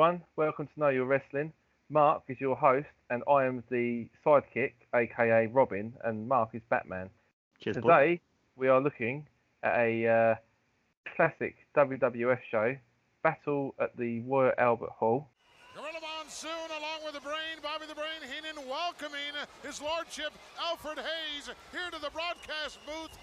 Hi 0.00 0.06
everyone, 0.06 0.24
welcome 0.34 0.66
to 0.66 0.80
Know 0.80 0.88
Your 0.88 1.04
Wrestling. 1.04 1.52
Mark 1.90 2.22
is 2.26 2.40
your 2.40 2.56
host, 2.56 2.86
and 3.10 3.22
I 3.30 3.44
am 3.44 3.62
the 3.70 4.08
sidekick, 4.24 4.72
aka 4.94 5.46
Robin, 5.48 5.92
and 6.02 6.26
Mark 6.26 6.54
is 6.54 6.62
Batman. 6.70 7.10
Cheers, 7.62 7.76
boy. 7.76 7.82
Today 7.82 8.20
we 8.56 8.68
are 8.68 8.80
looking 8.80 9.26
at 9.62 9.78
a 9.78 10.06
uh, 10.08 10.34
classic 11.14 11.54
WWF 11.76 12.38
show, 12.50 12.74
Battle 13.22 13.74
at 13.78 13.94
the 13.98 14.20
Royal 14.20 14.52
Albert 14.56 14.88
Hall. 14.88 15.28
Gorilla 15.74 16.00
Monsoon, 16.00 16.50
along 16.78 17.04
with 17.04 17.12
the 17.12 17.20
Brain, 17.20 17.60
Bobby 17.62 17.84
the 17.86 17.94
Brain 17.94 18.22
Heenan, 18.22 18.66
welcoming 18.66 19.36
His 19.62 19.82
Lordship 19.82 20.32
Alfred 20.58 20.96
Hayes 20.96 21.50
here 21.72 21.90
to 21.92 22.00
the 22.00 22.10
broadcast 22.10 22.78
booth. 22.86 23.18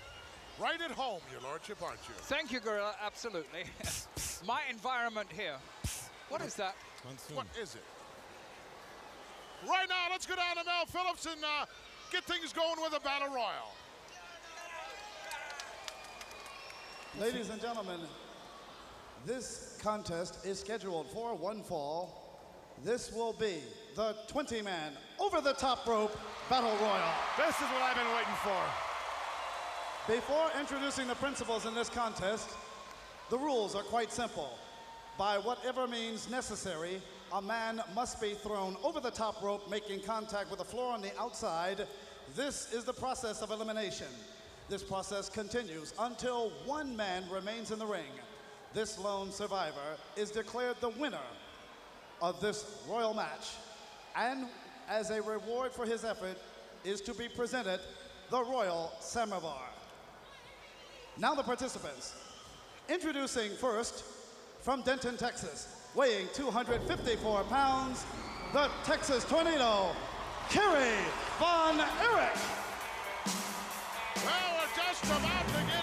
Right 0.61 0.79
at 0.79 0.91
home, 0.91 1.21
Your 1.31 1.41
Lordship, 1.41 1.81
aren't 1.81 2.01
you? 2.07 2.13
Thank 2.17 2.51
you, 2.51 2.59
Gorilla. 2.59 2.93
Absolutely. 3.03 3.63
My 4.45 4.61
environment 4.69 5.29
here. 5.35 5.57
What 6.29 6.41
is 6.41 6.55
that? 6.55 6.75
What 7.33 7.45
is 7.61 7.75
it? 7.75 7.83
Right 9.67 9.87
now, 9.89 10.07
let's 10.11 10.25
go 10.25 10.35
down 10.35 10.55
to 10.57 10.63
Mel 10.63 10.85
Phillips 10.85 11.25
and 11.25 11.43
uh, 11.43 11.65
get 12.11 12.23
things 12.25 12.53
going 12.53 12.81
with 12.81 12.93
a 12.95 12.99
battle 12.99 13.29
royal. 13.29 13.71
Ladies 17.19 17.49
and 17.49 17.59
gentlemen, 17.59 17.99
this 19.25 19.79
contest 19.81 20.45
is 20.45 20.59
scheduled 20.59 21.09
for 21.11 21.33
one 21.33 21.63
fall. 21.63 22.23
This 22.83 23.11
will 23.11 23.33
be 23.33 23.61
the 23.95 24.15
20-man 24.29 24.93
over-the-top 25.19 25.87
rope 25.87 26.15
battle 26.49 26.75
royal. 26.79 27.11
This 27.37 27.55
is 27.55 27.61
what 27.61 27.81
I've 27.81 27.95
been 27.95 28.13
waiting 28.13 28.35
for. 28.43 30.13
Before 30.13 30.51
introducing 30.59 31.07
the 31.07 31.15
principles 31.15 31.65
in 31.65 31.73
this 31.73 31.89
contest, 31.89 32.49
the 33.29 33.37
rules 33.37 33.73
are 33.73 33.83
quite 33.83 34.11
simple. 34.11 34.51
By 35.17 35.39
whatever 35.39 35.87
means 35.87 36.29
necessary, 36.29 37.01
a 37.33 37.41
man 37.41 37.81
must 37.95 38.21
be 38.21 38.33
thrown 38.33 38.77
over 38.83 38.99
the 38.99 39.09
top 39.09 39.41
rope, 39.41 39.69
making 39.69 40.01
contact 40.01 40.49
with 40.49 40.59
the 40.59 40.65
floor 40.65 40.93
on 40.93 41.01
the 41.01 41.17
outside. 41.19 41.87
This 42.35 42.71
is 42.71 42.83
the 42.83 42.93
process 42.93 43.41
of 43.41 43.49
elimination. 43.49 44.07
This 44.69 44.83
process 44.83 45.27
continues 45.27 45.93
until 45.99 46.51
one 46.65 46.95
man 46.95 47.23
remains 47.31 47.71
in 47.71 47.79
the 47.79 47.85
ring. 47.85 48.11
This 48.73 48.99
lone 48.99 49.31
survivor 49.31 49.97
is 50.15 50.29
declared 50.29 50.75
the 50.81 50.89
winner 50.89 51.17
of 52.21 52.39
this 52.39 52.83
royal 52.87 53.13
match. 53.13 53.55
And 54.15 54.47
as 54.87 55.09
a 55.09 55.21
reward 55.21 55.71
for 55.71 55.85
his 55.85 56.03
effort 56.05 56.37
is 56.83 57.01
to 57.01 57.13
be 57.13 57.27
presented 57.27 57.79
the 58.29 58.43
Royal 58.43 58.91
Samovar. 58.99 59.61
Now 61.17 61.33
the 61.33 61.43
participants. 61.43 62.13
Introducing 62.89 63.51
first, 63.51 64.03
from 64.67 64.81
Denton, 64.81 65.15
Texas, 65.15 65.87
weighing 65.95 66.27
254 66.33 67.43
pounds, 67.45 68.05
the 68.51 68.69
Texas 68.83 69.23
Tornado, 69.23 69.95
Kerry 70.49 70.91
Von 71.39 71.79
Erich. 71.79 72.35
Well, 74.25 74.57
we're 74.59 74.75
just 74.75 75.05
about 75.05 75.47
to 75.47 75.63
get 75.71 75.76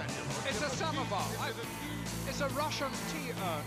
It's 0.00 0.62
a 0.62 0.70
samovar. 0.76 1.24
I- 1.40 1.50
is 1.50 1.56
it 1.58 1.64
huge? 1.80 2.28
It's 2.28 2.40
a 2.40 2.48
Russian 2.58 2.90
tea 3.14 3.30
urn, 3.30 3.62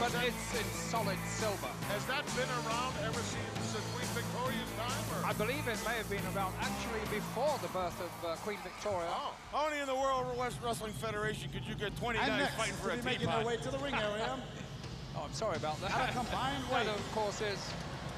but 0.00 0.12
that? 0.12 0.24
it's 0.30 0.54
in 0.56 0.64
solid 0.88 1.18
silver. 1.26 1.68
Has 1.92 2.04
that 2.06 2.24
been 2.38 2.48
around 2.64 2.94
ever 3.04 3.18
since 3.20 3.74
uh, 3.74 3.80
Queen 3.92 4.08
Victoria's 4.14 4.72
time? 4.78 5.04
Or? 5.12 5.26
I 5.26 5.32
believe 5.34 5.66
it 5.68 5.76
may 5.84 5.98
have 5.98 6.08
been 6.08 6.22
around 6.34 6.54
actually 6.62 7.02
before 7.10 7.58
the 7.60 7.68
birth 7.68 7.98
of 8.00 8.12
uh, 8.24 8.36
Queen 8.46 8.58
Victoria. 8.62 9.10
Oh, 9.10 9.34
Only 9.52 9.80
in 9.80 9.86
the 9.86 9.94
World 9.94 10.32
West 10.38 10.58
Wrestling 10.64 10.92
Federation 10.94 11.50
could 11.52 11.66
you 11.66 11.74
get 11.74 11.96
20 11.98 12.18
And 12.18 12.28
guys 12.28 12.40
next, 12.40 12.54
fighting 12.56 12.74
for 12.80 12.88
to 12.88 12.94
a 12.94 12.96
be 12.98 13.04
making 13.04 13.26
their 13.28 13.44
way 13.44 13.56
to 13.58 13.70
the 13.70 13.78
ring 13.78 13.94
area, 13.94 14.38
Oh, 15.16 15.24
I'm 15.24 15.32
sorry 15.32 15.56
about 15.56 15.80
that. 15.80 15.90
At 15.96 16.10
a 16.10 16.12
combined 16.12 16.62
that, 16.70 16.86
weight 16.86 16.94
of 16.94 17.12
course, 17.12 17.40
is 17.40 17.58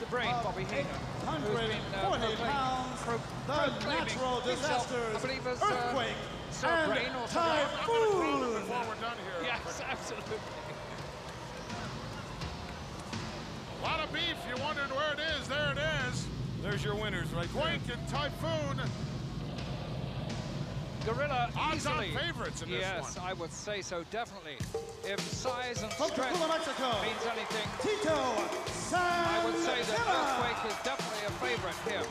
the 0.01 0.07
brain, 0.07 0.29
of 0.35 0.45
Bobby 0.45 0.65
Heenan. 0.65 0.87
who's 1.27 1.59
840 1.59 2.27
been, 2.27 2.47
uh, 2.47 2.51
pounds, 2.53 3.01
pro- 3.03 3.17
the 3.19 3.23
proclaiming 3.55 3.99
natural 4.05 4.41
himself, 4.43 4.91
disasters, 4.91 5.17
I 5.17 5.21
believe, 5.27 5.47
as, 5.47 5.63
uh, 5.63 5.67
earthquake, 5.67 6.19
Sir 6.19 6.38
and 6.65 6.93
Brain 6.93 7.09
or 7.17 7.29
something. 7.29 7.53
I'm 7.79 7.87
going 7.87 8.03
to 8.03 8.17
call 8.17 8.33
him 8.33 8.41
typhoon. 8.41 8.61
before 8.63 8.83
we're 8.89 9.01
done 9.01 9.17
here. 9.25 9.43
Yes, 9.45 9.83
absolutely. 9.89 10.37
A 13.81 13.85
lot 13.85 14.01
of 14.01 14.13
beef. 14.13 14.37
You 14.49 14.63
wondered 14.63 14.91
where 14.91 15.13
it 15.13 15.21
is. 15.39 15.49
There 15.49 15.73
it 15.73 15.79
is. 15.79 16.27
There's 16.63 16.85
your 16.85 16.95
winners 16.95 17.29
right 17.31 17.49
there. 17.55 17.63
Quake 17.63 17.97
and 17.97 18.09
Typhoon. 18.09 18.81
Gorilla 21.07 21.51
Odds-on 21.57 22.05
easily. 22.05 22.19
favorites 22.19 22.63
in 22.63 22.71
this 22.71 22.81
yes, 22.81 23.17
one. 23.17 23.27
I 23.29 23.33
would 23.35 23.53
say 23.53 23.81
so, 23.81 24.05
definitely. 24.11 24.57
If 25.05 25.21
size 25.21 25.83
and 25.83 25.93
From 25.93 26.11
strength 26.11 26.35
Tacoma, 26.35 26.53
Mexico, 26.53 26.91
means 27.01 27.25
anything, 27.33 27.67
Tito 27.81 28.19
I 28.95 29.43
would 29.45 29.57
say 29.57 29.81
that 29.81 30.01
Earthquake 30.01 30.71
is 30.71 30.77
definitely 30.85 31.25
a 31.27 31.31
favorite 31.41 31.77
here. 31.87 32.03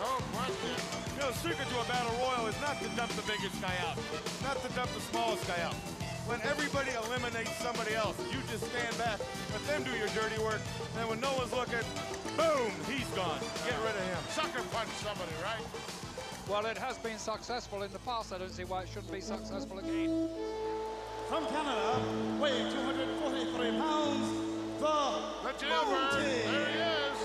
No 0.00 0.18
question. 0.36 1.03
You 1.14 1.20
know, 1.20 1.30
the 1.30 1.38
secret 1.38 1.68
to 1.68 1.78
a 1.78 1.84
battle 1.86 2.10
royal 2.18 2.46
is 2.48 2.60
not 2.60 2.82
to 2.82 2.88
dump 2.96 3.12
the 3.12 3.22
biggest 3.22 3.60
guy 3.62 3.74
out, 3.86 3.96
not 4.42 4.60
to 4.62 4.68
dump 4.74 4.90
the 4.90 5.00
smallest 5.00 5.46
guy 5.46 5.62
out. 5.62 5.74
When 6.26 6.40
everybody 6.42 6.90
eliminates 6.90 7.54
somebody 7.62 7.94
else, 7.94 8.18
you 8.32 8.40
just 8.50 8.66
stand 8.66 8.98
back, 8.98 9.20
let 9.52 9.62
them 9.68 9.84
do 9.84 9.92
your 9.94 10.08
dirty 10.08 10.42
work, 10.42 10.60
and 10.98 11.08
when 11.08 11.20
no 11.20 11.30
one's 11.38 11.52
looking, 11.52 11.86
boom, 12.34 12.72
he's 12.90 13.06
gone. 13.14 13.38
Get 13.62 13.78
rid 13.86 13.94
of 13.94 14.06
him. 14.10 14.18
Sucker 14.30 14.64
punch 14.72 14.90
somebody, 15.06 15.30
right? 15.44 15.62
Well, 16.48 16.66
it 16.66 16.78
has 16.78 16.98
been 16.98 17.18
successful 17.18 17.82
in 17.82 17.92
the 17.92 18.00
past. 18.00 18.32
I 18.32 18.38
don't 18.38 18.52
see 18.52 18.64
why 18.64 18.82
it 18.82 18.88
shouldn't 18.88 19.12
be 19.12 19.20
successful 19.20 19.78
again. 19.78 20.28
From 21.28 21.46
Canada, 21.46 22.02
weighing 22.40 22.72
243 22.72 23.70
pounds, 23.78 24.26
the, 24.80 24.98
The 25.46 25.52
jailbird. 25.62 26.24
There 26.24 26.66
he 26.66 26.78
is. 26.82 27.18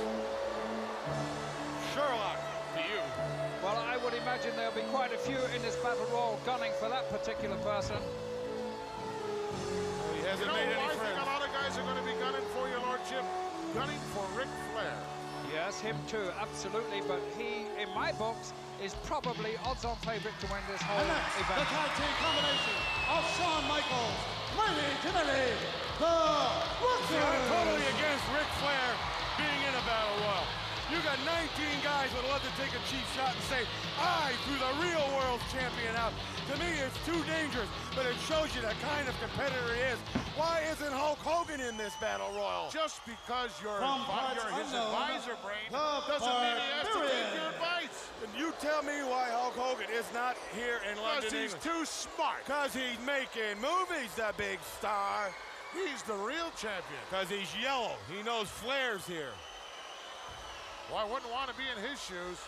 Sherlock, 1.95 2.37
to 2.37 2.43
you. 2.43 2.48
Well, 3.69 3.85
I 3.85 4.01
would 4.01 4.17
imagine 4.17 4.49
there'll 4.57 4.73
be 4.73 4.81
quite 4.89 5.13
a 5.13 5.21
few 5.21 5.37
in 5.53 5.61
this 5.61 5.77
battle 5.85 6.09
royal 6.09 6.41
gunning 6.41 6.73
for 6.81 6.89
that 6.89 7.05
particular 7.13 7.53
person. 7.61 8.01
He 10.17 10.25
hasn't 10.25 10.49
know 10.49 10.57
made 10.57 10.73
who 10.73 10.81
I 10.81 10.89
any 10.89 10.97
think 10.97 11.13
a 11.21 11.29
lot 11.29 11.45
of 11.45 11.53
guys 11.53 11.77
are 11.77 11.85
going 11.85 12.01
to 12.01 12.07
be 12.09 12.17
gunning 12.17 12.41
for, 12.57 12.65
your 12.65 12.81
lordship? 12.81 13.21
Gunning 13.77 14.01
for 14.09 14.25
Ric 14.33 14.49
Flair. 14.73 14.97
Yes, 15.53 15.77
him 15.77 15.93
too, 16.09 16.33
absolutely. 16.41 17.05
But 17.05 17.21
he, 17.37 17.69
in 17.77 17.93
my 17.93 18.09
books, 18.17 18.57
is 18.81 18.97
probably 19.05 19.53
odds-on 19.61 20.01
favorite 20.01 20.33
to 20.41 20.47
win 20.49 20.65
this 20.65 20.81
whole 20.81 21.05
and 21.05 21.13
next, 21.13 21.37
the 21.37 21.45
event. 21.45 21.69
tag 21.69 21.93
team 21.93 22.13
combination 22.25 22.73
of 23.05 23.21
Shawn 23.37 23.69
Michaels, 23.69 24.17
Marty 24.57 24.89
Jannetty, 25.05 25.53
the 26.01 26.17
See, 27.05 27.21
I'm 27.21 27.43
totally 27.53 27.85
against 27.85 28.25
Ric 28.33 28.49
Flair 28.65 28.89
being 29.37 29.61
in 29.61 29.73
a 29.77 29.83
battle 29.85 30.17
royal. 30.25 30.58
You 30.89 30.97
got 31.05 31.21
19 31.21 31.85
guys 31.85 32.09
that 32.09 32.17
would 32.17 32.31
love 32.33 32.41
to 32.41 32.53
take 32.57 32.73
a 32.73 32.81
cheap 32.89 33.05
shot 33.13 33.29
and 33.29 33.43
say, 33.45 33.61
I 34.01 34.33
threw 34.41 34.57
the 34.57 34.73
real 34.81 35.05
world 35.21 35.37
champion 35.53 35.93
out. 35.93 36.09
To 36.49 36.57
me, 36.57 36.65
it's 36.81 36.97
too 37.05 37.21
dangerous, 37.29 37.69
but 37.93 38.09
it 38.09 38.17
shows 38.25 38.49
you 38.57 38.65
the 38.65 38.73
kind 38.81 39.05
of 39.05 39.13
competitor 39.21 39.69
he 39.77 39.85
is. 39.93 40.01
Why 40.33 40.65
isn't 40.73 40.89
Hulk 40.89 41.21
Hogan 41.21 41.61
in 41.61 41.77
this 41.77 41.93
battle 42.01 42.33
royal? 42.33 42.73
Just 42.73 43.05
because 43.05 43.53
you're, 43.61 43.77
From 43.77 44.01
advi- 44.09 44.33
you're 44.33 44.49
his 44.65 44.73
unknown, 44.73 44.89
advisor, 44.97 45.37
Brain, 45.45 45.69
the 45.69 45.77
doesn't 46.09 46.25
mean 46.41 46.57
he 46.57 46.69
has 46.73 46.85
to 46.89 46.97
take 46.97 47.05
Barbarian. 47.05 47.33
your 47.37 47.49
advice. 47.53 47.97
And 48.25 48.31
you 48.33 48.47
tell 48.57 48.81
me 48.81 48.97
why 49.05 49.29
Hulk 49.29 49.53
Hogan 49.53 49.93
is 49.93 50.09
not 50.09 50.41
here 50.57 50.81
in 50.89 50.97
London, 50.97 51.29
Because 51.29 51.37
London, 51.37 51.37
he's 51.37 51.53
England. 51.53 51.69
too 51.69 51.83
smart. 51.85 52.41
Because 52.49 52.73
he's 52.73 52.97
making 53.05 53.61
movies, 53.61 54.09
the 54.17 54.33
big 54.41 54.57
star. 54.81 55.29
He's 55.69 56.01
the 56.09 56.17
real 56.25 56.49
champion. 56.57 56.97
Because 57.13 57.29
he's 57.29 57.53
yellow. 57.61 57.93
He 58.09 58.25
knows 58.25 58.49
Flair's 58.49 59.05
here. 59.05 59.37
Well, 60.89 60.97
I 60.97 61.05
wouldn't 61.05 61.29
want 61.29 61.53
to 61.53 61.55
be 61.55 61.69
in 61.69 61.77
his 61.85 62.01
shoes. 62.01 62.41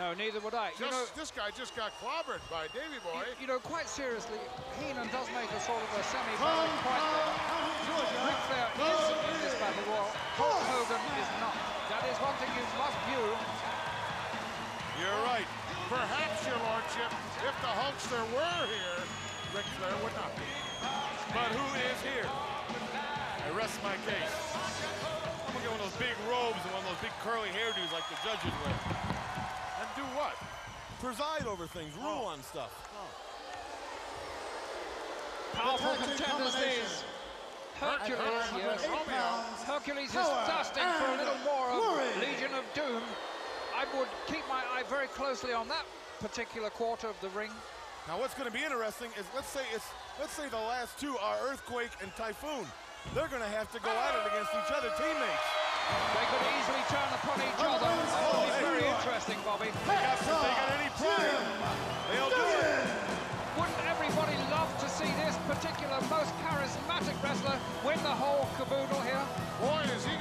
No, 0.00 0.16
neither 0.16 0.40
would 0.40 0.56
I. 0.56 0.72
Just, 0.72 0.80
you 0.80 0.88
know, 0.88 1.04
this 1.12 1.28
guy 1.28 1.52
just 1.52 1.76
got 1.76 1.92
clobbered 2.00 2.40
by 2.48 2.72
Davy 2.72 2.96
Boy. 3.04 3.28
you, 3.36 3.44
you 3.44 3.48
know, 3.48 3.60
quite 3.60 3.84
seriously, 3.84 4.40
Heenan 4.80 5.12
does 5.12 5.28
make 5.36 5.52
a 5.52 5.60
sort 5.60 5.84
of 5.84 5.90
a 5.92 6.02
semi-valid 6.08 6.72
point. 6.80 6.96
Cobb 6.96 7.36
County, 7.52 7.76
Georgia, 7.84 8.18
Ric 8.24 8.40
Flair 8.48 8.68
is 8.72 9.04
in 9.12 9.38
this 9.44 9.56
battle 9.60 9.84
royal. 9.92 10.08
Hulk 10.40 10.64
Hulk 10.64 10.88
Hogan 10.88 11.04
is 11.20 11.30
not. 11.44 11.52
That 11.92 12.08
is 12.08 12.16
one 12.24 12.32
thing 12.40 12.48
you 12.56 12.64
must 12.80 12.96
view. 13.04 13.26
You're 15.04 15.20
right. 15.28 15.48
Perhaps, 15.92 16.48
your 16.48 16.56
lordship, 16.64 17.12
if 17.44 17.56
the 17.60 17.72
Hulkster 17.76 18.24
were 18.32 18.64
here, 18.72 19.00
Ric 19.52 19.68
Flair 19.76 19.92
would 20.00 20.16
not 20.16 20.32
be. 20.40 20.48
But 21.36 21.52
who 21.52 21.66
is 21.76 22.00
here? 22.00 22.28
I 23.44 23.48
rest 23.52 23.76
my 23.84 24.00
case. 24.08 24.51
I'm 25.62 25.70
get 25.70 25.78
one 25.78 25.86
of 25.86 25.94
those 25.94 26.08
big 26.08 26.18
robes 26.26 26.58
and 26.66 26.74
one 26.74 26.82
of 26.82 26.90
those 26.90 27.06
big 27.06 27.14
curly 27.22 27.46
hairdos 27.54 27.86
like 27.94 28.02
the 28.10 28.18
judges 28.26 28.50
wear. 28.66 28.74
And 29.78 29.86
do 29.94 30.02
what? 30.18 30.34
Preside 30.98 31.46
over 31.46 31.70
things, 31.70 31.94
rule 32.02 32.26
oh. 32.26 32.34
on 32.34 32.42
stuff. 32.42 32.74
Oh. 32.90 33.06
Powerful 35.54 35.94
contenders 36.02 36.50
combination. 36.50 36.82
these. 36.82 37.04
Hercules, 37.78 38.18
Hercules, 38.18 38.82
yes. 38.82 39.06
Pounds, 39.06 39.62
oh, 39.62 39.70
Hercules 39.70 40.10
is 40.10 40.26
dusting 40.50 40.82
for 40.98 41.14
a 41.14 41.16
little 41.22 41.38
more 41.46 41.70
of 41.70 41.78
glory. 41.78 42.10
Legion 42.18 42.54
of 42.58 42.66
Doom. 42.74 43.02
I 43.78 43.86
would 43.94 44.10
keep 44.26 44.42
my 44.48 44.66
eye 44.74 44.82
very 44.90 45.06
closely 45.06 45.52
on 45.52 45.68
that 45.68 45.86
particular 46.18 46.70
quarter 46.70 47.06
of 47.06 47.20
the 47.20 47.30
ring. 47.38 47.50
Now 48.08 48.18
what's 48.18 48.34
going 48.34 48.50
to 48.50 48.54
be 48.54 48.64
interesting 48.64 49.10
is 49.14 49.26
let's 49.34 49.48
say 49.48 49.62
it's 49.72 49.86
let's 50.18 50.34
say 50.34 50.48
the 50.48 50.56
last 50.56 50.98
two 50.98 51.16
are 51.22 51.38
Earthquake 51.46 51.90
and 52.02 52.10
Typhoon. 52.16 52.66
They're 53.10 53.28
going 53.28 53.42
to 53.42 53.54
have 53.58 53.66
to 53.74 53.80
go 53.82 53.90
at 53.90 54.14
it 54.14 54.24
against 54.30 54.54
each 54.54 54.70
other 54.70 54.88
teammates. 54.94 55.48
They 56.14 56.26
could 56.30 56.44
easily 56.54 56.84
turn 56.88 57.10
upon 57.18 57.36
each 57.42 57.60
oh, 57.60 57.74
other. 57.74 57.90
Oh, 57.90 58.46
it's 58.46 58.62
very 58.62 58.86
interesting, 58.86 59.36
Bobby. 59.42 59.68
They 59.84 59.98
got, 59.98 60.16
they 60.22 60.52
got 60.54 60.70
any 60.78 60.90
pride, 60.96 61.42
they'll 62.08 62.32
do 62.32 62.46
it. 62.62 62.86
Wouldn't 63.58 63.84
everybody 63.84 64.38
love 64.48 64.70
to 64.80 64.88
see 64.88 65.10
this 65.20 65.36
particular 65.44 66.00
most 66.08 66.32
charismatic 66.40 67.18
wrestler 67.20 67.58
win 67.84 68.00
the 68.00 68.16
whole 68.16 68.48
caboodle 68.56 69.02
here? 69.04 69.20
Boy, 69.60 69.84
has 69.92 70.06
he 70.08 70.16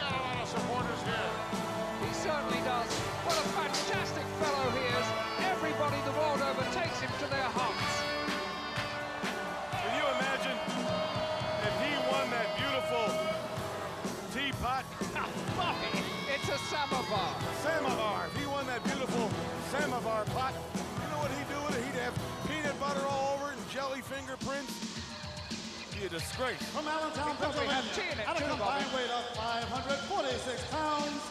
disgrace. 26.21 26.61
From 26.69 26.87
Allentown, 26.87 27.35
Because 27.37 27.57
we 27.57 27.65
have 27.65 27.83
Pennsylvania, 27.89 28.13
tea 28.13 28.13
in 28.13 28.19
it 28.21 28.29
at 28.29 28.37
a 28.37 28.45
combined 28.45 28.91
weight 28.93 29.09
of 29.09 29.25
546 29.33 30.61
pounds, 30.69 31.21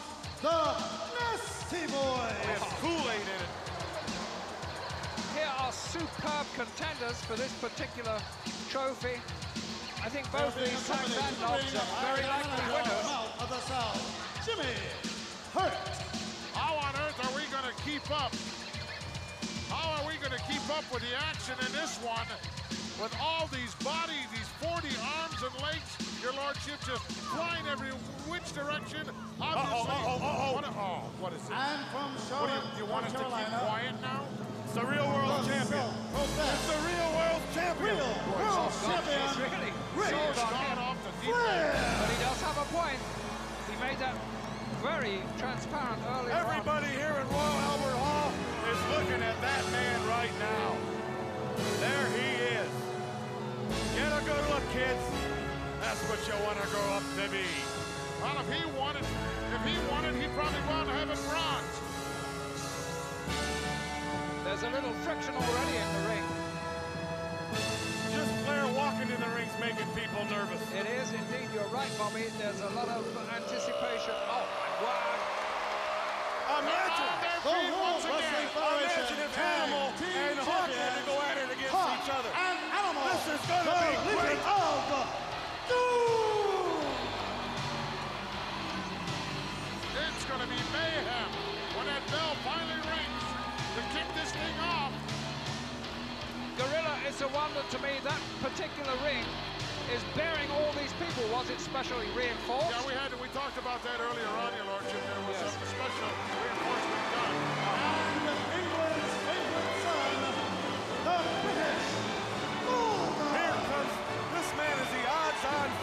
the 0.43 0.59
Nasty 1.15 1.83
Boys. 1.87 2.35
There's 2.43 2.67
Kool-Aid 2.83 3.23
in 3.23 3.39
it. 3.39 3.51
Here 5.35 5.53
are 5.63 5.71
superb 5.71 6.45
contenders 6.59 7.17
for 7.23 7.35
this 7.39 7.53
particular 7.63 8.19
trophy. 8.69 9.15
I 10.03 10.09
think 10.09 10.27
both 10.31 10.55
Being 10.55 10.67
these 10.67 10.87
tag 10.87 10.99
accompanied 10.99 11.31
to 11.31 11.39
the 11.39 11.39
bandobs 11.39 11.71
ring 11.71 11.77
are 11.79 11.91
very 12.11 12.25
likely 12.27 12.65
winners. 12.75 13.07
Of 13.39 13.47
the 13.47 13.61
South, 13.69 14.01
Jimmy 14.43 14.75
Hart. 15.53 15.73
How 16.57 16.75
on 16.75 16.93
earth 17.05 17.17
are 17.21 17.33
we 17.37 17.45
going 17.53 17.67
to 17.69 17.75
keep 17.85 18.03
up? 18.11 18.33
How 19.69 20.01
are 20.01 20.05
we 20.07 20.17
going 20.17 20.35
to 20.35 20.43
keep 20.51 20.65
up 20.75 20.83
with 20.91 21.01
the 21.05 21.15
action 21.15 21.55
in 21.63 21.71
this 21.71 21.97
one? 22.03 22.27
With 23.01 23.17
all 23.17 23.49
these 23.49 23.73
bodies, 23.81 24.29
these 24.29 24.45
40 24.61 24.85
arms 25.01 25.41
and 25.41 25.55
legs, 25.65 25.89
your 26.21 26.37
lordship 26.37 26.77
just 26.85 27.01
flying 27.33 27.65
every 27.65 27.89
which 28.29 28.45
direction. 28.53 29.09
Obviously, 29.41 29.89
uh-oh, 29.89 30.21
uh-oh. 30.21 30.53
What, 30.53 30.69
oh, 30.69 31.09
what 31.17 31.33
is 31.33 31.41
it? 31.41 31.49
And 31.49 31.81
from 31.89 32.13
What 32.13 32.21
do 32.21 32.61
Charlotte, 32.61 32.61
you, 32.77 32.85
you 32.85 32.93
want 32.93 33.09
us 33.09 33.17
to 33.17 33.25
keep 33.25 33.49
quiet 33.57 33.97
now? 34.05 34.29
It's 34.69 34.77
the 34.77 34.85
real 34.85 35.09
world 35.09 35.33
the 35.33 35.49
champion. 35.49 35.81
It's 36.13 36.67
the 36.69 36.77
real 36.77 37.09
world 37.17 37.41
champion. 37.57 37.97
real 37.97 38.13
Boy, 38.21 38.37
world 38.37 38.69
he's 38.69 38.85
champion, 38.85 39.49
really 39.49 39.73
Rick 39.97 40.13
sold 40.13 40.37
on 40.37 40.53
Gone 40.61 40.81
off 40.85 40.97
the 41.01 41.13
deep 41.25 41.33
end. 41.33 41.73
But 41.73 42.05
he 42.05 42.17
does 42.21 42.39
have 42.45 42.57
a 42.61 42.67
point. 42.69 43.01
He 43.65 43.75
made 43.81 43.97
that 43.97 44.13
very 44.85 45.25
transparent 45.41 45.97
earlier 46.05 46.37
on. 46.37 46.53
Everybody 46.53 46.93
here 46.93 47.17
in 47.17 47.25
Royal 47.33 47.57
Albert 47.65 47.97
Hall 47.97 48.29
is 48.69 48.77
looking 48.93 49.25
at 49.25 49.41
that 49.41 49.63
man 49.73 49.97
right 50.05 50.35
now. 50.37 50.77
There 51.81 52.07
he 52.13 52.29
is. 52.61 52.80
Get 54.01 54.17
a 54.17 54.25
good 54.25 54.45
look, 54.49 54.65
kids. 54.73 55.05
That's 55.77 56.01
what 56.09 56.17
you 56.25 56.33
want 56.41 56.57
to 56.57 56.65
grow 56.73 56.89
up 56.97 57.05
to 57.21 57.25
be. 57.29 57.45
Well, 58.17 58.33
if 58.41 58.49
he 58.49 58.65
wanted, 58.73 59.05
if 59.05 59.61
he 59.61 59.77
wanted, 59.93 60.17
he'd 60.17 60.33
probably 60.33 60.57
go 60.65 60.73
on 60.73 60.89
to 60.89 60.93
heaven 60.97 61.21
bronze. 61.29 61.73
There's 64.41 64.65
a 64.65 64.73
little 64.73 64.89
friction 65.05 65.37
already 65.37 65.75
in 65.77 65.89
the 65.93 66.03
ring. 66.09 66.25
Just 68.09 68.33
Flair 68.41 68.65
walking 68.73 69.05
in 69.05 69.21
the 69.21 69.31
ring's 69.37 69.53
making 69.61 69.85
people 69.93 70.25
nervous. 70.33 70.57
It 70.73 70.89
is 70.97 71.13
indeed, 71.13 71.53
you're 71.53 71.69
right, 71.69 71.93
Bobby. 72.01 72.25
There's 72.41 72.57
a 72.65 72.73
lot 72.73 72.89
of 72.89 73.05
anticipation. 73.37 74.17
Oh, 74.17 74.49
wow. 74.81 75.21
Imagine, 76.57 77.13
Their 77.21 77.37
The 77.37 77.53
feet 77.53 77.69
World 77.69 78.01
once 78.01 78.09
again. 78.09 78.17
Wrestling 78.17 78.49
Federation 78.49 79.13
imagine 79.13 79.29
if 79.29 79.31
Tag 79.37 79.69
Animal 79.69 79.93
Team 80.01 80.25
and 80.25 80.39
Hawk 80.41 80.73
had 80.73 80.93
to 80.97 81.03
go 81.05 81.15
at 81.21 81.37
it 81.37 81.49
against 81.53 81.69
Hawk 81.69 82.01
each 82.01 82.09
other. 82.09 82.60
And 83.27 83.33
This 83.33 83.41
is 83.41 83.47
gonna 83.47 83.63
be 83.63 83.69
oh, 83.69 84.07
Legion 84.07 84.39
of 84.49 85.07
Doom. 85.69 86.81
It's 90.07 90.25
going 90.25 90.41
to 90.41 90.47
be 90.47 90.61
mayhem 90.73 91.29
when 91.77 91.85
that 91.87 92.01
bell 92.09 92.33
finally 92.45 92.79
rings 92.81 93.25
to 93.75 93.81
kick 93.93 94.07
this 94.15 94.31
thing 94.31 94.57
off. 94.61 94.93
Gorilla, 96.57 96.95
it's 97.07 97.21
a 97.21 97.27
wonder 97.29 97.61
to 97.69 97.77
me 97.79 97.99
that 98.03 98.19
particular 98.41 98.93
ring 99.03 99.25
is 99.93 100.01
bearing 100.15 100.49
all 100.51 100.71
these 100.73 100.93
people. 100.97 101.25
Was 101.33 101.49
it 101.49 101.59
specially 101.59 102.07
reinforced? 102.15 102.69
Yeah, 102.69 102.87
we 102.87 102.93
had 102.93 103.13
we 103.21 103.27
talked 103.29 103.57
about 103.57 103.83
that 103.83 103.99
earlier 103.99 104.29
on, 104.41 104.53
your 104.55 104.65
lordship. 104.65 105.01
There 105.01 105.27
was 105.27 105.37
Yes. 105.41 105.53
some 105.53 105.67
special 105.67 106.09
reinforcement 106.41 107.05
done. 107.13 107.60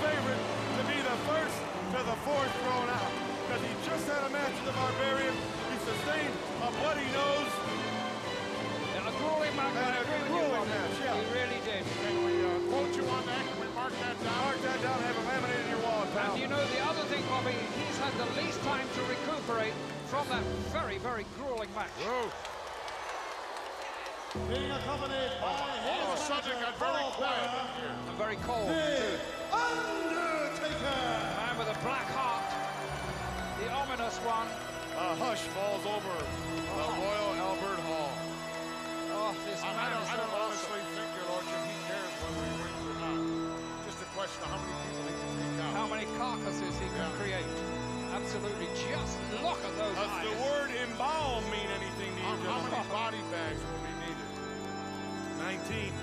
Favorite 0.05 0.43
to 0.79 0.83
be 0.87 0.99
the 1.03 1.17
first 1.27 1.57
to 1.95 1.99
the 2.05 2.17
fourth 2.23 2.53
thrown 2.63 2.89
out. 2.91 3.13
Because 3.49 3.63
he 3.65 3.73
just 3.83 4.05
had 4.07 4.23
a 4.29 4.31
match 4.31 4.53
with 4.61 4.69
the 4.69 4.77
Barbarian. 4.77 5.33
He 5.33 5.77
sustained 5.81 6.35
a 6.63 6.69
bloody 6.79 7.09
nose. 7.17 7.53
And 8.95 9.03
a 9.09 9.15
grueling 9.19 9.55
match. 9.57 9.73
And 9.73 9.89
I 9.89 9.97
a 9.97 10.03
agree 10.05 10.21
with 10.21 10.33
you, 10.37 10.45
grueling 10.53 10.69
match, 10.69 10.95
yeah. 11.01 11.17
He 11.17 11.25
really 11.33 11.61
did. 11.65 11.83
Can 12.05 12.17
we 12.29 12.35
uh, 12.45 12.51
quote 12.69 12.93
you 12.93 13.05
on 13.09 13.25
that? 13.25 13.41
Can 13.41 13.59
we 13.59 13.69
mark 13.73 13.95
that 14.05 14.17
down? 14.21 14.37
Mark 14.45 14.61
that 14.63 14.79
down, 14.85 14.99
have 15.01 15.17
it 15.17 15.27
laminated 15.27 15.65
in 15.65 15.71
your 15.73 15.83
wall, 15.83 16.05
pal. 16.13 16.35
And 16.35 16.43
you 16.43 16.49
know 16.49 16.61
the 16.61 16.83
other 16.85 17.05
thing, 17.09 17.25
Bobby, 17.31 17.57
he's 17.79 17.99
had 17.99 18.13
the 18.21 18.29
least 18.37 18.61
time 18.69 18.85
to 18.85 19.01
recuperate 19.09 19.73
from 20.13 20.29
that 20.29 20.45
very, 20.71 20.99
very 20.99 21.25
grueling 21.41 21.73
match. 21.75 21.95
Whoa. 22.05 22.29
Being 24.47 24.71
accompanied 24.71 25.33
by 25.41 25.49
All 25.49 26.05
of 26.05 26.09
a 26.09 26.13
his 26.13 26.21
sudden, 26.21 26.53
it 26.53 26.61
got 26.61 26.77
very 26.77 27.09
quiet 27.17 27.49
here. 27.81 27.97
And 27.97 28.19
very 28.19 28.37
cold, 28.45 28.69
The 28.69 28.77
too. 28.77 29.38
Undertaker. 29.53 30.99
Man 31.37 31.55
with 31.59 31.71
a 31.73 31.79
black 31.85 32.07
heart. 32.13 32.45
The 33.61 33.67
ominous 33.73 34.17
one. 34.25 34.49
A 34.99 35.15
hush 35.15 35.43
falls 35.55 35.85
over 35.87 36.11
the 36.11 36.85
oh. 36.85 36.91
Royal 36.99 37.31
Albert 37.39 37.81
Hall. 37.87 38.13
Oh, 39.15 39.31
this 39.47 39.63
I, 39.63 39.71
I 39.71 39.75
man 39.79 39.91
don't, 39.95 40.03
is 40.03 40.11
I 40.11 40.17
don't 40.19 40.31
so 40.31 40.43
awesome. 40.43 40.75
honestly 40.75 40.83
think, 40.99 41.09
your 41.15 41.27
lordship, 41.31 41.63
he 41.71 41.77
cares 41.87 42.13
whether 42.19 42.43
he 42.43 42.55
wins 42.59 42.83
or 42.83 42.97
not. 42.99 43.19
Just 43.87 43.99
a 44.03 44.09
question 44.19 44.41
of 44.43 44.51
how 44.53 44.59
many 44.59 44.75
people 44.85 45.05
he 45.07 45.15
can 45.15 45.33
take 45.39 45.57
out. 45.63 45.71
How 45.79 45.87
many 45.87 46.07
carcasses 46.19 46.75
he 46.83 46.89
can 46.93 47.09
Yeah. 47.09 47.19
create. 47.23 47.51
Absolutely. 48.09 48.67
Just 48.75 49.15
look 49.45 49.61
at 49.63 49.75
those 49.79 49.95
Does 49.95 50.11
eyes. 50.11 50.25
the 50.27 50.35
word 50.51 50.71
embalm 50.83 51.45
mean 51.55 51.69
anything 51.79 52.11
to 52.11 52.21
you, 52.21 52.27
How, 52.27 52.59
how 52.59 52.61
many 52.67 52.83
body 52.91 53.23
bags 53.31 53.61
will 53.63 53.83
be 53.87 53.95
needed? 54.03 54.29
19. 55.39 55.95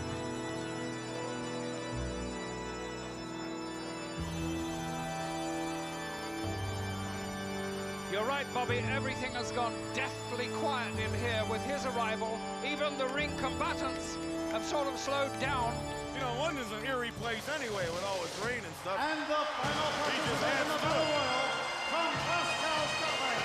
You're 8.12 8.24
right, 8.24 8.46
Bobby. 8.54 8.80
Everything 8.96 9.34
has 9.34 9.52
gone 9.52 9.74
deathly 9.94 10.48
quiet 10.64 10.94
in 10.96 11.12
here 11.20 11.44
with 11.50 11.62
his 11.66 11.86
arrival. 11.86 12.40
Even 12.64 12.98
the 12.98 13.08
ring 13.08 13.32
combatants 13.38 14.16
have 14.52 14.64
sort 14.64 14.88
of 14.88 14.98
slowed 14.98 15.38
down. 15.40 15.76
You 16.16 16.22
know, 16.22 16.32
London's 16.40 16.72
an 16.72 16.86
eerie 16.86 17.12
place 17.20 17.44
anyway 17.60 17.84
with 17.92 18.06
all 18.08 18.24
its 18.24 18.40
rain 18.40 18.64
and 18.64 18.76
stuff. 18.80 18.96
And 18.96 19.20
the 19.28 19.42
final 19.60 19.90
He 20.00 20.16
participant 20.16 20.56
in 20.56 20.68
the 20.72 20.80
to 20.80 20.80
Battle 20.80 20.80
it. 20.80 20.96
Royal 20.96 21.52
from 21.92 22.08
Glasgow, 22.24 22.88
Scotland, 22.96 23.44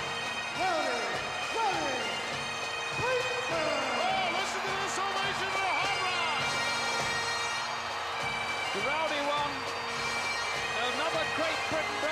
Rowdy, 0.55 1.00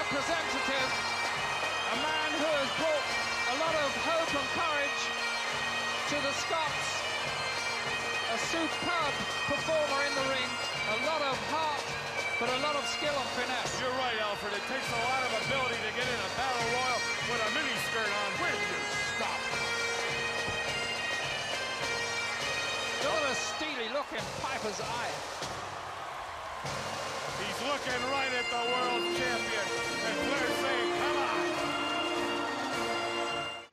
representative, 0.09 0.89
a 1.93 1.97
man 2.01 2.29
who 2.41 2.49
has 2.49 2.71
brought 2.81 3.09
a 3.45 3.55
lot 3.61 3.75
of 3.77 3.89
hope 4.09 4.31
and 4.41 4.49
courage 4.57 5.01
to 6.09 6.17
the 6.25 6.33
Scots. 6.33 6.89
A 8.33 8.37
superb 8.49 9.13
performer 9.45 10.01
in 10.09 10.13
the 10.17 10.25
ring, 10.33 10.49
a 10.49 11.05
lot 11.05 11.21
of 11.21 11.37
heart, 11.53 11.85
but 12.41 12.49
a 12.49 12.57
lot 12.65 12.73
of 12.73 12.89
skill 12.89 13.13
and 13.13 13.29
finesse. 13.37 13.77
You're 13.77 13.93
right, 14.01 14.17
Alfred. 14.25 14.57
It 14.57 14.65
takes 14.65 14.89
a 14.89 15.01
lot 15.13 15.21
of 15.29 15.31
ability 15.45 15.77
to 15.77 15.91
get 15.93 16.09
in 16.09 16.19
a 16.25 16.31
battle 16.33 16.65
royal 16.73 16.99
with 17.29 17.41
a 17.45 17.49
mini 17.53 17.75
skirt 17.93 18.09
on. 18.09 18.29
Will 18.41 18.57
you 18.65 18.81
stop? 19.13 19.41
Look 23.05 23.13
at 23.13 23.23
the 23.29 23.35
steely 23.37 23.93
look 23.93 24.09
in 24.09 24.25
Piper's 24.41 24.81
eye. 24.81 25.68
He's 27.69 27.77
looking 27.85 28.09
right 28.09 28.33
at 28.33 28.49
the 28.49 28.63
world 28.71 29.03
champion. 29.15 29.67
And 30.05 30.17
Flair's 30.25 30.57
saying, 30.57 30.91
come 30.97 31.17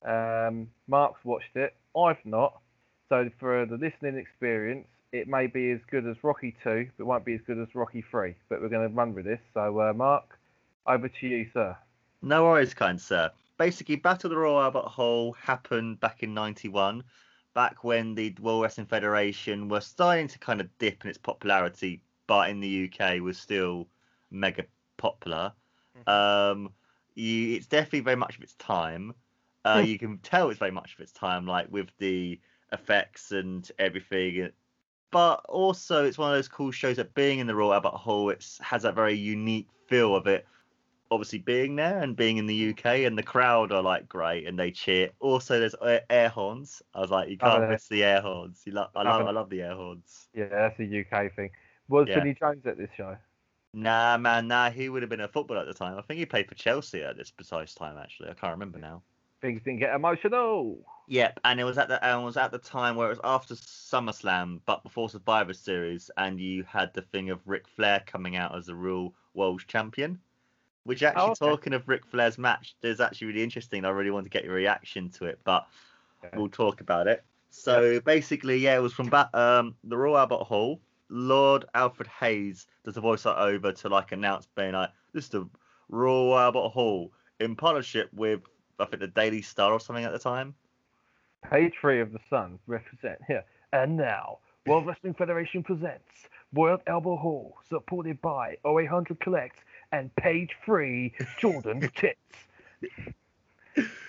on. 0.04 0.46
Um, 0.46 0.68
Mark's 0.86 1.24
watched 1.24 1.56
it 1.56 1.74
I've 1.96 2.24
not. 2.26 2.60
So 3.08 3.30
for 3.40 3.64
the 3.64 3.76
listening 3.76 4.18
experience, 4.18 4.86
it 5.12 5.28
may 5.28 5.46
be 5.46 5.70
as 5.70 5.80
good 5.90 6.06
as 6.06 6.16
Rocky 6.22 6.54
2, 6.62 6.88
but 6.96 7.04
it 7.04 7.06
won't 7.06 7.24
be 7.24 7.34
as 7.34 7.40
good 7.46 7.58
as 7.58 7.74
Rocky 7.74 8.04
3. 8.10 8.34
But 8.50 8.60
we're 8.60 8.68
going 8.68 8.86
to 8.86 8.94
run 8.94 9.14
with 9.14 9.24
this. 9.24 9.40
So, 9.54 9.80
uh, 9.80 9.94
Mark, 9.94 10.38
over 10.86 11.08
to 11.08 11.26
you, 11.26 11.48
sir. 11.54 11.74
No 12.20 12.44
worries, 12.44 12.74
kind 12.74 13.00
sir. 13.00 13.30
Basically, 13.56 13.96
Battle 13.96 14.28
of 14.28 14.30
the 14.32 14.36
Royal 14.36 14.60
Albert 14.60 14.88
Hall 14.88 15.32
happened 15.32 16.00
back 16.00 16.22
in 16.22 16.34
'91, 16.34 17.02
back 17.54 17.82
when 17.82 18.14
the 18.14 18.34
World 18.40 18.62
Wrestling 18.62 18.88
Federation 18.88 19.68
was 19.68 19.86
starting 19.86 20.28
to 20.28 20.38
kind 20.38 20.60
of 20.60 20.68
dip 20.78 21.04
in 21.04 21.08
its 21.08 21.18
popularity, 21.18 22.02
but 22.26 22.50
in 22.50 22.60
the 22.60 22.68
UK 22.68 23.20
was 23.20 23.38
still 23.38 23.88
mega 24.30 24.66
popular. 24.96 25.54
Um, 26.06 26.74
you, 27.14 27.56
it's 27.56 27.66
definitely 27.66 28.00
very 28.00 28.16
much 28.16 28.36
of 28.36 28.42
its 28.42 28.54
time. 28.56 29.14
Uh, 29.64 29.82
you 29.84 29.98
can 29.98 30.18
tell 30.18 30.50
it's 30.50 30.58
very 30.58 30.70
much 30.70 30.94
of 30.94 31.00
its 31.00 31.12
time, 31.12 31.46
like 31.46 31.68
with 31.70 31.90
the 31.98 32.40
effects 32.72 33.32
and 33.32 33.70
everything. 33.78 34.50
But 35.10 35.44
also, 35.48 36.04
it's 36.04 36.18
one 36.18 36.30
of 36.32 36.36
those 36.38 36.48
cool 36.48 36.70
shows 36.70 36.96
that 36.98 37.14
being 37.14 37.38
in 37.40 37.46
the 37.48 37.54
Royal 37.56 37.74
Albert 37.74 37.96
Hall, 37.98 38.30
it 38.30 38.44
has 38.60 38.82
that 38.82 38.94
very 38.94 39.14
unique 39.14 39.68
feel 39.88 40.14
of 40.16 40.26
it. 40.28 40.46
Obviously, 41.10 41.40
being 41.40 41.76
there 41.76 41.98
and 42.00 42.16
being 42.16 42.36
in 42.38 42.46
the 42.46 42.54
UK, 42.54 43.04
and 43.06 43.18
the 43.18 43.22
crowd 43.24 43.72
are 43.72 43.82
like 43.82 44.08
great 44.08 44.46
and 44.46 44.58
they 44.58 44.70
cheer. 44.72 45.10
Also, 45.20 45.58
there's 45.60 45.74
air, 45.82 46.04
air 46.10 46.28
horns. 46.28 46.82
I 46.94 47.00
was 47.00 47.10
like, 47.10 47.28
you 47.28 47.38
Oh, 47.40 47.48
can't 47.50 47.66
miss 47.66 47.88
the 47.88 48.04
air 48.04 48.20
horns. 48.22 48.62
You 48.66 48.72
lo- 48.72 48.90
I 48.94 49.02
love, 49.04 49.26
I 49.26 49.32
love 49.32 49.50
the 49.50 49.62
air 49.62 49.74
horns. 49.76 50.28
Yeah, 50.32 50.48
that's 50.48 50.78
a 50.80 50.84
UK 50.84 51.28
thing. 51.28 51.50
Was 51.88 52.08
Yeah. 52.08 52.20
Vinnie 52.20 52.34
Jones 52.34 52.66
at 52.66 52.76
this 52.76 52.90
show? 52.96 53.16
Nah, 53.72 54.16
man, 54.16 54.48
nah. 54.48 54.70
He 54.70 54.88
would 54.88 55.02
have 55.02 55.10
been 55.10 55.20
a 55.20 55.28
footballer 55.28 55.60
at 55.60 55.66
the 55.66 55.74
time. 55.74 55.98
I 55.98 56.02
think 56.02 56.18
he 56.18 56.26
played 56.26 56.48
for 56.48 56.54
Chelsea 56.54 57.02
at 57.02 57.16
this 57.16 57.30
precise 57.30 57.74
time. 57.74 57.98
Actually, 57.98 58.30
I 58.30 58.34
can't 58.34 58.52
remember 58.52 58.78
now. 58.78 59.02
Things 59.40 59.60
didn't 59.62 59.80
get 59.80 59.94
emotional. 59.94 60.78
Yep, 61.08 61.40
and 61.44 61.60
it 61.60 61.64
was 61.64 61.78
at 61.78 61.88
the 61.88 62.02
and 62.04 62.22
it 62.22 62.24
was 62.24 62.36
at 62.36 62.50
the 62.50 62.58
time 62.58 62.96
where 62.96 63.06
it 63.06 63.10
was 63.10 63.20
after 63.22 63.54
SummerSlam, 63.54 64.60
but 64.66 64.82
before 64.82 65.08
Survivor 65.08 65.52
Series, 65.52 66.10
and 66.16 66.40
you 66.40 66.64
had 66.64 66.92
the 66.94 67.02
thing 67.02 67.30
of 67.30 67.46
Ric 67.46 67.68
Flair 67.68 68.02
coming 68.06 68.34
out 68.34 68.56
as 68.56 68.66
the 68.66 68.74
real 68.74 69.14
world 69.34 69.62
champion. 69.68 70.18
Which 70.84 71.02
actually, 71.02 71.22
Oh, 71.22 71.30
okay. 71.32 71.50
talking 71.50 71.72
of 71.74 71.88
Ric 71.88 72.06
Flair's 72.06 72.38
match, 72.38 72.76
is 72.82 73.00
actually 73.00 73.28
really 73.28 73.42
interesting. 73.42 73.84
I 73.84 73.90
really 73.90 74.10
want 74.10 74.24
to 74.24 74.30
get 74.30 74.44
your 74.44 74.54
reaction 74.54 75.10
to 75.10 75.26
it, 75.26 75.40
but 75.44 75.66
Okay. 76.24 76.36
we'll 76.36 76.48
talk 76.48 76.80
about 76.80 77.08
it. 77.08 77.24
So 77.50 78.00
basically, 78.00 78.58
yeah, 78.58 78.76
it 78.76 78.80
was 78.80 78.92
from 78.92 79.08
ba- 79.08 79.30
um, 79.34 79.76
the 79.84 79.96
Royal 79.96 80.18
Albert 80.18 80.44
Hall. 80.44 80.80
Lord 81.08 81.64
Alfred 81.74 82.08
Hayes 82.20 82.66
does 82.84 82.94
the 82.94 83.02
voiceover 83.02 83.74
to 83.80 83.88
like 83.88 84.12
announce 84.12 84.46
being 84.56 84.72
like, 84.72 84.90
"This 85.12 85.24
is 85.24 85.30
the 85.30 85.48
Royal 85.88 86.38
Albert 86.38 86.70
Hall 86.70 87.12
in 87.40 87.56
partnership 87.56 88.12
with 88.12 88.42
I 88.78 88.84
think 88.86 89.00
the 89.00 89.08
Daily 89.08 89.42
Star 89.42 89.72
or 89.72 89.80
something 89.80 90.04
at 90.04 90.12
the 90.12 90.18
time." 90.18 90.54
Page 91.50 91.74
three 91.80 92.00
of 92.00 92.12
the 92.12 92.18
Sun 92.28 92.58
represent 92.66 93.20
here. 93.26 93.44
And 93.72 93.96
now, 93.96 94.38
World 94.66 94.86
Wrestling 94.86 95.14
Federation 95.14 95.62
presents 95.62 96.28
World 96.52 96.80
Elbow 96.86 97.16
Hall, 97.16 97.56
supported 97.68 98.20
by 98.20 98.56
0800 98.66 99.20
Collect 99.20 99.64
and 99.92 100.14
Page 100.16 100.56
Three 100.64 101.14
Jordan's 101.38 101.90
Tits. 101.96 102.18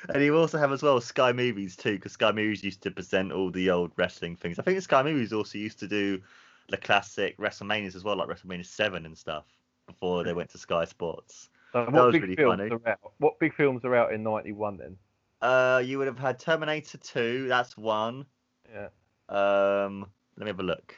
And 0.10 0.24
you 0.24 0.38
also 0.38 0.58
have 0.58 0.72
as 0.72 0.82
well 0.82 1.02
Sky 1.02 1.34
Movies 1.34 1.76
too, 1.76 1.94
because 1.94 2.14
Sky 2.14 2.32
Movies 2.32 2.64
used 2.64 2.82
to 2.84 2.92
present 2.92 3.32
all 3.32 3.52
the 3.52 3.70
old 3.70 3.92
wrestling 3.98 4.36
things. 4.36 4.58
I 4.58 4.64
think 4.64 4.82
Sky 4.82 5.04
Movies 5.04 5.34
also 5.34 5.58
used 5.58 5.80
to 5.80 5.88
do 5.88 6.22
the 6.70 6.78
classic 6.78 7.38
WrestleManias 7.38 7.96
as 7.96 8.04
well, 8.04 8.18
like 8.18 8.28
WrestleMania 8.28 8.66
Seven 8.66 9.06
and 9.06 9.18
stuff, 9.18 9.46
before 9.88 10.24
they 10.24 10.34
went 10.34 10.50
to 10.52 10.58
Sky 10.58 10.86
Sports. 10.86 11.50
That 11.74 11.92
what 11.92 12.06
was 12.06 12.14
big 12.14 12.24
really 12.24 12.36
films 12.36 12.70
funny. 12.70 12.98
What 13.18 13.40
big 13.40 13.54
films 13.54 13.84
are 13.86 13.96
out 13.96 14.14
in 14.14 14.24
'91 14.24 14.78
then? 14.78 14.98
Uh, 15.42 15.82
you 15.84 15.98
would 15.98 16.08
have 16.08 16.20
had 16.20 16.40
Terminator 16.40 16.98
Two. 16.98 17.48
That's 17.48 17.78
one. 17.78 18.26
Yeah. 18.72 18.88
Um, 19.30 20.06
let 20.38 20.46
me 20.46 20.50
have 20.50 20.60
a 20.60 20.64
look. 20.64 20.96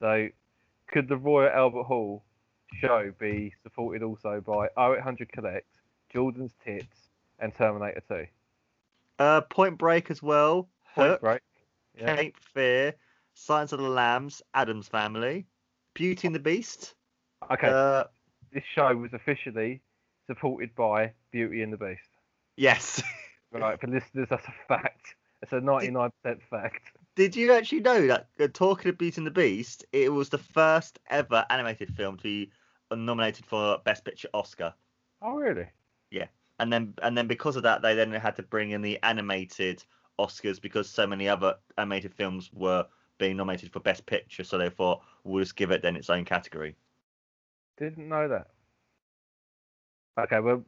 So, 0.00 0.28
could 0.88 1.08
the 1.08 1.16
Royal 1.16 1.50
Albert 1.50 1.84
Hall 1.84 2.24
show 2.80 3.12
be 3.18 3.52
supported 3.62 4.02
also 4.02 4.40
by 4.40 4.68
0800 4.78 5.30
Collect, 5.30 5.66
Jordan's 6.12 6.52
Tits, 6.64 7.10
and 7.38 7.54
Terminator 7.54 8.02
2? 8.08 8.26
Uh, 9.18 9.40
Point 9.42 9.78
Break 9.78 10.10
as 10.10 10.22
well. 10.22 10.68
Point 10.94 11.10
Hook, 11.10 11.20
Break. 11.20 11.42
Yeah. 11.98 12.16
Cape 12.16 12.36
Fear, 12.54 12.94
Silence 13.40 13.72
of 13.72 13.80
the 13.80 13.88
Lambs, 13.88 14.42
Addams 14.54 14.86
Family, 14.88 15.46
Beauty 15.94 16.26
and 16.28 16.34
the 16.34 16.40
Beast. 16.40 16.94
Okay, 17.50 17.68
Uh, 17.68 18.04
this 18.52 18.64
show 18.74 18.94
was 18.94 19.12
officially 19.14 19.80
supported 20.26 20.74
by 20.74 21.12
Beauty 21.32 21.62
and 21.62 21.72
the 21.72 21.76
Beast. 21.78 22.08
yes. 22.56 23.02
Right, 23.52 23.80
for 23.80 23.88
listeners, 23.88 24.28
that's 24.30 24.46
a 24.46 24.54
fact. 24.68 25.16
It's 25.42 25.52
a 25.52 25.56
99% 25.60 26.12
fact. 26.48 26.82
Did 27.16 27.34
you 27.34 27.52
actually 27.52 27.80
know 27.80 28.06
that 28.06 28.28
uh, 28.38 28.46
talking 28.52 28.90
of 28.90 28.96
Beauty 28.98 29.16
and 29.18 29.26
the 29.26 29.32
Beast, 29.32 29.84
it 29.92 30.12
was 30.12 30.28
the 30.28 30.38
first 30.38 31.00
ever 31.08 31.44
animated 31.50 31.92
film 31.96 32.16
to 32.18 32.22
be 32.22 32.52
nominated 32.94 33.44
for 33.46 33.78
Best 33.84 34.04
Picture 34.04 34.28
Oscar, 34.34 34.72
Oh, 35.20 35.34
really? 35.34 35.66
Yeah. 36.12 36.26
And 36.60 36.72
then 36.72 36.94
and 37.02 37.18
then 37.18 37.26
because 37.26 37.56
of 37.56 37.64
that, 37.64 37.82
they 37.82 37.94
then 37.96 38.12
had 38.12 38.36
to 38.36 38.42
bring 38.44 38.70
in 38.70 38.82
the 38.82 39.02
animated 39.02 39.82
Oscars 40.20 40.60
because 40.60 40.88
so 40.88 41.06
many 41.06 41.28
other 41.28 41.56
animated 41.76 42.14
films 42.14 42.50
were 42.52 42.86
being 43.20 43.36
nominated 43.36 43.70
for 43.70 43.78
Best 43.78 44.04
Picture, 44.06 44.42
so 44.42 44.58
they 44.58 44.70
thought 44.70 45.02
we'll 45.22 45.44
just 45.44 45.54
give 45.54 45.70
it 45.70 45.82
then 45.82 45.94
its 45.94 46.10
own 46.10 46.24
category. 46.24 46.74
Didn't 47.78 48.08
know 48.08 48.26
that. 48.26 48.48
Okay, 50.18 50.40
well, 50.40 50.64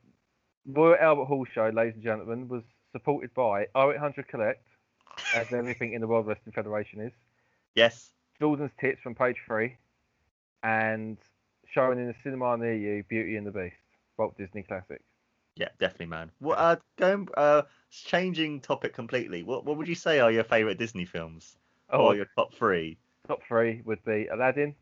Royal 0.66 0.96
Albert 1.00 1.24
Hall 1.24 1.44
show, 1.52 1.70
ladies 1.74 1.94
and 1.94 2.02
gentlemen, 2.04 2.46
was 2.46 2.62
supported 2.92 3.34
by 3.34 3.62
0800 3.76 4.28
Collect, 4.28 4.64
as 5.34 5.52
everything 5.52 5.94
in 5.94 6.00
the 6.00 6.06
World 6.06 6.26
Wrestling 6.26 6.52
Federation 6.52 7.00
is. 7.00 7.12
Yes, 7.74 8.10
Jordan's 8.38 8.70
Tips 8.80 9.00
from 9.02 9.14
page 9.14 9.38
three, 9.46 9.76
and 10.62 11.16
showing 11.72 11.98
in 11.98 12.06
the 12.06 12.14
cinema 12.22 12.56
near 12.56 12.74
you, 12.74 13.02
Beauty 13.08 13.36
and 13.36 13.46
the 13.46 13.50
Beast, 13.50 13.74
Walt 14.18 14.36
Disney 14.36 14.62
classic. 14.62 15.00
yeah, 15.56 15.68
definitely, 15.80 16.06
man. 16.06 16.30
What 16.38 16.58
uh, 16.58 16.76
going 16.98 17.28
uh, 17.36 17.62
changing 17.90 18.60
topic 18.60 18.92
completely. 18.94 19.42
What 19.42 19.64
what 19.64 19.78
would 19.78 19.88
you 19.88 19.94
say 19.94 20.20
are 20.20 20.30
your 20.30 20.44
favorite 20.44 20.78
Disney 20.78 21.06
films 21.06 21.56
Oh, 21.92 22.06
or 22.06 22.16
your 22.16 22.26
top 22.36 22.54
three? 22.54 22.96
top 23.28 23.40
three 23.46 23.82
would 23.84 24.02
be 24.04 24.26
Aladdin. 24.26 24.74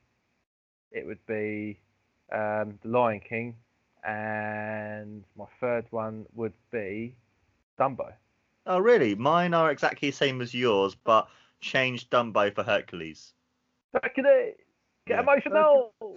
It 0.93 1.07
would 1.07 1.25
be 1.27 1.79
um, 2.33 2.79
The 2.83 2.89
Lion 2.89 3.21
King, 3.21 3.57
and 4.05 5.23
my 5.37 5.45
third 5.61 5.87
one 5.91 6.27
would 6.35 6.53
be 6.71 7.15
Dumbo. 7.79 8.13
Oh, 8.67 8.79
really? 8.79 9.15
Mine 9.15 9.55
are 9.55 9.71
exactly 9.71 10.11
the 10.11 10.17
same 10.17 10.41
as 10.41 10.55
yours, 10.55 10.95
but 10.95 11.29
changed 11.61 12.11
Dumbo 12.11 12.55
for 12.55 12.63
Hercules. 12.63 13.33
Hercules, 13.93 14.55
get 15.07 15.17
Yeah. 15.17 15.21
emotional. 15.21 15.93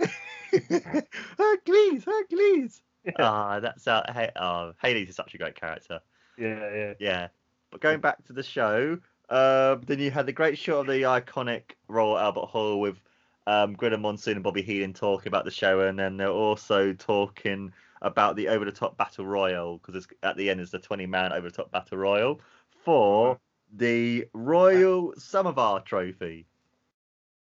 Hercules, 1.37 2.03
Hercules. 2.05 2.81
Yeah. 3.03 3.11
Ah, 3.19 3.59
that's 3.59 3.87
uh, 3.87 4.03
hey, 4.13 4.31
oh, 4.35 4.73
Hades 4.81 5.09
is 5.09 5.15
such 5.15 5.33
a 5.33 5.37
great 5.37 5.55
character. 5.55 5.99
yeah, 6.37 6.73
yeah. 6.73 6.93
Yeah. 6.99 7.27
But 7.71 7.81
going 7.81 7.99
back 7.99 8.23
to 8.27 8.33
the 8.33 8.43
show, 8.43 8.97
um, 9.29 9.81
then 9.85 9.99
you 9.99 10.11
had 10.11 10.25
the 10.25 10.33
great 10.33 10.57
shot 10.57 10.81
of 10.81 10.87
the 10.87 11.03
iconic 11.03 11.71
Royal 11.87 12.17
Albert 12.17 12.47
Hall 12.47 12.79
with 12.79 13.01
um, 13.47 13.73
Gorilla 13.73 13.97
Monsoon 13.97 14.35
and 14.35 14.43
Bobby 14.43 14.61
Heenan 14.61 14.93
talking 14.93 15.27
about 15.27 15.45
the 15.45 15.51
show, 15.51 15.81
and 15.81 15.97
then 15.97 16.17
they're 16.17 16.29
also 16.29 16.93
talking 16.93 17.73
about 18.01 18.35
the 18.35 18.49
over 18.49 18.65
the 18.65 18.71
top 18.71 18.97
battle 18.97 19.25
royal 19.25 19.77
because 19.77 20.05
at 20.23 20.35
the 20.35 20.49
end 20.49 20.59
is 20.59 20.71
the 20.71 20.79
20 20.79 21.05
man 21.05 21.31
over 21.31 21.49
the 21.49 21.55
top 21.55 21.71
battle 21.71 21.97
royal 21.97 22.41
for 22.83 23.39
the 23.73 24.27
Royal 24.33 25.13
Samovar 25.17 25.79
Trophy. 25.81 26.45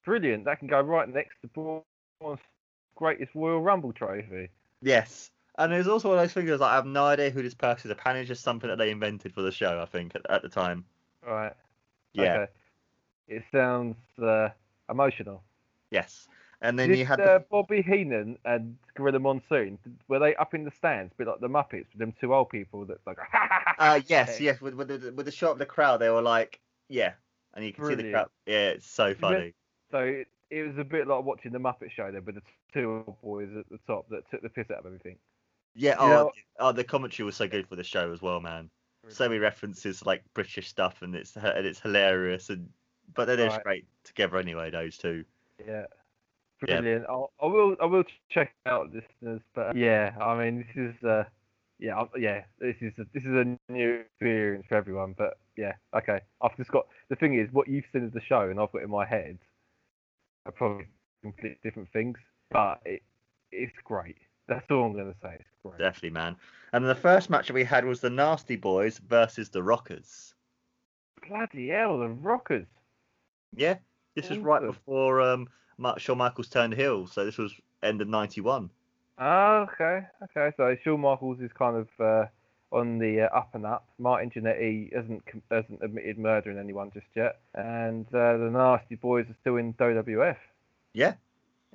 Brilliant. 0.04 0.44
That 0.44 0.58
can 0.58 0.68
go 0.68 0.80
right 0.80 1.08
next 1.08 1.36
to 1.42 1.48
Braun's 2.20 2.40
greatest 2.96 3.34
Royal 3.34 3.60
Rumble 3.60 3.92
trophy. 3.92 4.50
Yes. 4.82 5.30
And 5.58 5.72
there's 5.72 5.88
also 5.88 6.08
one 6.08 6.18
of 6.18 6.24
those 6.24 6.32
figures 6.32 6.60
like 6.60 6.70
I 6.70 6.76
have 6.76 6.86
no 6.86 7.04
idea 7.04 7.30
who 7.30 7.42
this 7.42 7.54
person 7.54 7.90
is. 7.90 7.92
Apparently, 7.92 8.22
it's 8.22 8.28
just 8.28 8.42
something 8.42 8.68
that 8.68 8.78
they 8.78 8.90
invented 8.90 9.34
for 9.34 9.42
the 9.42 9.52
show. 9.52 9.80
I 9.80 9.86
think 9.86 10.14
at, 10.14 10.28
at 10.30 10.42
the 10.42 10.48
time. 10.48 10.84
Right. 11.26 11.52
Yeah. 12.12 12.32
Okay. 12.34 12.52
It 13.28 13.42
sounds 13.52 13.96
uh, 14.20 14.48
emotional. 14.88 15.42
Yes. 15.90 16.26
And 16.62 16.78
then 16.78 16.90
Did 16.90 16.98
you 16.98 17.06
had 17.06 17.20
uh, 17.20 17.38
the, 17.38 17.44
Bobby 17.50 17.80
Heenan 17.80 18.38
and 18.44 18.76
Gorilla 18.94 19.18
Monsoon, 19.18 19.78
were 20.08 20.18
they 20.18 20.34
up 20.36 20.52
in 20.52 20.64
the 20.64 20.70
stands, 20.70 21.12
a 21.14 21.16
bit 21.16 21.26
like 21.26 21.40
the 21.40 21.48
Muppets, 21.48 21.86
with 21.92 21.98
them 21.98 22.12
two 22.20 22.34
old 22.34 22.50
people 22.50 22.84
that 22.84 22.98
like, 23.06 23.16
uh 23.78 24.00
yes 24.08 24.38
yes 24.40 24.60
with 24.60 24.74
with 24.74 24.88
the, 24.88 25.12
with 25.12 25.24
the 25.24 25.32
shot 25.32 25.52
of 25.52 25.58
the 25.58 25.64
crowd 25.64 26.00
they 26.00 26.10
were 26.10 26.20
like 26.20 26.60
yeah 26.90 27.12
and 27.54 27.64
you 27.64 27.72
can 27.72 27.86
see 27.86 27.94
the 27.94 28.10
crowd 28.10 28.28
yeah 28.46 28.68
it's 28.70 28.86
so 28.86 29.14
funny 29.14 29.54
So 29.90 30.00
it, 30.00 30.28
it 30.50 30.62
was 30.62 30.76
a 30.76 30.84
bit 30.84 31.06
like 31.06 31.24
watching 31.24 31.52
the 31.52 31.58
Muppet 31.58 31.90
Show 31.92 32.10
there, 32.12 32.20
with 32.20 32.34
the 32.34 32.42
two 32.74 33.04
old 33.06 33.22
boys 33.22 33.48
at 33.58 33.68
the 33.70 33.78
top 33.86 34.08
that 34.10 34.30
took 34.30 34.42
the 34.42 34.50
piss 34.50 34.70
out 34.70 34.80
of 34.80 34.86
everything. 34.86 35.16
yeah 35.74 35.92
You 35.92 35.98
oh, 36.00 36.08
know- 36.08 36.32
oh 36.58 36.72
the 36.72 36.84
commentary 36.84 37.24
was 37.24 37.36
so 37.36 37.48
good 37.48 37.66
for 37.68 37.76
the 37.76 37.84
show 37.84 38.12
as 38.12 38.20
well 38.20 38.40
man 38.40 38.68
so 39.12 39.28
many 39.28 39.38
references 39.38 40.04
like 40.04 40.22
British 40.34 40.68
stuff 40.68 41.02
and 41.02 41.14
it's 41.14 41.36
and 41.36 41.66
it's 41.66 41.80
hilarious 41.80 42.50
and 42.50 42.68
but 43.14 43.26
they're 43.26 43.36
just 43.36 43.56
Right. 43.56 43.64
great 43.64 43.86
together 44.04 44.38
anyway 44.38 44.70
those 44.70 44.96
two 44.96 45.24
Yeah. 45.66 45.84
Yeah. 46.66 46.80
Brilliant. 46.80 47.06
I'll, 47.08 47.32
I 47.40 47.46
will 47.46 47.76
I 47.80 47.86
will 47.86 48.04
check 48.28 48.52
out, 48.66 48.90
listeners. 48.92 49.40
But 49.54 49.68
uh, 49.68 49.72
yeah, 49.74 50.12
I 50.20 50.36
mean, 50.38 50.58
this 50.58 50.76
is 50.76 51.04
uh, 51.04 51.24
yeah, 51.78 52.04
yeah. 52.18 52.44
This 52.58 52.76
is 52.80 52.92
a, 52.98 53.04
this 53.14 53.22
is 53.24 53.34
a 53.34 53.72
new 53.72 54.00
experience 54.00 54.66
for 54.68 54.74
everyone. 54.74 55.14
But 55.16 55.38
yeah, 55.56 55.72
okay. 55.96 56.20
I've 56.42 56.56
just 56.56 56.70
got 56.70 56.86
the 57.08 57.16
thing 57.16 57.38
is 57.38 57.48
what 57.52 57.68
you've 57.68 57.86
seen 57.92 58.04
as 58.04 58.12
the 58.12 58.20
show, 58.20 58.50
and 58.50 58.60
I've 58.60 58.72
got 58.72 58.82
in 58.82 58.90
my 58.90 59.06
head 59.06 59.38
are 60.44 60.52
probably 60.52 60.86
completely 61.22 61.58
different 61.62 61.90
things. 61.92 62.18
But 62.50 62.80
it 62.84 63.02
it's 63.52 63.72
great. 63.84 64.18
That's 64.50 64.68
all 64.68 64.86
I'm 64.86 64.92
gonna 64.92 65.14
say. 65.22 65.36
It's 65.38 65.48
great. 65.62 65.78
Definitely, 65.78 66.10
man. 66.10 66.36
And 66.72 66.84
the 66.84 66.94
first 66.96 67.30
match 67.30 67.46
that 67.46 67.54
we 67.54 67.62
had 67.62 67.84
was 67.84 68.00
the 68.00 68.10
Nasty 68.10 68.56
Boys 68.56 68.98
versus 68.98 69.48
the 69.48 69.62
Rockers. 69.62 70.34
Bloody 71.26 71.68
hell, 71.68 72.00
the 72.00 72.08
Rockers. 72.08 72.66
Yeah, 73.54 73.76
this 74.16 74.28
was 74.28 74.38
right 74.38 74.60
before 74.60 75.20
um, 75.20 75.48
Shawn 75.98 76.18
Michaels 76.18 76.48
turned 76.48 76.74
heel, 76.74 77.06
so 77.06 77.24
this 77.24 77.38
was 77.38 77.54
end 77.84 78.00
of 78.02 78.08
'91. 78.08 78.70
Oh, 79.18 79.68
okay, 79.72 80.06
okay. 80.24 80.52
So 80.56 80.76
Shawn 80.82 81.00
Michaels 81.00 81.40
is 81.40 81.52
kind 81.56 81.76
of 81.76 81.88
uh, 82.04 82.26
on 82.72 82.98
the 82.98 83.22
uh, 83.22 83.36
up 83.36 83.54
and 83.54 83.64
up. 83.64 83.86
Martin 84.00 84.30
Jannetty 84.30 84.92
hasn't 84.92 85.22
hasn't 85.48 85.80
admitted 85.80 86.18
murdering 86.18 86.58
anyone 86.58 86.90
just 86.92 87.06
yet, 87.14 87.38
and 87.54 88.04
uh, 88.08 88.36
the 88.36 88.50
Nasty 88.52 88.96
Boys 88.96 89.26
are 89.30 89.36
still 89.42 89.56
in 89.58 89.74
WWF. 89.74 90.38
Yeah. 90.92 91.14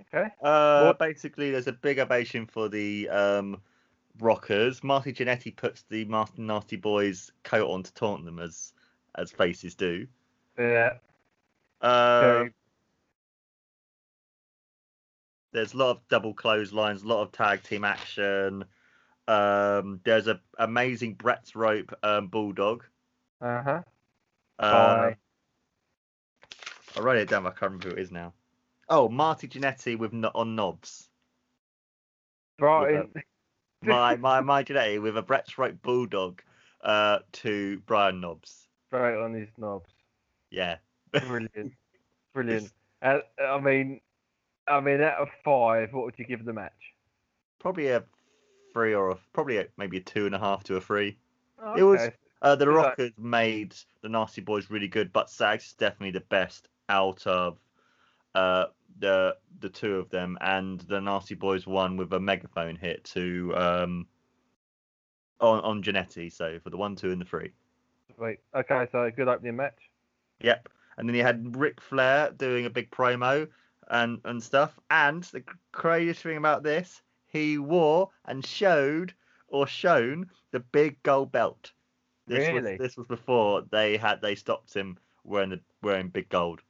Okay. 0.02 0.28
Uh, 0.42 0.86
What- 0.86 1.00
basically, 1.00 1.52
there's 1.52 1.68
a 1.68 1.72
big 1.74 2.00
ovation 2.00 2.46
for 2.46 2.68
the 2.70 3.08
um, 3.10 3.62
Rockers. 4.20 4.84
Marty 4.84 5.14
Jannetty 5.14 5.56
puts 5.56 5.84
the 5.84 6.06
Master 6.06 6.42
Nasty 6.42 6.75
Boys 6.75 7.32
coat 7.44 7.70
on 7.70 7.84
to 7.84 7.94
taunt 7.94 8.25
them 8.25 8.40
as 8.40 8.74
as 9.16 9.32
faces 9.32 9.75
do. 9.75 10.08
Yeah. 10.58 10.98
Uh, 11.82 12.22
Okay. 12.46 12.54
there's 15.54 15.74
a 15.74 15.78
lot 15.78 15.92
of 15.92 16.08
double 16.10 16.34
clotheslines, 16.34 17.04
a 17.04 17.08
lot 17.08 17.22
of 17.22 17.32
tag 17.32 17.64
team 17.64 17.86
action. 17.86 18.66
Um, 19.28 20.02
there's 20.04 20.28
a 20.28 20.40
amazing 20.60 21.14
Brett's 21.16 21.56
rope 21.56 21.94
um, 22.04 22.28
bulldog. 22.28 22.84
Uh 23.42 23.62
huh. 23.64 23.82
Uh, 24.60 24.72
Bye. 24.72 25.18
I 26.98 27.00
wrote 27.00 27.18
it 27.18 27.30
down. 27.30 27.46
I 27.46 27.50
can't 27.52 27.64
remember 27.74 27.90
who 27.90 27.96
it 27.96 28.00
is 28.02 28.12
now. 28.12 28.34
Oh, 28.88 29.10
Marty 29.10 29.48
Jannetty 29.48 29.98
with 29.98 30.13
on 30.36 30.56
knobs. 30.56 31.10
Brighton. 32.58 33.12
My 33.82 34.15
my 34.15 34.42
my 34.42 34.63
Jannetty 34.63 35.01
with 35.01 35.18
a 35.18 35.22
Brett's 35.22 35.58
rope 35.58 35.82
bulldog 35.82 36.42
uh, 36.82 37.20
to 37.34 37.80
Brian 37.86 38.22
Knobbs. 38.22 38.68
Right 38.92 39.15
on 39.15 39.34
his 39.34 39.50
knobs. 39.58 39.92
Yeah. 40.51 40.77
Brilliant. 41.12 41.74
Brilliant. 42.34 42.72
Uh, 43.01 43.20
I 43.42 43.60
mean, 43.60 44.01
I 44.68 44.80
mean, 44.80 45.01
out 45.01 45.20
of 45.20 45.30
five, 45.44 45.94
what 45.94 46.06
would 46.06 46.15
you 46.18 46.25
give 46.25 46.46
the 46.46 46.54
match? 46.54 46.72
Probably 47.60 47.89
a 47.89 48.04
three 48.74 48.94
or 48.94 49.12
a, 49.12 49.18
probably 49.34 49.58
a, 49.58 49.68
maybe 49.77 49.98
a 49.98 50.01
two 50.01 50.25
and 50.25 50.36
a 50.36 50.39
half 50.39 50.63
to 50.65 50.75
a 50.75 50.82
three. 50.82 51.18
Oh, 51.62 51.75
It 51.75 51.84
was- 51.84 52.10
Uh, 52.42 52.56
the 52.56 52.70
Rockers 52.70 53.12
made 53.18 53.75
the 54.01 54.10
Nasty 54.10 54.42
Boys 54.42 54.70
really 54.70 54.88
good, 54.88 55.12
but 55.12 55.30
Sags 55.30 55.65
is 55.68 55.74
definitely 55.74 56.12
the 56.12 56.25
best 56.25 56.68
out 56.89 57.25
of 57.25 57.58
uh, 58.36 58.65
the 59.00 59.38
the 59.60 59.70
two 59.70 59.96
of 59.96 60.10
them, 60.10 60.38
and 60.42 60.81
the 60.81 61.00
Nasty 61.00 61.36
Boys 61.36 61.66
won 61.68 61.98
with 61.98 62.12
a 62.14 62.20
megaphone 62.20 62.75
hit 62.75 63.03
to 63.05 63.53
um, 63.55 64.08
on 65.40 65.60
on 65.62 65.84
Jannetty. 65.84 66.31
So 66.31 66.60
for 66.60 66.70
the 66.70 66.77
one, 66.77 66.96
two, 66.96 67.12
and 67.12 67.22
the 67.22 67.25
three. 67.25 67.51
Wait. 68.18 68.40
Okay, 68.55 68.88
so 68.92 69.10
good 69.16 69.27
opening 69.27 69.55
match. 69.58 69.90
Yep. 70.42 70.70
And 70.98 71.08
then 71.10 71.16
you 71.16 71.24
had 71.24 71.55
Ric 71.58 71.81
Flair 71.81 72.31
doing 72.31 72.66
a 72.66 72.70
big 72.70 72.90
promo 72.92 73.48
and 73.90 74.20
and 74.24 74.42
stuff. 74.42 74.79
And 74.90 75.24
the 75.24 75.44
craziest 75.72 76.22
thing 76.24 76.38
about 76.38 76.64
this, 76.64 77.01
he 77.27 77.58
wore 77.58 78.10
and 78.25 78.46
showed 78.46 79.14
or 79.48 79.68
shown 79.68 80.29
the 80.51 80.60
big 80.60 81.01
gold 81.03 81.31
belt. 81.31 81.72
This 82.27 82.48
Really? 82.48 82.72
was 82.72 82.79
this 82.79 82.98
was 82.98 83.08
before 83.08 83.64
they 83.72 83.98
had 83.98 84.22
they 84.22 84.36
stopped 84.36 84.74
him 84.74 84.98
wearing 85.24 85.50
the 85.50 85.60
wearing 85.81 86.10
big 86.10 86.29
gold. 86.29 86.62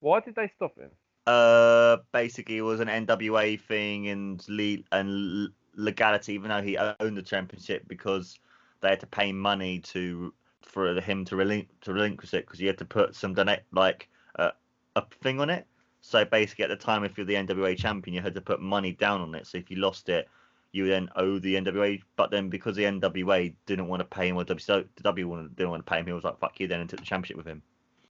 Why 0.00 0.20
did 0.20 0.34
they 0.34 0.50
stop 0.56 0.78
him? 0.78 0.90
Uh, 1.28 1.98
basically 2.10 2.56
it 2.56 2.62
was 2.62 2.80
an 2.80 2.88
NWA 2.88 3.60
thing 3.60 4.08
and 4.08 4.42
le- 4.48 4.82
and 4.92 5.50
legality, 5.74 6.32
even 6.32 6.48
though 6.48 6.62
he 6.62 6.78
owned 6.78 7.18
the 7.18 7.22
championship 7.22 7.86
because 7.86 8.38
they 8.80 8.88
had 8.88 9.00
to 9.00 9.06
pay 9.06 9.30
money 9.30 9.78
to 9.80 10.32
for 10.62 10.98
him 11.02 11.26
to 11.26 11.36
to 11.82 11.92
relinquish 11.92 12.32
it 12.32 12.46
because 12.46 12.60
you 12.62 12.66
had 12.66 12.78
to 12.78 12.86
put 12.86 13.14
some 13.14 13.34
donate 13.34 13.60
like 13.72 14.08
uh, 14.38 14.52
a 14.96 15.02
thing 15.22 15.38
on 15.38 15.50
it. 15.50 15.66
So 16.00 16.24
basically, 16.24 16.64
at 16.64 16.70
the 16.70 16.76
time, 16.76 17.04
if 17.04 17.18
you're 17.18 17.26
the 17.26 17.34
NWA 17.34 17.76
champion, 17.76 18.14
you 18.14 18.22
had 18.22 18.34
to 18.34 18.40
put 18.40 18.62
money 18.62 18.92
down 18.92 19.20
on 19.20 19.34
it. 19.34 19.46
So 19.46 19.58
if 19.58 19.70
you 19.70 19.76
lost 19.76 20.08
it, 20.08 20.30
you 20.72 20.86
then 20.86 21.10
owe 21.14 21.38
the 21.38 21.56
NWA. 21.56 22.00
But 22.16 22.30
then 22.30 22.48
because 22.48 22.74
the 22.74 22.84
NWA 22.84 23.52
didn't 23.66 23.88
want 23.88 24.00
to 24.00 24.06
pay 24.06 24.28
him, 24.28 24.38
or 24.38 24.46
WCW 24.46 25.54
didn't 25.56 25.70
want 25.70 25.84
to 25.84 25.90
pay 25.90 25.98
him, 25.98 26.06
he 26.06 26.12
was 26.14 26.24
like, 26.24 26.38
"Fuck 26.38 26.58
you," 26.58 26.68
then 26.68 26.80
and 26.80 26.88
took 26.88 27.00
the 27.00 27.04
championship 27.04 27.36
with 27.36 27.46
him 27.46 27.62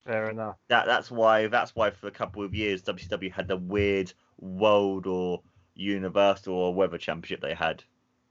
Fair 0.09 0.31
enough. 0.31 0.57
that 0.69 0.87
that's 0.87 1.11
why 1.11 1.49
that's 1.49 1.77
why 1.77 1.91
for 1.91 2.07
a 2.07 2.11
couple 2.11 2.43
of 2.43 2.55
years 2.55 2.83
WCW 2.83 3.31
had 3.31 3.47
the 3.47 3.59
weird 3.59 4.11
world 4.41 5.07
or 5.07 5.43
universal 5.75 6.55
or 6.55 6.73
whatever 6.73 6.97
championship 6.97 7.43
they 7.43 7.53
had 7.53 7.85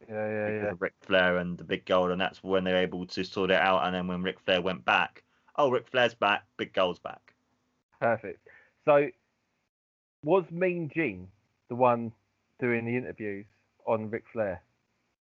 Yeah, 0.10 0.28
yeah, 0.28 0.50
yeah. 0.50 0.72
Ric 0.80 0.94
Flair 1.02 1.38
and 1.38 1.56
the 1.56 1.64
big 1.64 1.86
gold 1.86 2.10
and 2.10 2.20
that's 2.20 2.44
when 2.44 2.64
they 2.64 2.72
were 2.72 2.80
able 2.80 3.06
to 3.06 3.24
sort 3.24 3.52
it 3.52 3.62
out 3.62 3.86
and 3.86 3.94
then 3.94 4.08
when 4.08 4.24
Ric 4.24 4.40
Flair 4.40 4.60
went 4.60 4.86
back 4.86 5.22
oh 5.58 5.70
Ric 5.70 5.88
Flair's 5.88 6.16
back 6.16 6.46
big 6.58 6.74
gold's 6.74 6.98
back 6.98 7.36
Perfect. 8.02 8.48
So, 8.86 9.10
was 10.24 10.46
Mean 10.50 10.90
Gene 10.92 11.28
the 11.70 11.76
one 11.76 12.12
doing 12.60 12.86
the 12.86 12.96
interviews 12.98 13.46
on 13.86 14.10
Ric 14.10 14.24
Flair? 14.34 14.64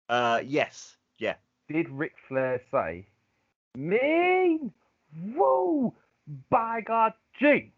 uh 0.10 0.42
yes 0.44 0.98
yeah 1.20 1.36
Did 1.72 1.88
Ric 1.90 2.16
Flair 2.28 2.60
say, 2.72 3.06
Mean? 3.78 4.74
Whoa! 5.36 5.94
By 6.50 6.82
God, 6.82 7.14
Gene! 7.40 7.74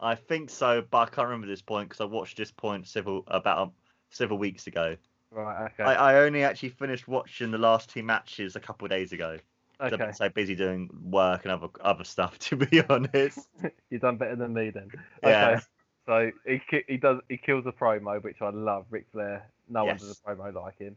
I 0.00 0.14
think 0.14 0.50
so 0.50 0.82
but 0.82 0.98
I 0.98 1.06
can't 1.06 1.26
remember 1.28 1.46
this 1.46 1.62
point 1.62 1.88
because 1.88 2.00
I 2.00 2.04
watched 2.04 2.36
this 2.36 2.50
point 2.50 2.86
several 2.86 3.24
about 3.26 3.58
um, 3.58 3.72
several 4.10 4.38
weeks 4.38 4.66
ago 4.66 4.96
Right, 5.30 5.70
okay. 5.72 5.84
I, 5.84 5.94
I 5.94 6.14
only 6.22 6.42
actually 6.42 6.70
finished 6.70 7.08
watching 7.08 7.50
the 7.50 7.58
last 7.58 7.90
two 7.90 8.02
matches 8.02 8.56
a 8.56 8.60
couple 8.60 8.86
of 8.86 8.90
days 8.90 9.12
ago 9.12 9.36
'cause 9.36 9.92
I've 9.92 9.92
okay. 9.94 10.04
been 10.06 10.14
so 10.14 10.28
busy 10.28 10.54
doing 10.54 10.90
work 11.10 11.44
and 11.44 11.52
other 11.52 11.68
other 11.80 12.04
stuff 12.04 12.38
to 12.50 12.56
be 12.56 12.82
honest 12.88 13.48
You've 13.90 14.02
done 14.02 14.16
better 14.16 14.36
than 14.36 14.52
me 14.52 14.70
then. 14.70 14.90
Yeah. 15.22 15.52
Okay. 15.52 15.62
So 16.06 16.30
he 16.46 16.82
he 16.88 16.96
does 16.96 17.20
he 17.28 17.36
kills 17.36 17.66
a 17.66 17.72
promo, 17.72 18.22
which 18.22 18.40
I 18.40 18.50
love. 18.50 18.86
Ric 18.90 19.06
Flair. 19.12 19.50
No 19.68 19.84
one 19.84 19.96
does 19.98 20.10
a 20.10 20.28
promo 20.28 20.52
like 20.54 20.78
him. 20.78 20.96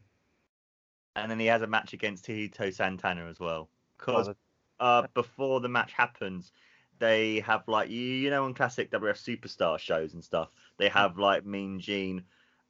and 1.16 1.30
then 1.30 1.38
he 1.38 1.46
has 1.46 1.62
a 1.62 1.66
match 1.66 1.92
against 1.92 2.24
Tito 2.24 2.70
Santana 2.70 3.26
as 3.26 3.38
well. 3.40 3.68
Because 3.98 4.28
Oh, 4.28 4.34
uh, 4.80 5.06
before 5.14 5.60
the 5.60 5.68
match 5.68 5.92
happens, 5.92 6.52
they 6.98 7.40
have 7.40 7.66
like 7.68 7.90
you, 7.90 8.00
you 8.00 8.30
know 8.30 8.44
on 8.44 8.54
classic 8.54 8.90
WF 8.90 9.40
Superstar 9.40 9.78
shows 9.78 10.14
and 10.14 10.24
stuff. 10.24 10.50
They 10.78 10.88
have 10.88 11.18
like 11.18 11.44
Mean 11.44 11.80
Gene 11.80 12.24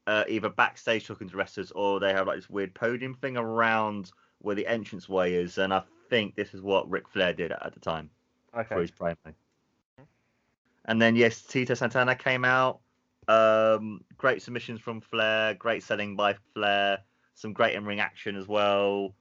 uh, 0.06 0.24
either 0.28 0.48
backstage 0.48 1.06
talking 1.06 1.28
to 1.28 1.36
wrestlers 1.36 1.70
or 1.72 2.00
they 2.00 2.12
have 2.12 2.26
like 2.26 2.36
this 2.36 2.50
weird 2.50 2.74
podium 2.74 3.14
thing 3.14 3.36
around 3.36 4.10
where 4.40 4.54
the 4.54 4.66
entranceway 4.66 5.34
is. 5.34 5.58
And 5.58 5.72
I 5.72 5.82
think 6.10 6.34
this 6.36 6.54
is 6.54 6.60
what 6.60 6.90
Ric 6.90 7.08
Flair 7.08 7.32
did 7.32 7.52
at, 7.52 7.64
at 7.64 7.74
the 7.74 7.80
time 7.80 8.10
for 8.68 8.80
Okay. 8.80 8.80
his 8.80 8.90
promo. 8.90 9.16
And 10.86 11.00
then 11.00 11.16
yes, 11.16 11.42
Tito 11.42 11.74
Santana 11.74 12.14
came 12.14 12.44
out. 12.44 12.80
Um, 13.26 14.02
great 14.18 14.42
submissions 14.42 14.80
from 14.80 15.00
Flair, 15.00 15.54
great 15.54 15.82
selling 15.82 16.14
by 16.14 16.34
Flair, 16.52 16.98
some 17.34 17.54
great 17.54 17.74
in-ring 17.74 18.00
action 18.00 18.36
as 18.36 18.46
well. 18.46 19.14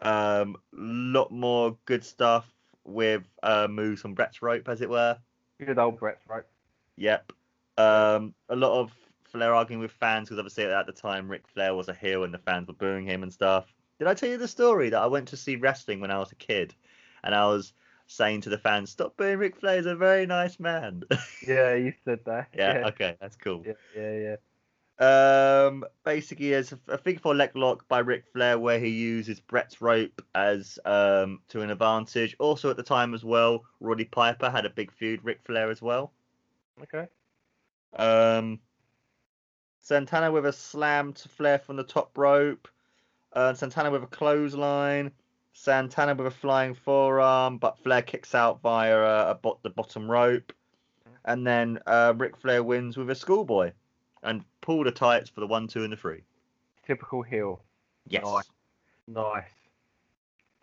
Um, 0.00 0.56
lot 0.72 1.30
more 1.30 1.78
good 1.84 2.04
stuff 2.04 2.52
with 2.84 3.22
uh, 3.42 3.66
moves 3.68 4.00
from 4.00 4.14
Brett's 4.14 4.42
rope, 4.42 4.68
as 4.68 4.80
it 4.80 4.90
were. 4.90 5.18
Good 5.58 5.78
old 5.78 5.98
Brett, 5.98 6.18
rope. 6.28 6.46
Yep. 6.96 7.32
Um, 7.78 8.34
a 8.48 8.56
lot 8.56 8.80
of 8.80 8.92
Flair 9.24 9.54
arguing 9.54 9.80
with 9.80 9.90
fans 9.90 10.28
because 10.28 10.38
obviously 10.38 10.64
at 10.64 10.86
the 10.86 10.92
time 10.92 11.28
Ric 11.28 11.46
Flair 11.48 11.74
was 11.74 11.88
a 11.88 11.94
heel 11.94 12.22
and 12.24 12.32
the 12.32 12.38
fans 12.38 12.68
were 12.68 12.74
booing 12.74 13.04
him 13.04 13.22
and 13.22 13.32
stuff. 13.32 13.72
Did 13.98 14.08
I 14.08 14.14
tell 14.14 14.28
you 14.28 14.38
the 14.38 14.48
story 14.48 14.90
that 14.90 15.00
I 15.00 15.06
went 15.06 15.28
to 15.28 15.36
see 15.36 15.56
wrestling 15.56 16.00
when 16.00 16.10
I 16.10 16.18
was 16.18 16.32
a 16.32 16.36
kid, 16.36 16.74
and 17.22 17.34
I 17.34 17.46
was 17.46 17.72
saying 18.06 18.42
to 18.42 18.50
the 18.50 18.58
fans, 18.58 18.90
"Stop 18.90 19.16
booing 19.16 19.38
Ric 19.38 19.56
Flair. 19.56 19.76
He's 19.76 19.86
a 19.86 19.96
very 19.96 20.26
nice 20.26 20.60
man." 20.60 21.02
Yeah, 21.46 21.74
you 21.74 21.92
said 22.04 22.20
that. 22.24 22.48
yeah, 22.56 22.78
Yeah. 22.78 22.86
Okay. 22.86 23.16
That's 23.20 23.36
cool. 23.36 23.62
Yeah, 23.66 23.72
yeah, 23.94 24.18
yeah. 24.18 24.36
Um, 24.98 25.84
basically, 26.04 26.50
there's 26.50 26.72
a, 26.72 26.78
a 26.88 26.98
figure 26.98 27.20
four 27.20 27.34
leg 27.34 27.56
lock 27.56 27.88
by 27.88 27.98
Ric 27.98 28.24
Flair 28.32 28.58
where 28.58 28.78
he 28.78 28.88
uses 28.88 29.40
Brett's 29.40 29.80
rope 29.80 30.22
as 30.34 30.78
um 30.84 31.40
to 31.48 31.62
an 31.62 31.70
advantage. 31.70 32.36
Also, 32.38 32.70
at 32.70 32.76
the 32.76 32.82
time 32.82 33.12
as 33.12 33.24
well, 33.24 33.64
Roddy 33.80 34.04
Piper 34.04 34.50
had 34.50 34.66
a 34.66 34.70
big 34.70 34.92
feud 34.92 35.20
Ric 35.24 35.40
Flair 35.44 35.70
as 35.70 35.82
well. 35.82 36.12
Okay. 36.82 37.08
Um, 37.96 38.60
Santana 39.80 40.30
with 40.30 40.46
a 40.46 40.52
slam 40.52 41.12
to 41.14 41.28
Flair 41.28 41.58
from 41.58 41.76
the 41.76 41.84
top 41.84 42.16
rope. 42.16 42.68
Uh, 43.32 43.52
Santana 43.54 43.90
with 43.90 44.04
a 44.04 44.08
clothesline. 44.08 45.10
Santana 45.54 46.14
with 46.14 46.26
a 46.26 46.30
flying 46.30 46.74
forearm, 46.74 47.58
but 47.58 47.78
Flair 47.78 48.02
kicks 48.02 48.34
out 48.34 48.60
via 48.60 48.96
a, 48.98 49.30
a 49.30 49.34
bot, 49.34 49.62
the 49.62 49.70
bottom 49.70 50.10
rope. 50.10 50.52
And 51.24 51.46
then 51.46 51.78
uh, 51.86 52.12
Ric 52.16 52.36
Flair 52.36 52.62
wins 52.62 52.96
with 52.96 53.08
a 53.10 53.14
schoolboy 53.14 53.72
and 54.24 54.44
pull 54.60 54.84
the 54.84 54.90
tights 54.90 55.30
for 55.30 55.40
the 55.40 55.46
one, 55.46 55.68
two, 55.68 55.84
and 55.84 55.92
the 55.92 55.96
three. 55.96 56.22
Typical 56.86 57.22
heel. 57.22 57.62
Yes. 58.08 58.24
Nice. 58.24 58.50
Nice. 59.06 59.50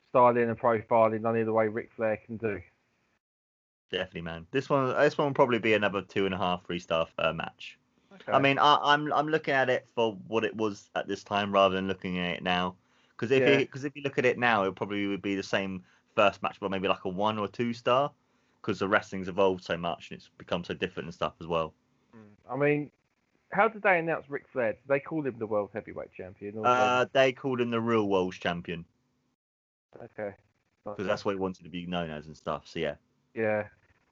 Styling 0.09 0.49
and 0.49 0.59
profiling, 0.59 1.25
only 1.25 1.43
the 1.43 1.53
way 1.53 1.67
Ric 1.67 1.89
Flair 1.95 2.17
can 2.25 2.37
do. 2.37 2.61
Definitely, 3.91 4.21
man. 4.21 4.47
This 4.51 4.69
one, 4.69 4.89
this 4.99 5.17
one 5.17 5.27
will 5.27 5.33
probably 5.33 5.59
be 5.59 5.73
another 5.73 6.01
two 6.01 6.25
and 6.25 6.33
a 6.33 6.37
half, 6.37 6.65
three 6.65 6.79
star 6.79 7.07
uh, 7.17 7.33
match. 7.33 7.77
Okay. 8.13 8.31
I 8.31 8.39
mean, 8.39 8.59
I, 8.59 8.77
I'm 8.81 9.11
I'm 9.13 9.27
looking 9.27 9.53
at 9.53 9.69
it 9.69 9.87
for 9.95 10.17
what 10.27 10.43
it 10.43 10.55
was 10.55 10.89
at 10.95 11.07
this 11.07 11.23
time 11.23 11.51
rather 11.51 11.75
than 11.75 11.87
looking 11.87 12.19
at 12.19 12.35
it 12.35 12.43
now. 12.43 12.75
Because 13.09 13.31
if 13.31 13.41
Yeah. 13.41 13.57
because 13.57 13.85
if 13.85 13.95
you 13.95 14.01
look 14.01 14.17
at 14.17 14.25
it 14.25 14.37
now, 14.37 14.63
it 14.63 14.75
probably 14.75 15.07
would 15.07 15.21
be 15.21 15.35
the 15.35 15.43
same 15.43 15.83
first 16.15 16.41
match, 16.41 16.57
but 16.59 16.71
maybe 16.71 16.87
like 16.87 17.05
a 17.05 17.09
one 17.09 17.37
or 17.37 17.47
two 17.47 17.73
star. 17.73 18.11
Because 18.61 18.79
the 18.79 18.87
wrestling's 18.87 19.27
evolved 19.27 19.63
so 19.63 19.75
much 19.75 20.11
and 20.11 20.19
it's 20.19 20.29
become 20.37 20.63
so 20.63 20.73
different 20.73 21.07
and 21.07 21.13
stuff 21.13 21.33
as 21.41 21.47
well. 21.47 21.73
I 22.49 22.55
mean, 22.55 22.91
how 23.51 23.67
did 23.67 23.81
they 23.81 23.99
announce 23.99 24.29
Ric 24.29 24.45
Flair? 24.51 24.73
Did 24.73 24.87
they 24.87 24.99
call 24.99 25.25
him 25.25 25.35
the 25.37 25.47
World 25.47 25.69
Heavyweight 25.73 26.13
Champion? 26.13 26.57
Or 26.57 26.67
Uh, 26.67 27.05
they 27.11 27.31
called 27.31 27.61
him 27.61 27.71
the 27.71 27.81
real 27.81 28.07
world 28.07 28.33
champion 28.33 28.85
okay. 30.03 30.33
because 30.85 31.05
that's 31.05 31.25
what 31.25 31.35
he 31.35 31.39
wanted 31.39 31.63
to 31.63 31.69
be 31.69 31.85
known 31.85 32.09
as 32.09 32.27
and 32.27 32.35
stuff. 32.35 32.63
So 32.65 32.79
yeah, 32.79 32.95
Yeah. 33.33 33.67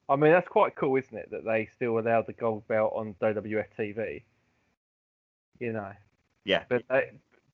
I 0.08 0.16
mean, 0.16 0.32
that's 0.32 0.48
quite 0.48 0.74
cool, 0.74 0.96
isn't 0.96 1.16
it? 1.16 1.30
That 1.30 1.44
they 1.44 1.66
still 1.66 1.98
allowed 1.98 2.26
the 2.26 2.32
gold 2.32 2.66
belt 2.66 2.92
on 2.96 3.14
WWF 3.20 3.66
TV. 3.78 4.22
You 5.60 5.72
know. 5.72 5.92
yeah. 6.44 6.64
But 6.68 6.82
they, 6.88 7.10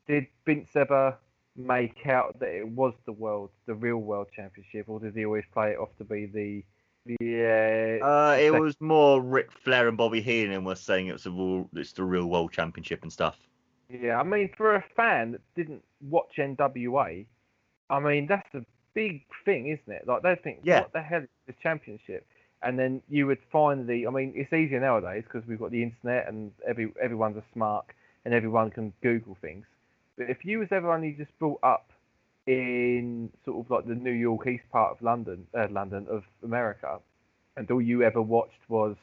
did 0.06 0.26
Vince 0.44 0.74
ever 0.74 1.16
make 1.56 2.06
out 2.06 2.38
that 2.40 2.48
it 2.48 2.68
was 2.68 2.94
the 3.04 3.12
world, 3.12 3.50
the 3.66 3.74
real 3.74 3.98
world 3.98 4.28
championship, 4.34 4.88
or 4.88 5.00
did 5.00 5.14
he 5.14 5.24
always 5.24 5.44
play 5.52 5.72
it 5.72 5.78
off 5.78 5.90
to 5.98 6.04
be 6.04 6.26
the, 6.26 6.64
the 7.06 8.00
uh, 8.02 8.36
it 8.38 8.52
was 8.52 8.76
more 8.80 9.20
Ric 9.22 9.52
Flair 9.52 9.88
and 9.88 9.96
Bobby 9.96 10.20
Heenan 10.20 10.64
were 10.64 10.74
saying 10.74 11.06
it 11.06 11.12
was 11.12 11.26
a 11.26 11.30
real, 11.30 11.68
it's 11.74 11.92
the 11.92 12.04
real 12.04 12.26
world 12.26 12.52
championship 12.52 13.02
and 13.02 13.12
stuff. 13.12 13.38
yeah? 13.88 14.18
I 14.18 14.22
mean, 14.22 14.50
for 14.56 14.74
a 14.74 14.84
fan 14.94 15.32
that 15.32 15.40
didn't 15.54 15.82
watch 16.08 16.32
NWA, 16.38 17.26
I 17.90 18.00
mean 18.00 18.26
that's 18.26 18.52
a 18.54 18.64
big 18.94 19.22
thing, 19.44 19.68
isn't 19.68 19.92
it? 19.92 20.06
Like 20.06 20.22
they 20.22 20.34
think, 20.36 20.60
Yeah. 20.62 20.80
what 20.80 20.92
the 20.92 21.02
hell 21.02 21.22
is 21.22 21.28
the 21.46 21.54
championship? 21.62 22.26
And 22.62 22.78
then 22.78 23.02
you 23.08 23.26
would 23.26 23.38
finally, 23.52 24.06
I 24.06 24.10
mean, 24.10 24.32
it's 24.34 24.52
easier 24.52 24.80
nowadays 24.80 25.24
because 25.24 25.46
we've 25.46 25.58
got 25.58 25.70
the 25.70 25.82
internet 25.82 26.26
and 26.28 26.50
every 26.66 26.92
everyone's 27.00 27.36
a 27.36 27.44
smart 27.52 27.86
and 28.24 28.34
everyone 28.34 28.70
can 28.70 28.92
Google 29.02 29.36
things. 29.40 29.66
But 30.16 30.30
if 30.30 30.44
you 30.44 30.58
was 30.58 30.68
ever 30.72 30.92
only 30.92 31.12
just 31.12 31.38
brought 31.38 31.60
up 31.62 31.90
in 32.46 33.30
sort 33.44 33.64
of 33.64 33.70
like 33.70 33.86
the 33.86 33.94
New 33.94 34.12
York 34.12 34.46
East 34.46 34.64
part 34.70 34.92
of 34.92 35.02
London, 35.02 35.46
uh, 35.54 35.66
London 35.70 36.06
of 36.08 36.24
America, 36.42 37.00
and 37.56 37.70
all 37.70 37.82
you 37.82 38.02
ever 38.02 38.22
watched 38.22 38.60
was 38.68 38.96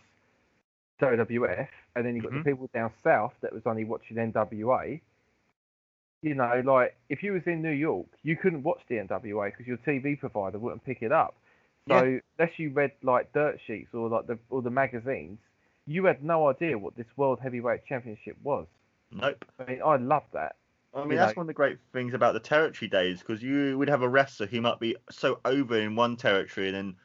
WWF, 0.99 1.67
and 1.95 2.05
then 2.05 2.15
you 2.15 2.21
got 2.21 2.31
Mhm. 2.31 2.43
the 2.43 2.51
people 2.51 2.69
down 2.73 2.91
south 3.03 3.33
that 3.41 3.51
was 3.51 3.63
only 3.65 3.83
watching 3.83 4.17
NWA. 4.17 5.01
You 6.21 6.35
know, 6.35 6.61
like 6.63 6.95
if 7.09 7.21
you 7.21 7.33
was 7.33 7.45
in 7.45 7.61
New 7.61 7.71
York, 7.71 8.07
you 8.23 8.37
couldn't 8.37 8.63
watch 8.63 8.81
the 8.87 8.97
NWA 8.99 9.49
because 9.49 9.67
your 9.67 9.77
TV 9.77 10.15
provider 10.15 10.57
wouldn't 10.57 10.85
pick 10.85 11.01
it 11.01 11.11
up. 11.11 11.35
So 11.89 12.21
unless 12.39 12.57
you 12.57 12.69
read 12.69 12.93
like 13.01 13.33
dirt 13.33 13.59
sheets 13.67 13.93
or 13.93 14.07
like 14.07 14.27
the 14.27 14.39
or 14.49 14.61
the 14.61 14.69
magazines, 14.69 15.39
you 15.85 16.05
had 16.05 16.23
no 16.23 16.47
idea 16.47 16.77
what 16.77 16.95
this 16.95 17.07
World 17.17 17.41
Heavyweight 17.41 17.85
Championship 17.85 18.37
was. 18.41 18.67
Nope. 19.11 19.43
I 19.59 19.65
mean, 19.65 19.81
I 19.83 19.97
love 19.97 20.23
that. 20.31 20.55
I 20.93 20.99
mean, 21.01 21.11
you 21.11 21.15
that's 21.17 21.35
know- 21.35 21.41
one 21.41 21.43
of 21.45 21.47
the 21.47 21.53
great 21.53 21.77
things 21.91 22.13
about 22.13 22.33
the 22.33 22.39
territory 22.39 22.87
days 22.89 23.19
because 23.19 23.41
you 23.41 23.77
would 23.77 23.89
have 23.89 24.01
a 24.03 24.09
wrestler 24.09 24.45
who 24.47 24.61
might 24.61 24.79
be 24.79 24.95
so 25.09 25.39
over 25.45 25.77
in 25.79 25.95
one 25.95 26.15
territory 26.15 26.67
and 26.67 26.75
then 26.75 26.95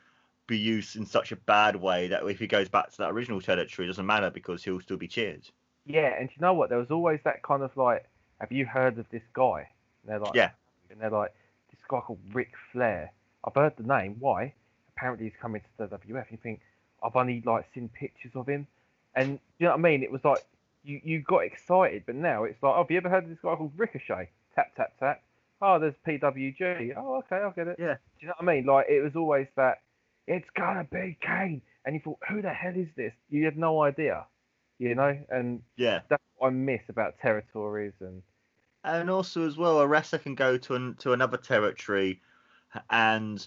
be 0.47 0.59
used 0.59 0.97
in 0.97 1.05
such 1.07 1.33
a 1.33 1.37
bad 1.37 1.77
way 1.77 2.09
that 2.09 2.23
if 2.27 2.39
he 2.39 2.47
goes 2.47 2.69
back 2.69 2.91
to 2.91 2.99
that 2.99 3.11
original 3.11 3.41
territory, 3.41 3.87
it 3.87 3.91
doesn't 3.91 4.07
matter 4.07 4.31
because 4.31 4.63
he'll 4.65 4.81
still 4.81 4.97
be 4.97 5.09
cheered. 5.09 5.49
Yeah, 5.87 6.15
and 6.19 6.29
you 6.31 6.41
know 6.41 6.53
what? 6.55 6.69
There 6.69 6.79
was 6.79 6.91
always 6.91 7.21
that 7.25 7.43
kind 7.43 7.63
of 7.63 7.75
like, 7.77 8.07
have 8.41 8.53
you 8.53 8.67
heard 8.67 8.99
of 8.99 9.09
this 9.11 9.23
guy? 9.33 9.69
And 10.03 10.13
they're 10.13 10.19
like, 10.21 10.35
Yeah. 10.35 10.51
And 10.91 11.01
they're 11.01 11.11
like, 11.11 11.35
this 11.71 11.81
guy 11.89 12.01
called 12.01 12.21
Ric 12.33 12.53
Flair. 12.73 13.13
I've 13.45 13.55
heard 13.55 13.75
the 13.77 13.83
name. 13.85 14.17
Why? 14.19 14.55
Apparently 14.97 15.27
he's 15.27 15.37
coming 15.41 15.61
to 15.61 15.87
the 15.89 15.97
WWF. 15.99 16.31
You 16.31 16.39
think 16.43 16.61
I've 17.03 17.15
only 17.17 17.43
like 17.45 17.67
seen 17.75 17.89
pictures 17.91 18.33
of 18.35 18.49
him, 18.49 18.67
and 19.15 19.39
you 19.59 19.67
know 19.67 19.71
what 19.71 19.79
I 19.79 19.83
mean? 19.83 20.03
It 20.03 20.11
was 20.11 20.25
like 20.25 20.45
you 20.83 21.01
you 21.05 21.21
got 21.23 21.45
excited, 21.45 22.05
but 22.07 22.15
now 22.15 22.45
it's 22.45 22.63
like, 22.63 22.75
oh, 22.75 22.83
have 22.83 22.91
you 22.91 22.97
ever 22.99 23.09
heard 23.09 23.25
of 23.25 23.31
this 23.31 23.39
guy 23.43 23.55
called 23.57 23.73
Ricochet? 23.77 24.31
Tap 24.55 24.75
tap 24.77 24.93
tap. 24.99 25.23
Oh, 25.61 25.79
there's 25.79 25.95
PWG. 26.07 26.95
Oh, 26.97 27.17
okay, 27.19 27.37
I'll 27.37 27.51
get 27.51 27.69
it. 27.69 27.77
Yeah. 27.79 27.95
Do 27.95 28.01
you 28.21 28.29
know 28.29 28.35
what 28.39 28.51
I 28.51 28.55
mean? 28.55 28.67
Like 28.67 28.87
it 28.89 29.03
was 29.03 29.17
always 29.17 29.49
that. 29.57 29.83
It's 30.27 30.49
gonna 30.57 30.85
be 30.85 31.17
Kane, 31.21 31.63
and 31.85 31.95
you 31.95 32.01
thought, 32.03 32.19
who 32.29 32.43
the 32.43 32.51
hell 32.53 32.77
is 32.77 32.89
this? 32.97 33.15
You 33.31 33.47
had 33.47 33.57
no 33.57 33.83
idea, 33.83 34.27
you 34.79 34.95
know, 34.95 35.19
and 35.31 35.63
Yeah. 35.77 36.01
that's 36.09 36.23
what 36.37 36.49
I 36.49 36.51
miss 36.51 36.83
about 36.89 37.19
territories 37.19 37.95
and 38.01 38.23
And 38.85 39.09
also 39.11 39.47
as 39.47 39.57
well, 39.57 39.81
a 39.81 39.87
wrestler 39.87 40.19
can 40.19 40.35
go 40.35 40.59
to 40.59 40.75
an, 40.75 40.95
to 40.97 41.13
another 41.15 41.39
territory 41.39 42.21
and 42.91 43.47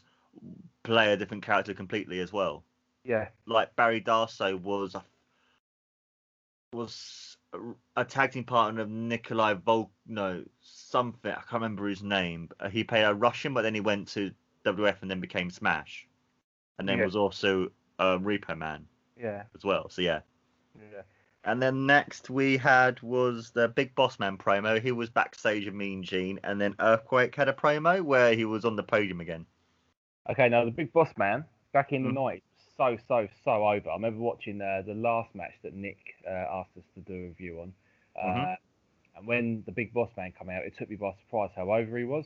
play 0.84 1.13
a 1.13 1.17
different 1.17 1.44
character 1.44 1.74
completely 1.76 2.20
as 2.20 2.34
well. 2.34 2.63
yeah, 3.04 3.30
Like 3.46 3.76
Barry 3.76 4.02
Darsow 4.02 4.60
was 4.60 4.96
a, 4.96 5.04
was 6.74 7.38
a, 7.98 8.06
tag 8.06 8.32
team 8.32 8.44
partner 8.44 8.82
of 8.82 8.90
Nikolai 8.90 9.54
Volk, 9.54 9.92
no 10.08 10.44
something 10.62 11.32
I 11.32 11.36
can't 11.36 11.54
remember 11.54 11.88
his 11.88 12.02
name. 12.02 12.50
Uh, 12.60 12.70
He 12.70 12.84
played 12.84 13.04
a 13.04 13.14
Russian, 13.14 13.54
but 13.54 13.64
then 13.64 13.74
he 13.74 13.82
went 13.82 14.08
to 14.10 14.32
WF 14.66 15.02
and 15.02 15.12
then 15.12 15.20
became 15.20 15.50
Smash, 15.50 16.08
and 16.80 16.88
then 16.88 17.00
Yeah. 17.00 17.06
was 17.06 17.16
also 17.16 17.72
a 18.00 18.18
Repo 18.18 18.58
Man 18.58 18.88
yeah, 19.18 19.44
as 19.56 19.64
well. 19.64 19.90
So 19.90 20.02
yeah. 20.02 20.22
yeah. 20.94 21.02
And 21.44 21.62
then 21.62 21.86
next 21.88 22.30
we 22.30 22.56
had 22.56 23.02
was 23.02 23.50
the 23.52 23.68
Big 23.68 23.94
Boss 23.96 24.20
Man 24.20 24.38
promo. 24.38 24.82
He 24.82 24.92
was 24.92 25.10
backstage 25.10 25.68
of 25.68 25.74
Mean 25.74 26.04
Gene, 26.04 26.40
and 26.44 26.62
then 26.62 26.76
Earthquake 26.80 27.36
had 27.36 27.50
a 27.50 27.54
promo 27.54 28.02
where 28.02 28.34
he 28.34 28.46
was 28.46 28.64
on 28.64 28.76
the 28.76 28.84
podium 28.84 29.20
again. 29.22 29.46
Okay, 30.30 30.48
now 30.50 30.64
the 30.64 30.72
Big 30.72 30.94
Boss 30.94 31.12
Man 31.18 31.44
back 31.74 31.92
in 31.92 32.04
the 32.04 32.10
Mm. 32.12 32.14
night, 32.14 32.44
so 32.82 32.98
so 33.08 33.28
so 33.46 33.52
over. 33.67 33.89
I 33.89 33.94
remember 33.94 34.20
watching 34.20 34.60
uh, 34.62 34.82
the 34.86 34.96
last 34.96 35.36
match 35.36 35.54
that 35.63 35.74
Nick 35.76 36.00
uh, 36.28 36.32
asked 36.32 36.76
us 36.78 36.84
to 36.96 37.02
do 37.02 37.13
a 37.13 37.28
review 37.28 37.62
on, 37.62 37.74
uh, 38.20 38.28
Mhm. 38.28 38.58
and 39.17 39.28
when 39.28 39.63
the 39.65 39.72
Big 39.72 39.94
Boss 39.94 40.10
Man 40.17 40.32
came 40.32 40.50
out, 40.50 40.63
it 40.63 40.76
took 40.78 40.89
me 40.89 40.96
by 40.96 41.13
surprise 41.26 41.52
how 41.56 41.72
over 41.72 41.98
he 41.98 42.04
was. 42.06 42.26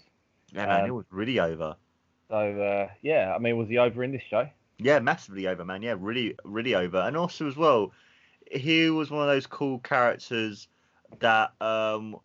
Yeah, 0.54 0.68
man, 0.68 0.82
Um, 0.82 0.88
it 0.88 0.94
was 0.94 1.06
really 1.10 1.40
over. 1.40 1.76
So 2.30 2.36
uh, 2.38 2.90
yeah, 3.02 3.34
I 3.36 3.40
mean, 3.40 3.58
was 3.58 3.68
he 3.68 3.78
over 3.78 4.04
in 4.04 4.12
this 4.12 4.24
show? 4.30 4.48
Yeah, 4.78 5.00
massively 5.00 5.48
over, 5.48 5.66
man. 5.66 5.82
Yeah, 5.82 5.96
really, 5.98 6.36
really 6.44 6.76
over. 6.76 7.00
And 7.00 7.18
also 7.18 7.48
as 7.48 7.56
well, 7.56 7.92
he 8.52 8.90
was 8.90 9.12
one 9.12 9.22
of 9.22 9.28
those 9.28 9.48
cool 9.48 9.80
characters 9.80 10.68
that 11.20 11.54
um, 11.62 12.18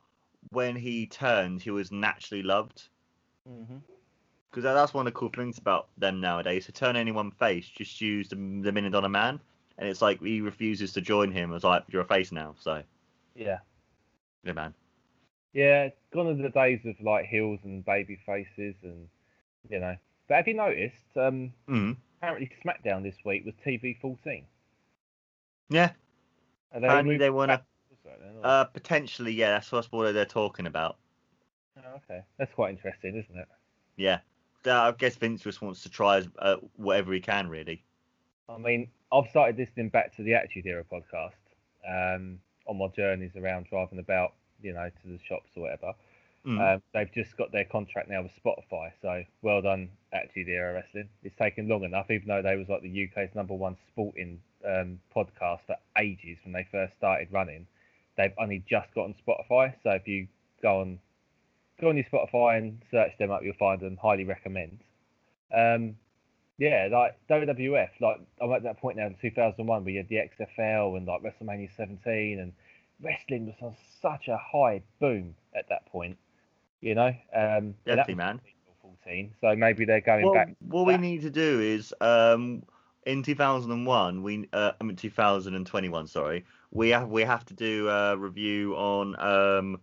when 0.51 0.77
he 0.77 1.07
turned, 1.07 1.63
he 1.63 1.71
was 1.71 1.91
naturally 1.91 2.43
loved. 2.43 2.89
Mm-hmm. 3.49 3.79
Because 4.51 4.65
that's 4.65 4.93
one 4.93 5.07
of 5.07 5.13
the 5.13 5.19
cool 5.19 5.29
things 5.29 5.59
about 5.59 5.89
them 5.99 6.21
nowadays. 6.21 6.67
To 6.67 6.73
turn 6.73 6.97
anyone 6.97 7.31
face, 7.31 7.69
just 7.69 8.01
use 8.01 8.29
the, 8.29 8.35
the 8.35 8.73
Million 8.73 8.91
Dollar 8.91 9.09
Man, 9.09 9.39
and 9.79 9.89
it's 9.89 10.03
like 10.03 10.21
he 10.21 10.41
refuses 10.41 10.93
to 10.95 11.01
join 11.01 11.31
him. 11.31 11.53
It's 11.53 11.65
like 11.65 11.85
you're 11.89 12.03
a 12.03 12.07
face 12.07 12.33
now. 12.33 12.55
So 12.59 12.83
Yeah, 13.37 13.59
yeah, 14.43 14.53
man. 14.53 14.75
yeah. 15.53 15.91
Gone 16.13 16.27
are 16.27 16.35
the 16.35 16.49
days 16.49 16.81
of 16.85 17.01
like 17.01 17.27
heels 17.27 17.61
and 17.63 17.85
baby 17.85 18.19
faces, 18.27 18.75
and 18.83 19.09
you 19.69 19.79
know. 19.79 19.97
But 20.29 20.37
have 20.39 20.49
you 20.49 20.55
noticed? 20.55 20.97
Um, 21.17 21.53
Mm. 21.69 21.97
apparently 22.19 22.51
SmackDown 22.65 23.03
this 23.05 23.17
week 23.25 23.45
was 23.45 23.55
TV 23.65 23.95
14. 24.01 24.45
Yeah. 25.69 25.93
Are 26.73 26.81
they 26.81 26.87
Apparently 26.87 27.17
they 27.19 27.31
wanna- 27.31 27.59
back 27.59 27.65
also 28.05 28.17
then, 28.21 28.37
or- 28.37 28.47
Uh, 28.47 28.65
potentially, 28.65 29.33
yeah. 29.33 29.51
That's 29.51 29.71
what's 29.71 29.91
what 29.93 30.11
they're 30.13 30.25
talking 30.25 30.67
about. 30.67 30.97
Oh, 31.79 31.97
okay, 31.97 32.23
that's 32.37 32.53
quite 32.55 32.71
interesting, 32.71 33.15
isn't 33.17 33.39
it? 33.39 33.49
Yeah. 33.97 34.21
Uh, 34.67 34.73
I 34.73 34.93
guess 34.93 35.17
Vince 35.17 35.43
just 35.43 35.63
wants 35.63 35.83
to 35.83 35.89
try 35.89 36.23
uh, 36.39 36.57
whatever 36.77 37.13
he 37.13 37.21
can, 37.21 37.49
really. 37.49 37.83
I 38.49 38.59
mean, 38.59 38.89
I've 39.13 39.29
started 39.31 39.57
listening 39.57 39.89
back 39.89 40.15
to 40.17 40.23
the 40.23 40.35
Attitude 40.35 40.67
Era 40.67 40.85
podcast 40.85 41.33
um, 41.89 42.39
on 42.67 42.79
my 42.79 42.89
journeys 42.89 43.33
around 43.37 43.67
driving 43.71 43.99
about, 43.99 44.35
you 44.63 44.73
know, 44.73 44.91
to 45.03 45.09
the 45.09 45.19
shops 45.27 45.51
or 45.57 45.63
whatever. 45.63 45.95
Mm. 46.47 46.75
Um, 46.75 46.83
they've 46.95 47.13
just 47.13 47.37
got 47.37 47.53
their 47.53 47.65
contract 47.65 48.09
now 48.09 48.23
with 48.23 48.33
Spotify, 48.43 48.93
so 49.03 49.23
well 49.43 49.61
done, 49.61 49.91
Attitude 50.13 50.49
Era 50.49 50.75
Wrestling. 50.75 51.09
It's 51.23 51.37
taken 51.37 51.69
long 51.69 51.85
enough, 51.85 52.11
even 52.11 52.29
though 52.29 52.43
they 52.43 52.57
was 52.57 52.69
like 52.69 52.83
the 52.83 53.09
UK's 53.09 53.35
number 53.35 53.55
one 53.55 53.77
sporting 53.93 54.41
um, 54.67 54.99
podcast 55.15 55.61
for 55.67 55.77
ages 55.99 56.39
when 56.45 56.53
they 56.53 56.67
first 56.73 56.95
started 56.97 57.29
running. 57.31 57.67
They've 58.17 58.33
only 58.39 58.65
just 58.69 58.93
got 58.95 59.05
on 59.05 59.15
Spotify, 59.27 59.75
so 59.83 59.91
if 59.91 60.09
you 60.09 60.29
go 60.63 60.81
on 60.81 60.99
go 61.81 61.89
on 61.89 61.97
your 61.97 62.05
Spotify 62.05 62.59
and 62.59 62.81
search 62.91 63.13
them 63.19 63.31
up, 63.31 63.43
you'll 63.43 63.55
find 63.55 63.81
them. 63.81 63.97
Highly 64.01 64.25
recommend. 64.25 64.81
Um, 65.55 65.97
yeah, 66.59 66.89
like 66.93 67.17
WWF, 67.29 67.89
like 68.01 68.21
I'm 68.41 68.53
at 68.53 68.63
that 68.65 68.79
point 68.79 68.99
now 68.99 69.07
in 69.07 69.17
2001 69.21 69.85
where 69.85 69.93
you 69.93 69.99
had 69.99 70.09
the 70.09 70.17
XFL 70.17 70.97
and 70.97 71.07
like 71.07 71.23
WrestleMania 71.23 71.71
17 71.75 72.39
and 72.39 72.53
wrestling 73.03 73.47
was 73.47 73.55
on 73.63 73.75
such 74.03 74.29
a 74.29 74.37
high 74.37 74.83
boom 75.01 75.35
at 75.55 75.69
that 75.71 75.87
point, 75.87 76.19
you 76.83 76.95
know. 76.95 77.15
Um, 77.35 77.75
Definitely, 77.87 78.15
man. 78.15 78.41
14, 78.83 79.33
so 79.41 79.57
maybe 79.57 79.85
they're 79.85 80.01
going 80.01 80.25
Well, 80.25 80.35
back. 80.35 80.55
what 80.61 80.87
we 80.87 80.97
need 80.99 81.23
to 81.23 81.31
do 81.31 81.61
is 81.61 81.95
um, 82.01 82.63
in 83.07 83.23
2001, 83.23 84.23
we 84.23 84.49
uh, 84.53 84.73
I 84.81 84.85
mean 84.85 84.97
2021, 84.97 86.07
sorry, 86.07 86.45
we 86.71 86.91
have 86.91 87.09
we 87.09 87.23
have 87.23 87.45
to 87.47 87.55
do 87.55 87.89
a 87.89 88.17
review 88.17 88.75
on 88.77 89.19
um, 89.19 89.81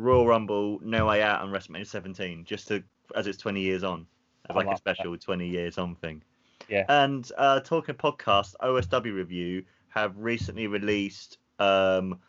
Royal 0.00 0.26
Rumble 0.26 0.78
No 0.82 1.06
Way 1.06 1.22
Out 1.22 1.40
on 1.42 1.50
WrestleMania 1.50 1.86
17, 1.86 2.44
just 2.44 2.68
to 2.68 2.82
as 3.14 3.26
it's 3.26 3.38
20 3.38 3.60
years 3.60 3.82
on, 3.84 4.06
as 4.48 4.56
like 4.56 4.66
a 4.66 4.70
like 4.70 4.82
that. 4.84 4.96
special 4.96 5.16
20 5.16 5.48
years 5.48 5.78
on 5.78 5.94
thing. 5.96 6.22
Yeah. 6.68 6.84
And 6.88 7.30
uh, 7.36 7.60
talking 7.60 7.94
podcast, 7.96 8.54
OSW 8.62 9.14
Review 9.14 9.64
have 9.88 10.16
recently 10.16 10.66
released 10.68 11.38
um, 11.58 12.20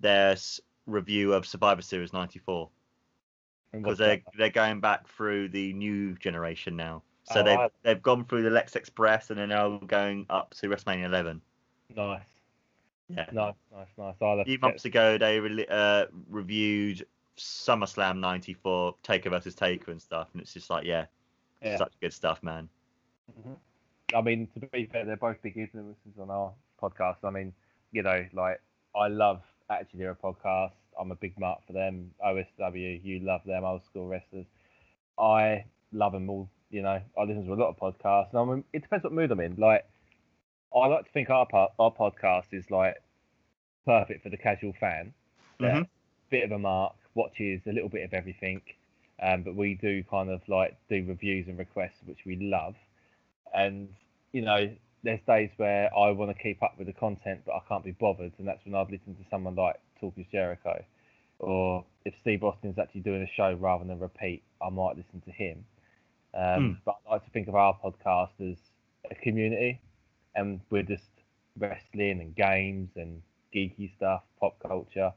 their 0.00 0.36
review 0.86 1.34
of 1.34 1.46
Survivor 1.46 1.82
Series 1.82 2.12
94 2.12 2.68
because 3.72 3.98
they're 3.98 4.16
that? 4.16 4.22
they're 4.36 4.50
going 4.50 4.80
back 4.80 5.06
through 5.06 5.48
the 5.50 5.72
new 5.74 6.14
generation 6.16 6.74
now. 6.76 7.02
So 7.24 7.40
Oh, 7.40 7.44
they've 7.44 7.58
I- 7.58 7.68
they've 7.82 8.02
gone 8.02 8.24
through 8.24 8.42
the 8.42 8.50
Lex 8.50 8.74
Express 8.74 9.30
and 9.30 9.38
they're 9.38 9.46
now 9.46 9.76
going 9.86 10.26
up 10.30 10.54
to 10.54 10.68
WrestleMania 10.68 11.04
11. 11.04 11.40
nice, 11.94 12.22
Yeah. 13.08 13.26
nice, 13.32 13.54
nice, 13.70 13.86
nice. 13.98 14.14
A 14.20 14.44
few 14.44 14.58
months 14.58 14.84
ago, 14.86 15.18
they 15.18 15.38
re- 15.38 15.66
uh, 15.68 16.06
reviewed 16.28 17.06
SummerSlam 17.40 18.18
'94, 18.18 18.94
Taker 19.02 19.30
versus 19.30 19.54
Taker 19.54 19.90
and 19.90 20.00
stuff, 20.00 20.28
and 20.32 20.42
it's 20.42 20.52
just 20.52 20.70
like, 20.70 20.84
yeah, 20.84 21.06
Yeah. 21.62 21.76
such 21.76 21.92
good 22.00 22.12
stuff, 22.12 22.42
man. 22.42 22.68
Mhm. 23.40 23.56
I 24.14 24.20
mean, 24.20 24.46
to 24.48 24.60
be 24.66 24.86
fair, 24.86 25.04
they're 25.04 25.16
both 25.16 25.40
big 25.42 25.56
influences 25.56 26.18
on 26.18 26.30
our 26.30 26.52
podcast. 26.80 27.24
I 27.24 27.30
mean, 27.30 27.52
you 27.92 28.02
know, 28.02 28.26
like 28.32 28.60
I 28.94 29.08
love 29.08 29.42
Attitude 29.68 30.00
Era 30.00 30.16
podcast. 30.16 30.72
I'm 30.98 31.12
a 31.12 31.16
big 31.16 31.38
mark 31.38 31.64
for 31.66 31.72
them. 31.72 32.12
OSW, 32.24 33.00
you 33.04 33.20
love 33.20 33.42
them, 33.44 33.64
old 33.64 33.84
school 33.84 34.08
wrestlers. 34.08 34.46
I 35.18 35.64
love 35.92 36.12
them 36.12 36.28
all. 36.28 36.48
You 36.70 36.82
know, 36.82 37.00
I 37.18 37.22
listen 37.22 37.46
to 37.46 37.52
a 37.52 37.54
lot 37.54 37.68
of 37.68 37.76
podcasts, 37.78 38.30
and 38.30 38.38
I 38.38 38.44
mean, 38.44 38.64
it 38.72 38.82
depends 38.82 39.04
what 39.04 39.12
mood 39.12 39.30
I'm 39.30 39.40
in. 39.40 39.56
Like, 39.56 39.88
I 40.74 40.86
like 40.86 41.04
to 41.06 41.10
think 41.12 41.30
our 41.30 41.46
our 41.78 41.92
podcast 41.92 42.52
is 42.52 42.70
like 42.70 43.00
perfect 43.86 44.22
for 44.22 44.28
the 44.28 44.36
casual 44.36 44.72
fan. 44.74 45.14
that 45.58 45.74
Mhm. 45.74 45.88
Bit 46.30 46.44
of 46.44 46.52
a 46.52 46.58
mark, 46.58 46.96
watches 47.14 47.60
a 47.66 47.72
little 47.72 47.88
bit 47.88 48.04
of 48.04 48.12
everything, 48.14 48.62
um, 49.22 49.42
but 49.42 49.54
we 49.54 49.74
do 49.74 50.02
kind 50.04 50.30
of 50.30 50.40
like 50.48 50.76
do 50.88 51.04
reviews 51.06 51.48
and 51.48 51.58
requests, 51.58 52.00
which 52.04 52.20
we 52.26 52.36
love. 52.36 52.74
And 53.54 53.88
you 54.32 54.42
know, 54.42 54.70
there's 55.02 55.20
days 55.26 55.50
where 55.56 55.90
I 55.96 56.10
want 56.10 56.34
to 56.36 56.42
keep 56.42 56.62
up 56.62 56.74
with 56.78 56.86
the 56.86 56.92
content, 56.92 57.40
but 57.46 57.54
I 57.54 57.60
can't 57.68 57.84
be 57.84 57.92
bothered, 57.92 58.32
and 58.38 58.46
that's 58.46 58.64
when 58.64 58.74
I'd 58.74 58.90
listen 58.90 59.14
to 59.16 59.24
someone 59.30 59.54
like 59.54 59.80
Talk 60.00 60.14
is 60.16 60.26
Jericho, 60.30 60.84
or 61.38 61.84
if 62.04 62.14
Steve 62.20 62.44
Austin's 62.44 62.78
actually 62.78 63.00
doing 63.02 63.22
a 63.22 63.30
show 63.34 63.54
rather 63.54 63.84
than 63.84 63.98
repeat, 63.98 64.42
I 64.62 64.70
might 64.70 64.96
listen 64.96 65.20
to 65.22 65.30
him. 65.30 65.64
Um, 66.34 66.80
But 66.84 66.96
I 67.08 67.14
like 67.14 67.24
to 67.24 67.30
think 67.30 67.48
of 67.48 67.54
our 67.54 67.76
podcast 67.82 68.40
as 68.40 68.56
a 69.10 69.14
community, 69.16 69.80
and 70.34 70.60
we're 70.70 70.82
just 70.82 71.10
wrestling 71.58 72.20
and 72.20 72.34
games 72.34 72.90
and 72.96 73.22
geeky 73.54 73.94
stuff, 73.96 74.22
pop 74.38 74.58
culture. 74.60 75.12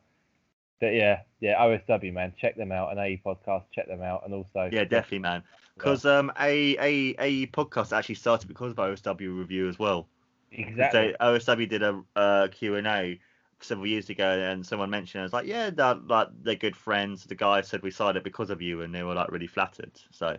But 0.84 0.96
yeah, 0.96 1.22
yeah, 1.40 1.64
OSW 1.64 2.12
man, 2.12 2.34
check 2.38 2.58
them 2.58 2.74
out, 2.74 2.92
and 2.92 3.00
AE 3.00 3.22
podcast, 3.26 3.64
check 3.74 3.88
them 3.88 4.02
out, 4.02 4.24
and 4.26 4.34
also 4.34 4.68
Yeah, 4.70 4.84
definitely, 4.84 5.20
man. 5.20 5.42
Because 5.78 6.06
um, 6.06 6.30
a 6.38 6.76
a 6.78 7.16
a 7.20 7.48
podcast 7.48 7.98
actually 7.98 8.16
started 8.16 8.50
because 8.50 8.72
of 8.72 8.78
OSW 8.80 9.40
review 9.40 9.70
as 9.70 9.80
well. 9.80 10.10
exactly. 10.52 11.12
They, 11.12 11.26
OSW 11.26 11.70
did 11.70 11.84
a 11.84 12.02
uh, 12.18 12.50
Q 12.52 12.76
and 12.76 12.86
A 12.86 13.18
several 13.62 13.88
years 13.88 14.10
ago, 14.10 14.28
and 14.28 14.66
someone 14.66 14.90
mentioned 14.90 15.22
it 15.22 15.24
was 15.24 15.32
like, 15.32 15.48
yeah, 15.48 15.70
they're, 15.70 15.96
like 15.96 16.28
they're 16.42 16.56
good 16.56 16.76
friends. 16.76 17.24
The 17.24 17.36
guy 17.36 17.62
said 17.62 17.82
we 17.82 17.90
started 17.90 18.20
it 18.20 18.24
because 18.26 18.50
of 18.50 18.62
you, 18.62 18.82
and 18.82 18.94
they 18.94 19.04
were 19.04 19.14
like 19.14 19.32
really 19.32 19.48
flattered. 19.48 19.98
So 20.12 20.38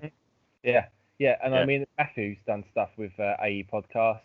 Yeah, 0.62 0.88
yeah, 1.18 1.36
and 1.42 1.54
Yeah. 1.54 1.60
I 1.62 1.64
mean 1.64 1.86
Matthew's 1.96 2.36
done 2.46 2.64
stuff 2.70 2.90
with 2.98 3.18
uh, 3.18 3.36
AE 3.42 3.66
podcast. 3.72 4.20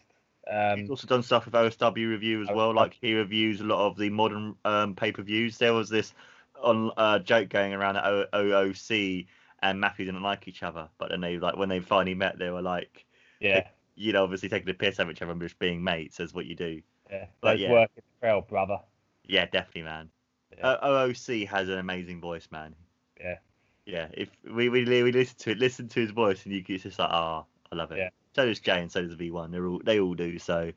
Um, 0.48 0.80
He's 0.80 0.90
also 0.90 1.08
done 1.08 1.24
stuff 1.24 1.46
with 1.46 1.54
OSW 1.54 2.10
review 2.10 2.42
as 2.42 2.50
well. 2.50 2.74
Like 2.74 2.98
he 3.00 3.14
reviews 3.14 3.62
a 3.62 3.66
lot 3.66 3.86
of 3.86 3.98
the 3.98 4.10
modern 4.10 4.56
um, 4.66 4.96
pay 4.96 5.12
per 5.12 5.22
views. 5.22 5.58
There 5.58 5.74
was 5.74 5.90
this 5.90 6.14
on 6.62 6.92
uh, 6.98 7.20
joke 7.20 7.50
going 7.50 7.74
around 7.74 7.98
at 7.98 8.06
O- 8.06 8.26
OOC, 8.34 9.28
and 9.62 9.80
Matthew 9.80 10.06
didn't 10.06 10.24
like 10.24 10.48
each 10.48 10.64
other. 10.64 10.90
But 10.98 11.10
then 11.10 11.22
they 11.22 11.38
like 11.38 11.58
when 11.58 11.70
they 11.70 11.80
finally 11.80 12.16
met, 12.16 12.40
they 12.40 12.50
were 12.50 12.62
like, 12.62 13.06
yeah, 13.40 13.68
you 13.96 14.14
know, 14.14 14.24
obviously 14.24 14.50
taking 14.50 14.70
a 14.70 14.74
piss 14.74 15.00
out 15.00 15.08
of 15.08 15.12
each 15.12 15.22
other 15.22 15.32
and 15.32 15.42
just 15.42 15.60
being 15.60 15.84
mates, 15.84 16.20
as 16.20 16.34
what 16.34 16.46
you 16.46 16.56
do. 16.56 16.82
yeah, 17.10 17.26
but 17.42 17.60
yeah. 17.60 17.72
work 17.72 17.92
in 17.96 18.04
the 18.06 18.26
crowd, 18.26 18.48
brother. 18.48 18.80
Yeah, 19.26 19.46
definitely, 19.46 19.84
man. 19.84 20.10
Yeah. 20.58 20.68
Uh, 20.68 20.88
OOC 20.88 21.48
has 21.48 21.70
an 21.70 21.78
amazing 21.78 22.20
voice, 22.22 22.48
man. 22.52 22.76
Yeah. 23.20 23.38
Yeah, 23.86 24.08
if 24.14 24.30
we 24.44 24.70
we, 24.70 24.84
we 24.86 25.12
listen 25.12 25.36
to 25.40 25.52
it, 25.52 25.58
listen 25.58 25.88
to 25.90 26.00
his 26.00 26.12
voice, 26.12 26.46
and 26.46 26.54
you 26.54 26.64
it's 26.68 26.84
just 26.84 27.00
like, 27.00 27.10
ah, 27.12 27.44
I 27.72 27.76
love 27.76 27.92
it. 27.92 27.98
Yeah. 27.98 28.10
So 28.40 28.46
does 28.46 28.62
Jay, 28.62 28.80
and 28.80 28.90
so 28.90 29.02
does 29.02 29.16
V1. 29.16 29.52
They're 29.52 29.68
all 29.68 29.82
they 29.84 30.00
all 30.00 30.14
do. 30.14 30.40
So, 30.40 30.72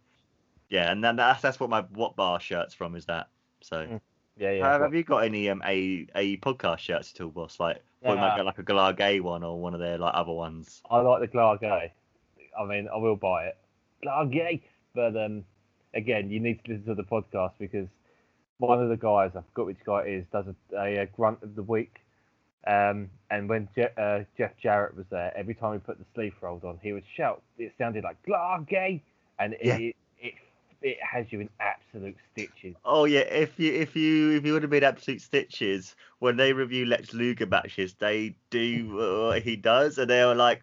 yeah, 0.68 0.90
and 0.90 1.04
then 1.04 1.14
that's 1.14 1.40
that's 1.42 1.60
what 1.60 1.70
my 1.70 1.82
what 1.92 2.16
bar 2.16 2.40
shirts 2.40 2.74
from 2.74 2.96
is 2.96 3.06
that. 3.06 3.28
So, 3.60 3.86
Mm, 3.86 4.00
Yeah, 4.36 4.50
yeah. 4.50 4.72
have, 4.72 4.80
have 4.80 4.94
you 4.94 5.04
got 5.04 5.18
any 5.18 5.48
um 5.48 5.62
a 5.64 6.08
a 6.16 6.38
podcast 6.38 6.78
shirts 6.78 7.12
at 7.14 7.20
all, 7.20 7.30
boss? 7.30 7.60
Like, 7.60 7.80
or 8.00 8.16
you 8.16 8.20
might 8.20 8.34
get 8.34 8.46
like 8.46 8.58
a 8.58 8.64
Galar 8.64 8.94
Gay 8.94 9.20
one 9.20 9.44
or 9.44 9.60
one 9.60 9.74
of 9.74 9.80
their 9.80 9.96
like 9.96 10.12
other 10.12 10.32
ones. 10.32 10.82
I 10.90 10.98
like 11.02 11.20
the 11.20 11.28
Glargay. 11.28 11.92
I 12.58 12.64
mean, 12.64 12.88
I 12.92 12.96
will 12.96 13.14
buy 13.14 13.46
it. 13.46 13.58
Glargay. 14.04 14.62
But 14.92 15.16
um, 15.16 15.44
again, 15.94 16.30
you 16.30 16.40
need 16.40 16.64
to 16.64 16.72
listen 16.72 16.86
to 16.86 16.94
the 16.96 17.04
podcast 17.04 17.52
because 17.60 17.86
one 18.58 18.82
of 18.82 18.88
the 18.88 18.96
guys, 18.96 19.30
I 19.36 19.42
forgot 19.52 19.66
which 19.66 19.84
guy 19.86 20.02
it 20.02 20.14
is, 20.14 20.26
does 20.32 20.46
a, 20.74 21.00
a, 21.00 21.06
grunt 21.06 21.44
of 21.44 21.54
the 21.54 21.62
week. 21.62 22.00
Um, 22.66 23.10
and 23.30 23.48
when 23.48 23.68
Je- 23.74 23.88
uh, 23.96 24.20
Jeff 24.38 24.52
Jarrett 24.62 24.96
was 24.96 25.06
there, 25.10 25.32
every 25.36 25.54
time 25.54 25.72
he 25.74 25.78
put 25.80 25.98
the 25.98 26.04
sleeve 26.14 26.34
fold 26.40 26.64
on, 26.64 26.78
he 26.82 26.92
would 26.92 27.04
shout. 27.16 27.42
It 27.58 27.72
sounded 27.78 28.04
like 28.04 28.16
Glargay, 28.26 29.00
and 29.38 29.56
Yeah. 29.62 29.76
it, 29.76 29.96
it 30.20 30.34
it 30.82 30.98
has 31.02 31.26
you 31.30 31.40
in 31.40 31.48
absolute 31.60 32.16
stitches. 32.32 32.74
Oh 32.84 33.04
yeah, 33.04 33.20
if 33.20 33.58
you 33.58 33.72
if 33.72 33.96
you 33.96 34.32
if 34.32 34.44
you 34.44 34.52
would 34.52 34.62
have 34.62 34.70
been 34.70 34.84
absolute 34.84 35.20
stitches 35.20 35.94
when 36.18 36.36
they 36.36 36.52
review 36.52 36.86
Lex 36.86 37.12
Luger 37.12 37.46
matches, 37.46 37.94
they 37.94 38.36
do 38.50 38.94
what 39.28 39.42
he 39.42 39.56
does, 39.56 39.98
and 39.98 40.08
they 40.10 40.22
are 40.22 40.34
like, 40.34 40.62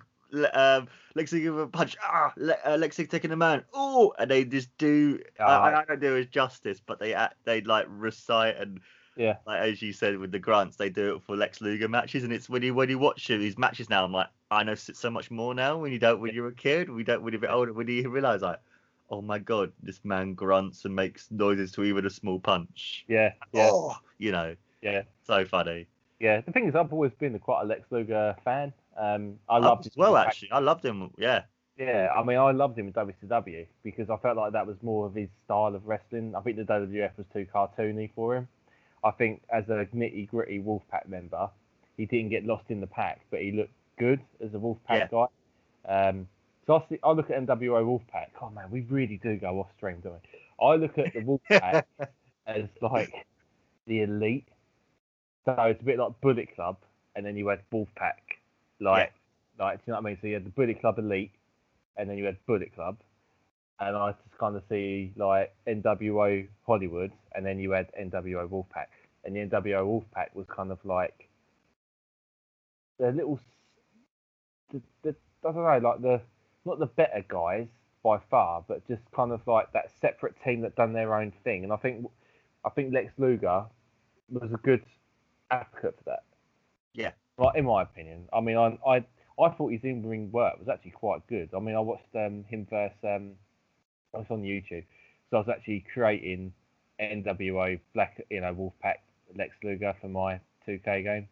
um, 0.53 0.87
Lex 1.15 1.31
Luger 1.33 1.53
with 1.53 1.63
a 1.63 1.67
punch, 1.67 1.97
ah, 2.03 2.33
Le- 2.37 2.57
uh, 2.65 2.77
Lex 2.77 2.97
Luger 2.97 3.11
taking 3.11 3.31
a 3.31 3.37
man, 3.37 3.63
oh, 3.73 4.13
and 4.19 4.29
they 4.29 4.43
just 4.45 4.69
do. 4.77 5.19
I, 5.39 5.43
I, 5.43 5.79
I 5.81 5.85
don't 5.85 5.99
do 5.99 6.15
it 6.15 6.31
justice, 6.31 6.81
but 6.85 6.99
they 6.99 7.13
act, 7.13 7.35
they 7.45 7.61
like 7.61 7.85
recite 7.89 8.57
and 8.57 8.79
Yeah. 9.15 9.37
like 9.45 9.61
as 9.61 9.81
you 9.81 9.91
said 9.93 10.17
with 10.17 10.31
the 10.31 10.39
grunts, 10.39 10.77
they 10.77 10.89
do 10.89 11.15
it 11.15 11.23
for 11.23 11.35
Lex 11.35 11.61
Luger 11.61 11.87
matches, 11.87 12.23
and 12.23 12.31
it's 12.33 12.49
when 12.49 12.61
you 12.63 12.73
when 12.73 12.89
you 12.89 12.99
watch 12.99 13.27
these 13.27 13.57
matches 13.57 13.89
now, 13.89 14.05
I'm 14.05 14.11
like, 14.13 14.27
I 14.51 14.63
know 14.63 14.75
so 14.75 15.09
much 15.09 15.29
more 15.31 15.53
now. 15.53 15.77
When 15.77 15.91
you 15.91 15.99
don't, 15.99 16.19
when 16.21 16.33
you're 16.33 16.47
a 16.47 16.53
kid, 16.53 16.89
we 16.89 17.03
don't 17.03 17.21
when 17.23 17.33
you're 17.33 17.39
a 17.39 17.41
bit 17.41 17.51
older, 17.51 17.73
when 17.73 17.87
you 17.87 18.09
realize 18.09 18.41
like. 18.41 18.59
Oh 19.11 19.23
my 19.23 19.39
god, 19.39 19.71
this 19.81 19.99
man 20.05 20.35
grunts 20.35 20.85
and 20.85 20.95
makes 20.95 21.31
noises 21.31 21.71
to 21.71 21.83
even 21.83 22.05
a 22.05 22.11
small 22.11 22.39
punch. 22.39 23.05
Yeah, 23.07 23.33
yeah, 23.53 23.69
Oh, 23.73 23.95
you 24.19 24.31
know, 24.31 24.55
yeah, 24.83 25.01
so 25.23 25.45
funny. 25.45 25.87
yeah. 26.19 26.41
The 26.41 26.51
thing 26.51 26.67
is, 26.67 26.75
I've 26.75 26.93
always 26.93 27.11
been 27.13 27.39
quite 27.39 27.63
a 27.63 27.65
Lex 27.65 27.81
Luger 27.89 28.35
fan. 28.45 28.71
Um, 28.95 29.39
I 29.49 29.57
loved 29.57 29.87
as 29.87 29.97
well, 29.97 30.15
actually. 30.15 30.51
I 30.51 30.59
loved 30.59 30.85
him. 30.85 31.11
Yeah, 31.17 31.41
Yeah, 31.77 32.09
I 32.15 32.23
mean, 32.23 32.37
I 32.37 32.51
loved 32.51 32.77
him 32.77 32.87
in 32.87 32.93
WCW 32.93 33.65
because 33.83 34.09
I 34.09 34.17
felt 34.17 34.37
like 34.37 34.51
that 34.53 34.67
was 34.67 34.75
more 34.83 35.05
of 35.07 35.15
his 35.15 35.29
style 35.45 35.73
of 35.73 35.87
wrestling. 35.87 36.35
I 36.35 36.41
think 36.41 36.57
the 36.57 36.65
WWF 36.65 37.17
was 37.17 37.25
too 37.33 37.47
cartoony 37.51 38.11
for 38.13 38.35
him. 38.35 38.47
I 39.03 39.11
think 39.11 39.41
as 39.49 39.65
a 39.69 39.87
nitty 39.95 40.29
gritty 40.29 40.61
Wolfpack 40.61 41.07
member, 41.07 41.49
he 41.97 42.05
didn't 42.05 42.29
get 42.29 42.45
lost 42.45 42.65
in 42.69 42.81
the 42.81 42.87
pack, 42.87 43.21
but 43.31 43.41
he 43.41 43.51
looked 43.51 43.73
good 43.97 44.21
as 44.43 44.53
a 44.53 44.57
Wolfpack 44.57 45.09
guy. 45.11 45.25
Um, 45.87 46.27
so 46.67 46.75
I, 46.75 46.83
see, 46.89 46.99
I 47.03 47.11
look 47.11 47.29
at 47.29 47.45
NWO 47.45 47.83
Wolfpack. 47.83 48.27
Oh 48.41 48.49
man, 48.49 48.69
we 48.69 48.81
really 48.89 49.19
do 49.21 49.37
go 49.37 49.59
off 49.59 49.67
stream, 49.77 49.97
don't 50.03 50.13
we? 50.13 50.65
I 50.65 50.75
look 50.75 50.97
at 50.97 51.13
the 51.13 51.21
Wolfpack 51.21 51.83
as 52.47 52.65
like 52.81 53.13
the 53.87 54.01
elite. 54.01 54.47
So 55.45 55.55
it's 55.63 55.81
a 55.81 55.85
bit 55.85 55.97
like 55.97 56.19
Bullet 56.21 56.53
Club, 56.55 56.77
and 57.15 57.25
then 57.25 57.35
you 57.35 57.47
had 57.47 57.61
Wolfpack, 57.73 58.21
like, 58.79 59.13
like 59.57 59.77
do 59.77 59.83
you 59.87 59.93
know 59.93 59.99
what 59.99 60.05
I 60.05 60.09
mean? 60.09 60.17
So 60.21 60.27
you 60.27 60.33
had 60.35 60.45
the 60.45 60.51
Bullet 60.51 60.79
Club 60.79 60.99
elite, 60.99 61.31
and 61.97 62.09
then 62.09 62.17
you 62.17 62.25
had 62.25 62.37
Bullet 62.45 62.73
Club, 62.75 62.97
and 63.79 63.95
I 63.95 64.11
just 64.11 64.37
kind 64.39 64.55
of 64.55 64.63
see 64.69 65.13
like 65.15 65.53
NWO 65.67 66.47
Hollywood, 66.65 67.11
and 67.33 67.45
then 67.45 67.59
you 67.59 67.71
had 67.71 67.87
NWO 67.99 68.47
Wolfpack, 68.49 68.87
and 69.23 69.35
the 69.35 69.39
NWO 69.39 69.85
Wolfpack 69.85 70.33
was 70.33 70.45
kind 70.47 70.71
of 70.71 70.79
like 70.83 71.29
the 72.99 73.11
little, 73.11 73.39
the, 74.71 74.81
the 75.03 75.15
I 75.47 75.51
don't 75.51 75.55
know, 75.55 75.89
like 75.89 76.01
the 76.01 76.21
not 76.65 76.79
the 76.79 76.87
better 76.87 77.23
guys 77.27 77.67
by 78.03 78.19
far, 78.29 78.63
but 78.67 78.87
just 78.87 79.01
kind 79.15 79.31
of 79.31 79.41
like 79.47 79.71
that 79.73 79.91
separate 80.01 80.35
team 80.43 80.61
that 80.61 80.75
done 80.75 80.93
their 80.93 81.15
own 81.15 81.31
thing, 81.43 81.63
and 81.63 81.71
I 81.71 81.77
think 81.77 82.05
I 82.65 82.69
think 82.69 82.93
Lex 82.93 83.13
Luger 83.17 83.65
was 84.29 84.51
a 84.53 84.57
good 84.57 84.83
advocate 85.51 85.95
for 85.97 86.03
that. 86.05 86.23
Yeah. 86.93 87.11
Well, 87.37 87.51
in 87.55 87.65
my 87.65 87.83
opinion, 87.83 88.27
I 88.33 88.41
mean, 88.41 88.57
I 88.57 88.77
I 88.85 89.05
I 89.41 89.49
thought 89.51 89.71
his 89.71 89.83
in-ring 89.83 90.31
work 90.31 90.59
was 90.59 90.67
actually 90.67 90.91
quite 90.91 91.25
good. 91.27 91.49
I 91.55 91.59
mean, 91.59 91.75
I 91.75 91.79
watched 91.79 92.13
um, 92.15 92.43
him 92.49 92.67
versus 92.69 92.97
um, 93.03 93.31
I 94.13 94.17
was 94.17 94.27
on 94.29 94.43
YouTube, 94.43 94.83
so 95.29 95.37
I 95.37 95.39
was 95.39 95.49
actually 95.49 95.85
creating 95.93 96.53
NWO 96.99 97.79
Black, 97.93 98.21
you 98.29 98.41
know, 98.41 98.53
Wolfpack 98.53 98.95
Lex 99.37 99.51
Luger 99.63 99.95
for 100.01 100.07
my 100.09 100.39
2K 100.67 101.03
game. 101.03 101.27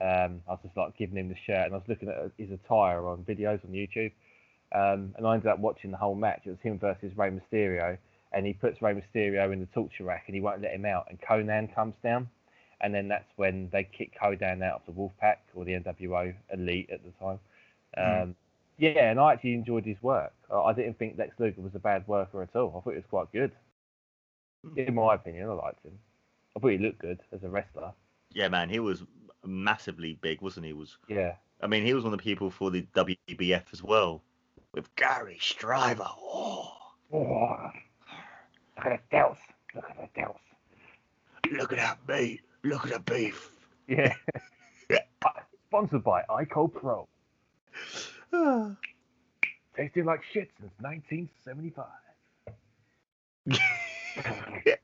Um, 0.00 0.42
I 0.48 0.52
was 0.52 0.60
just 0.62 0.76
like 0.76 0.96
giving 0.96 1.16
him 1.16 1.28
the 1.28 1.36
shirt, 1.46 1.66
and 1.66 1.74
I 1.74 1.78
was 1.78 1.88
looking 1.88 2.08
at 2.08 2.30
his 2.38 2.50
attire 2.50 3.06
on 3.06 3.24
videos 3.24 3.64
on 3.64 3.72
YouTube. 3.72 4.12
Um, 4.72 5.14
and 5.16 5.26
I 5.26 5.34
ended 5.34 5.48
up 5.48 5.58
watching 5.58 5.90
the 5.90 5.96
whole 5.96 6.14
match. 6.14 6.42
It 6.44 6.50
was 6.50 6.58
him 6.62 6.78
versus 6.78 7.12
Rey 7.16 7.30
Mysterio, 7.30 7.98
and 8.32 8.46
he 8.46 8.52
puts 8.52 8.80
Rey 8.80 8.94
Mysterio 8.94 9.52
in 9.52 9.60
the 9.60 9.66
torture 9.66 10.04
rack, 10.04 10.24
and 10.26 10.34
he 10.34 10.40
won't 10.40 10.62
let 10.62 10.72
him 10.72 10.84
out. 10.84 11.06
And 11.10 11.20
Konnan 11.20 11.74
comes 11.74 11.94
down, 12.02 12.28
and 12.80 12.94
then 12.94 13.08
that's 13.08 13.28
when 13.36 13.68
they 13.72 13.84
kicked 13.84 14.16
Konnan 14.18 14.62
out 14.62 14.82
of 14.86 14.94
the 14.94 15.00
Wolfpack 15.00 15.36
or 15.54 15.64
the 15.64 15.72
NWO 15.72 16.34
Elite 16.52 16.90
at 16.90 17.00
the 17.04 17.10
time. 17.24 17.40
Um, 17.96 18.36
Yeah, 18.78 19.10
and 19.10 19.20
I 19.20 19.34
actually 19.34 19.54
enjoyed 19.54 19.84
his 19.84 20.00
work. 20.02 20.32
I 20.50 20.56
I 20.56 20.72
didn't 20.72 20.98
think 20.98 21.18
Lex 21.18 21.34
Luger 21.38 21.60
was 21.60 21.74
a 21.74 21.78
bad 21.78 22.06
worker 22.06 22.42
at 22.42 22.54
all. 22.56 22.70
I 22.76 22.80
thought 22.80 22.90
he 22.90 22.96
was 22.96 23.04
quite 23.08 23.32
good. 23.32 23.52
In 24.76 24.94
my 24.94 25.14
opinion, 25.14 25.48
I 25.48 25.52
liked 25.52 25.84
him. 25.84 25.98
I 26.56 26.60
thought 26.60 26.68
he 26.68 26.78
looked 26.78 26.98
good 26.98 27.20
as 27.32 27.42
a 27.42 27.48
wrestler. 27.48 27.92
Yeah, 28.32 28.48
man, 28.48 28.68
he 28.68 28.78
was 28.78 29.02
massively 29.44 30.18
big, 30.20 30.40
wasn't 30.42 30.66
he? 30.66 30.72
Was 30.72 30.98
Yeah. 31.08 31.34
I 31.62 31.66
mean, 31.66 31.84
he 31.84 31.94
was 31.94 32.04
one 32.04 32.12
of 32.12 32.18
the 32.18 32.22
people 32.24 32.50
for 32.50 32.70
the 32.70 32.82
WBF 32.94 33.64
as 33.72 33.82
well, 33.82 34.22
with 34.72 34.94
Gary 34.96 35.38
Strydom. 35.40 36.06
Oh, 36.18 36.72
Oh, 37.12 37.70
look 38.76 38.86
at 38.86 39.00
the 39.10 39.16
delts. 39.16 39.36
Look 39.74 39.84
at 39.90 39.96
the 40.14 40.20
delts. 40.20 41.58
look 41.58 41.72
at 41.72 41.78
that 41.78 41.98
meat. 42.08 42.40
Look 42.62 42.86
at 42.86 42.92
the 42.92 43.00
beef. 43.00 43.50
Yeah. 43.88 44.14
Uh, 44.90 44.96
Sponsored 45.68 46.04
by 46.04 46.22
ICO 46.28 46.72
Pro. 46.72 47.08
Tasting 49.76 50.04
like 50.04 50.22
shit 50.32 50.50
since 50.58 50.72
1975. 50.80 51.86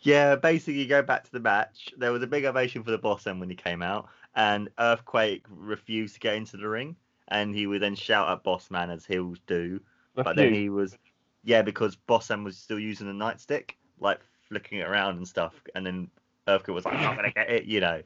yeah, 0.00 0.36
basically, 0.36 0.86
go 0.86 1.02
back 1.02 1.24
to 1.24 1.32
the 1.32 1.40
match. 1.40 1.92
There 1.96 2.12
was 2.12 2.22
a 2.22 2.26
big 2.26 2.44
ovation 2.44 2.82
for 2.82 2.90
the 2.90 2.98
boss 2.98 3.24
then 3.24 3.38
when 3.38 3.48
he 3.48 3.56
came 3.56 3.82
out, 3.82 4.08
and 4.34 4.68
Earthquake 4.78 5.44
refused 5.48 6.14
to 6.14 6.20
get 6.20 6.34
into 6.34 6.56
the 6.56 6.68
ring, 6.68 6.96
and 7.28 7.54
he 7.54 7.66
would 7.66 7.82
then 7.82 7.94
shout 7.94 8.28
at 8.30 8.42
Boss 8.42 8.70
Man 8.70 8.90
as 8.90 9.06
heels 9.06 9.38
do. 9.46 9.80
But 10.14 10.36
then 10.36 10.52
he 10.52 10.68
was, 10.68 10.96
yeah, 11.44 11.62
because 11.62 11.96
Boss 11.96 12.28
Man 12.30 12.44
was 12.44 12.56
still 12.58 12.78
using 12.78 13.06
the 13.06 13.12
nightstick, 13.12 13.72
like 14.00 14.20
flicking 14.48 14.78
it 14.78 14.88
around 14.88 15.16
and 15.16 15.26
stuff, 15.26 15.54
and 15.74 15.86
then 15.86 16.10
Earthquake 16.48 16.74
was 16.74 16.84
like, 16.84 16.94
"I'm 16.94 17.02
not 17.02 17.16
gonna 17.16 17.32
get 17.32 17.50
it," 17.50 17.64
you 17.64 17.80
know. 17.80 18.02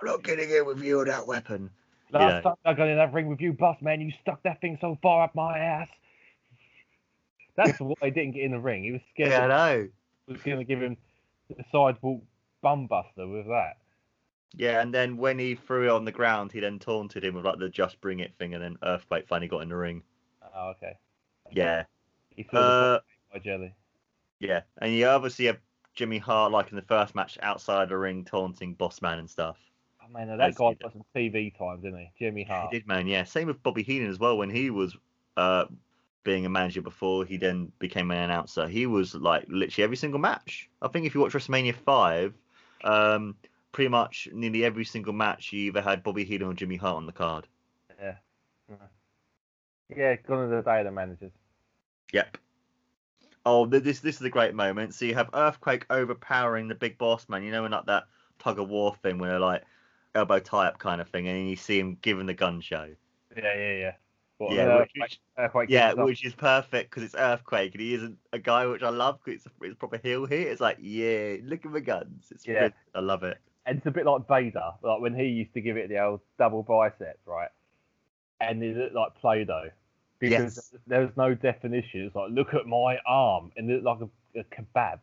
I'm 0.00 0.06
not 0.06 0.22
getting 0.22 0.50
it 0.50 0.66
with 0.66 0.82
you 0.82 1.00
and 1.00 1.10
that 1.10 1.26
weapon. 1.26 1.70
Last 2.12 2.42
time 2.44 2.54
I 2.64 2.72
got 2.74 2.88
in 2.88 2.96
that 2.96 3.12
ring 3.12 3.26
with 3.28 3.40
you, 3.40 3.52
boss 3.52 3.80
man, 3.82 4.00
you 4.00 4.12
stuck 4.22 4.42
that 4.44 4.60
thing 4.60 4.78
so 4.80 4.96
far 5.02 5.24
up 5.24 5.34
my 5.34 5.58
ass. 5.58 5.88
That's 7.56 7.78
why 7.80 7.94
he 8.02 8.10
didn't 8.10 8.32
get 8.32 8.44
in 8.44 8.52
the 8.52 8.60
ring. 8.60 8.84
He 8.84 8.92
was 8.92 9.00
scared 9.12 9.30
Yeah, 9.30 9.44
I 9.44 9.48
know. 9.48 9.88
was 10.28 10.42
going 10.42 10.58
to 10.58 10.64
give 10.64 10.80
him 10.82 10.96
the 11.48 11.64
sidewalk 11.72 12.22
bum 12.62 12.86
buster 12.86 13.26
with 13.26 13.46
that. 13.46 13.78
Yeah, 14.54 14.80
and 14.80 14.92
then 14.92 15.16
when 15.16 15.38
he 15.38 15.54
threw 15.54 15.84
it 15.84 15.90
on 15.90 16.04
the 16.04 16.12
ground, 16.12 16.52
he 16.52 16.60
then 16.60 16.78
taunted 16.78 17.24
him 17.24 17.34
with 17.34 17.44
like 17.44 17.58
the 17.58 17.68
"Just 17.68 18.00
Bring 18.00 18.20
It" 18.20 18.34
thing, 18.38 18.54
and 18.54 18.62
then 18.62 18.76
Earthquake 18.82 19.26
finally 19.28 19.48
got 19.48 19.62
in 19.62 19.68
the 19.68 19.76
ring. 19.76 20.02
Oh, 20.54 20.70
okay. 20.70 20.96
Yeah, 21.50 21.84
He 22.30 22.46
the 22.50 22.58
uh, 22.58 23.00
by 23.32 23.38
jelly. 23.38 23.74
yeah, 24.40 24.62
and 24.80 24.92
you 24.94 25.06
obviously 25.06 25.46
have 25.46 25.58
Jimmy 25.94 26.18
Hart 26.18 26.52
like 26.52 26.70
in 26.70 26.76
the 26.76 26.82
first 26.82 27.14
match 27.14 27.38
outside 27.42 27.88
the 27.88 27.98
ring 27.98 28.24
taunting 28.24 28.74
Boss 28.74 29.02
Man 29.02 29.18
and 29.18 29.28
stuff. 29.28 29.58
Oh, 30.06 30.12
man, 30.12 30.28
that 30.28 30.38
basically 30.38 30.74
guy 30.74 30.82
got 30.82 30.92
some 30.92 31.04
TV 31.14 31.56
time, 31.56 31.80
didn't 31.80 31.98
he? 31.98 32.10
Jimmy 32.18 32.44
Hart. 32.44 32.72
He 32.72 32.78
did, 32.78 32.86
man. 32.86 33.06
Yeah, 33.06 33.24
same 33.24 33.48
with 33.48 33.62
Bobby 33.62 33.82
Heenan 33.82 34.10
as 34.10 34.18
well. 34.18 34.38
When 34.38 34.50
he 34.50 34.70
was 34.70 34.96
uh 35.36 35.66
being 36.24 36.44
a 36.44 36.48
manager 36.48 36.82
before 36.82 37.24
he 37.24 37.36
then 37.36 37.70
became 37.78 38.10
an 38.10 38.18
announcer, 38.18 38.66
he 38.66 38.86
was 38.86 39.14
like 39.14 39.44
literally 39.48 39.84
every 39.84 39.96
single 39.96 40.18
match. 40.18 40.68
I 40.82 40.88
think 40.88 41.06
if 41.06 41.14
you 41.14 41.20
watch 41.20 41.32
WrestleMania 41.32 41.74
five, 41.74 42.34
um, 42.82 43.36
pretty 43.72 43.88
much 43.88 44.28
nearly 44.32 44.64
every 44.64 44.84
single 44.84 45.12
match 45.12 45.52
you 45.52 45.68
either 45.68 45.80
had 45.80 46.02
Bobby 46.02 46.24
Heenan 46.24 46.48
or 46.48 46.54
Jimmy 46.54 46.76
Hart 46.76 46.96
on 46.96 47.06
the 47.06 47.12
card. 47.12 47.46
Yeah. 48.00 48.16
Yeah, 49.88 50.16
gone 50.16 50.38
are 50.38 50.48
the 50.48 50.62
day 50.62 50.80
of 50.80 50.86
the 50.86 50.90
managers. 50.90 51.32
Yep. 52.12 52.38
Oh, 53.44 53.66
this 53.66 54.00
this 54.00 54.16
is 54.16 54.22
a 54.22 54.30
great 54.30 54.54
moment. 54.54 54.94
So 54.94 55.04
you 55.04 55.14
have 55.14 55.30
Earthquake 55.32 55.86
overpowering 55.90 56.66
the 56.66 56.74
big 56.74 56.98
boss 56.98 57.28
man. 57.28 57.44
You 57.44 57.52
know, 57.52 57.64
in 57.64 57.72
like 57.72 57.86
that 57.86 58.04
tug 58.40 58.58
of 58.58 58.68
war 58.68 58.96
thing 58.96 59.18
where 59.18 59.38
like 59.38 59.62
elbow 60.16 60.38
tie 60.40 60.66
up 60.66 60.78
kind 60.78 61.00
of 61.00 61.08
thing, 61.08 61.28
and 61.28 61.36
then 61.36 61.46
you 61.46 61.56
see 61.56 61.78
him 61.78 61.96
giving 62.02 62.26
the 62.26 62.34
gun 62.34 62.60
show. 62.60 62.88
Yeah, 63.36 63.54
yeah, 63.54 63.72
yeah. 63.72 63.92
What, 64.38 64.52
Yeah, 64.54 64.80
which- 64.80 64.92
which- 64.98 65.20
Earthquake 65.38 65.70
Yeah, 65.70 65.92
which 65.94 66.24
is 66.24 66.34
perfect 66.34 66.90
because 66.90 67.02
it's 67.04 67.14
Earthquake 67.14 67.72
and 67.72 67.80
he 67.80 67.94
isn't 67.94 68.18
a 68.32 68.38
guy 68.38 68.66
which 68.66 68.82
I 68.82 68.90
love 68.90 69.18
because 69.24 69.44
it's, 69.46 69.54
it's 69.62 69.72
a 69.72 69.76
proper 69.76 69.96
heel 69.98 70.26
here. 70.26 70.48
It's 70.50 70.60
like, 70.60 70.76
yeah, 70.80 71.36
look 71.42 71.64
at 71.64 71.72
the 71.72 71.80
guns. 71.80 72.28
It's 72.30 72.46
Yeah. 72.46 72.60
good. 72.64 72.74
I 72.94 73.00
love 73.00 73.22
it. 73.22 73.38
And 73.64 73.78
it's 73.78 73.86
a 73.86 73.90
bit 73.90 74.04
like 74.06 74.28
Vader, 74.28 74.72
like 74.82 75.00
when 75.00 75.14
he 75.14 75.24
used 75.24 75.54
to 75.54 75.60
give 75.62 75.76
it 75.78 75.88
the 75.88 75.98
old 75.98 76.20
double 76.38 76.62
biceps, 76.62 77.26
right? 77.26 77.48
And 78.40 78.62
it 78.62 78.76
looked 78.76 78.94
like 78.94 79.14
Play-Doh 79.16 79.70
because 80.18 80.56
Yes. 80.72 80.80
there 80.86 81.00
was 81.00 81.16
no 81.16 81.34
definition. 81.34 82.02
It's 82.02 82.14
like, 82.14 82.30
look 82.30 82.52
at 82.54 82.66
my 82.66 82.98
arm, 83.06 83.52
and 83.56 83.70
it 83.70 83.82
looked 83.82 84.00
like 84.00 84.10
a, 84.36 84.40
a 84.40 84.44
kebab 84.44 85.00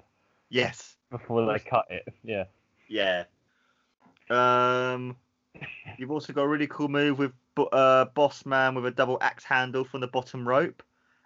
Yes. 0.50 0.96
before 1.10 1.52
they 1.52 1.58
cut 1.60 1.88
it. 1.90 2.08
Yeah. 2.24 2.46
Yeah. 2.88 3.24
Um, 4.34 5.16
you've 5.98 6.12
also 6.12 6.34
got 6.34 6.44
a 6.44 6.48
really 6.48 6.68
cool 6.68 6.88
move 6.88 7.20
with 7.20 7.32
uh, 7.72 8.06
Boss 8.06 8.46
Man 8.46 8.76
with 8.76 8.86
a 8.86 8.92
double 8.92 9.18
axe 9.22 9.44
handle 9.44 9.84
from 9.84 10.02
the 10.02 10.08
bottom 10.08 10.48
rope, 10.48 10.82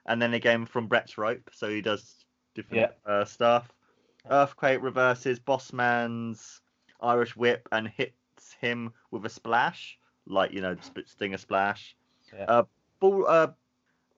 and 0.06 0.22
then 0.22 0.34
again 0.34 0.65
from 0.65 0.88
Brett's 0.88 1.17
rope. 1.17 1.50
So 1.54 1.70
he 1.70 1.82
does 1.82 2.26
different 2.56 2.91
uh, 3.06 3.26
stuff. 3.26 3.72
Earthquake 4.30 4.82
reverses 4.82 5.39
Boss 5.39 5.72
Man's 5.72 6.62
Irish 7.02 7.36
whip 7.36 7.67
and 7.72 7.88
hits 7.88 8.13
him 8.60 8.91
with 9.12 9.26
a 9.26 9.30
splash, 9.30 9.98
like 10.26 10.52
you 10.52 10.62
know, 10.62 10.76
stinger 11.06 11.38
splash. 11.38 11.96
Yeah. 12.34 12.46
Uh, 12.48 12.63
Bull, 13.00 13.26
uh, 13.28 13.48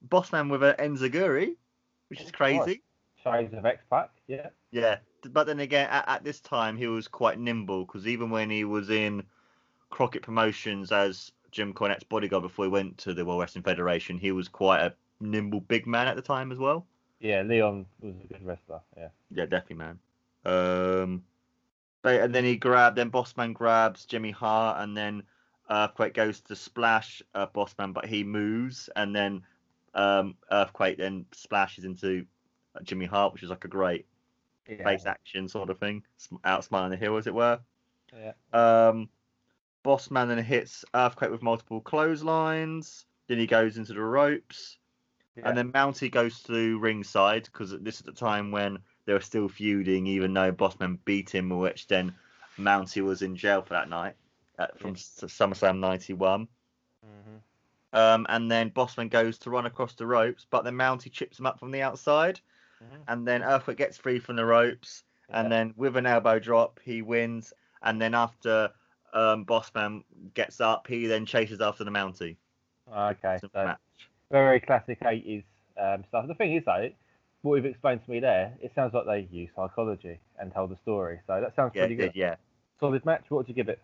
Boss 0.01 0.31
Man 0.31 0.49
with 0.49 0.63
an 0.63 0.75
Enziguri, 0.79 1.55
which 2.07 2.21
is 2.21 2.29
Oh, 2.29 2.37
crazy. 2.37 2.81
Size 3.23 3.53
of 3.53 3.65
X 3.65 3.83
Pac. 3.89 4.09
Yeah. 4.27 4.49
Yeah, 4.71 4.97
but 5.31 5.47
then 5.47 5.59
again, 5.59 5.87
at, 5.89 6.07
at 6.07 6.23
this 6.23 6.39
time 6.39 6.77
he 6.77 6.87
was 6.87 7.07
quite 7.07 7.39
nimble 7.39 7.85
because 7.85 8.07
even 8.07 8.29
when 8.29 8.49
he 8.49 8.63
was 8.63 8.89
in 8.89 9.23
Crockett 9.89 10.21
Promotions 10.21 10.91
as 10.91 11.31
Jim 11.51 11.73
Cornette's 11.73 12.03
bodyguard 12.03 12.43
before 12.43 12.65
he 12.65 12.71
went 12.71 12.97
to 12.99 13.13
the 13.13 13.25
World 13.25 13.41
Wrestling 13.41 13.63
Federation, 13.63 14.17
he 14.17 14.31
was 14.31 14.47
quite 14.47 14.81
a 14.81 14.93
nimble 15.19 15.61
big 15.61 15.87
man 15.87 16.07
at 16.07 16.15
the 16.15 16.21
time 16.21 16.51
as 16.51 16.57
well. 16.57 16.85
Yeah, 17.19 17.41
Leon 17.41 17.85
was 18.01 18.15
a 18.23 18.27
good 18.27 18.45
wrestler. 18.45 18.81
Yeah. 18.95 19.09
Yeah, 19.31 19.45
definitely, 19.45 19.75
man. 19.77 19.99
Um, 20.45 21.23
but, 22.01 22.21
and 22.21 22.33
then 22.33 22.45
he 22.45 22.55
grabbed, 22.55 22.97
then 22.97 23.11
Bossman 23.11 23.53
grabs 23.53 24.05
Jimmy 24.05 24.31
Hart, 24.31 24.81
and 24.81 24.95
then 24.95 25.23
Earthquake 25.69 26.13
goes 26.13 26.39
to 26.41 26.55
splash 26.55 27.21
uh, 27.35 27.47
Bossman, 27.47 27.93
but 27.93 28.05
he 28.05 28.23
moves, 28.23 28.89
and 28.95 29.13
then 29.13 29.43
um, 29.93 30.35
Earthquake 30.51 30.97
then 30.97 31.25
splashes 31.33 31.83
into 31.83 32.25
Jimmy 32.83 33.05
Hart, 33.05 33.33
which 33.33 33.43
is 33.43 33.49
like 33.49 33.65
a 33.65 33.69
great 33.69 34.05
Yeah. 34.69 34.83
face 34.83 35.05
action 35.05 35.47
sort 35.47 35.69
of 35.69 35.79
thing, 35.79 36.03
sm- 36.17 36.35
outsmiling 36.45 36.91
the 36.91 36.97
hill, 36.97 37.17
as 37.17 37.27
it 37.27 37.33
were. 37.33 37.59
Yeah. 38.13 38.33
Um, 38.53 39.09
Bossman 39.83 40.27
then 40.27 40.43
hits 40.43 40.85
Earthquake 40.93 41.31
with 41.31 41.41
multiple 41.41 41.81
clotheslines. 41.81 43.05
Then 43.27 43.39
he 43.39 43.47
goes 43.47 43.77
into 43.77 43.93
the 43.93 44.01
ropes, 44.01 44.77
Yeah. 45.35 45.47
and 45.47 45.57
then 45.57 45.71
Mountie 45.71 46.11
goes 46.11 46.41
to 46.43 46.79
ringside 46.79 47.45
because 47.45 47.71
this 47.79 47.95
is 47.95 48.01
the 48.01 48.11
time 48.11 48.51
when 48.51 48.79
they 49.05 49.13
were 49.13 49.21
still 49.21 49.47
feuding, 49.47 50.07
even 50.07 50.33
though 50.33 50.51
Bossman 50.51 50.97
beat 51.05 51.29
him, 51.29 51.49
which 51.49 51.87
then 51.87 52.13
Mountie 52.57 53.03
was 53.03 53.21
in 53.21 53.35
jail 53.35 53.61
for 53.61 53.73
that 53.75 53.89
night 53.89 54.15
uh, 54.57 54.67
from 54.77 54.91
S 54.91 55.19
SummerSlam 55.23 55.79
'91. 55.79 56.47
Mm-hmm. 57.05 57.35
Um, 57.91 58.25
and 58.29 58.51
then 58.51 58.69
Bossman 58.71 59.09
goes 59.09 59.37
to 59.39 59.49
run 59.49 59.65
across 59.65 59.93
the 59.93 60.05
ropes, 60.05 60.45
but 60.49 60.63
then 60.63 60.75
Mountie 60.75 61.11
chips 61.11 61.39
him 61.39 61.45
up 61.45 61.59
from 61.59 61.71
the 61.71 61.81
outside, 61.81 62.39
Mhm. 62.81 63.03
and 63.07 63.27
then 63.27 63.43
Earthquake 63.43 63.77
gets 63.77 63.97
free 63.97 64.19
from 64.19 64.35
the 64.35 64.45
ropes, 64.45 65.03
and 65.29 65.51
then 65.51 65.73
with 65.77 65.97
an 65.97 66.05
elbow 66.05 66.39
drop 66.39 66.79
he 66.83 67.01
wins, 67.01 67.53
and 67.81 68.01
then 68.01 68.13
after 68.13 68.71
um, 69.13 69.45
Bossman 69.45 70.03
gets 70.33 70.61
up, 70.61 70.87
he 70.87 71.07
then 71.07 71.25
chases 71.25 71.61
after 71.61 71.83
the 71.83 71.91
Mountie. 71.91 72.37
Okay. 72.91 73.39
So 73.41 73.49
match. 73.55 73.77
very 74.31 74.59
classic 74.59 74.99
80s 75.01 75.43
um, 75.77 76.03
stuff. 76.09 76.27
The 76.27 76.35
thing 76.35 76.55
is, 76.55 76.63
though, 76.65 76.89
what 77.41 77.55
you've 77.55 77.65
explained 77.65 78.03
to 78.05 78.11
me 78.11 78.19
there, 78.19 78.53
it 78.61 78.71
sounds 78.75 78.93
like 78.93 79.05
they 79.05 79.27
use 79.31 79.49
psychology 79.55 80.19
and 80.39 80.53
told 80.53 80.71
the 80.71 80.77
story. 80.77 81.19
So 81.27 81.39
that 81.41 81.55
sounds 81.55 81.73
Yeah, 81.75 81.83
pretty 81.83 81.95
good. 81.95 82.13
did, 82.13 82.15
yeah. 82.15 82.35
Solid 82.79 83.05
match. 83.05 83.25
What 83.29 83.39
would 83.39 83.49
you 83.49 83.55
give 83.55 83.69
it? 83.69 83.79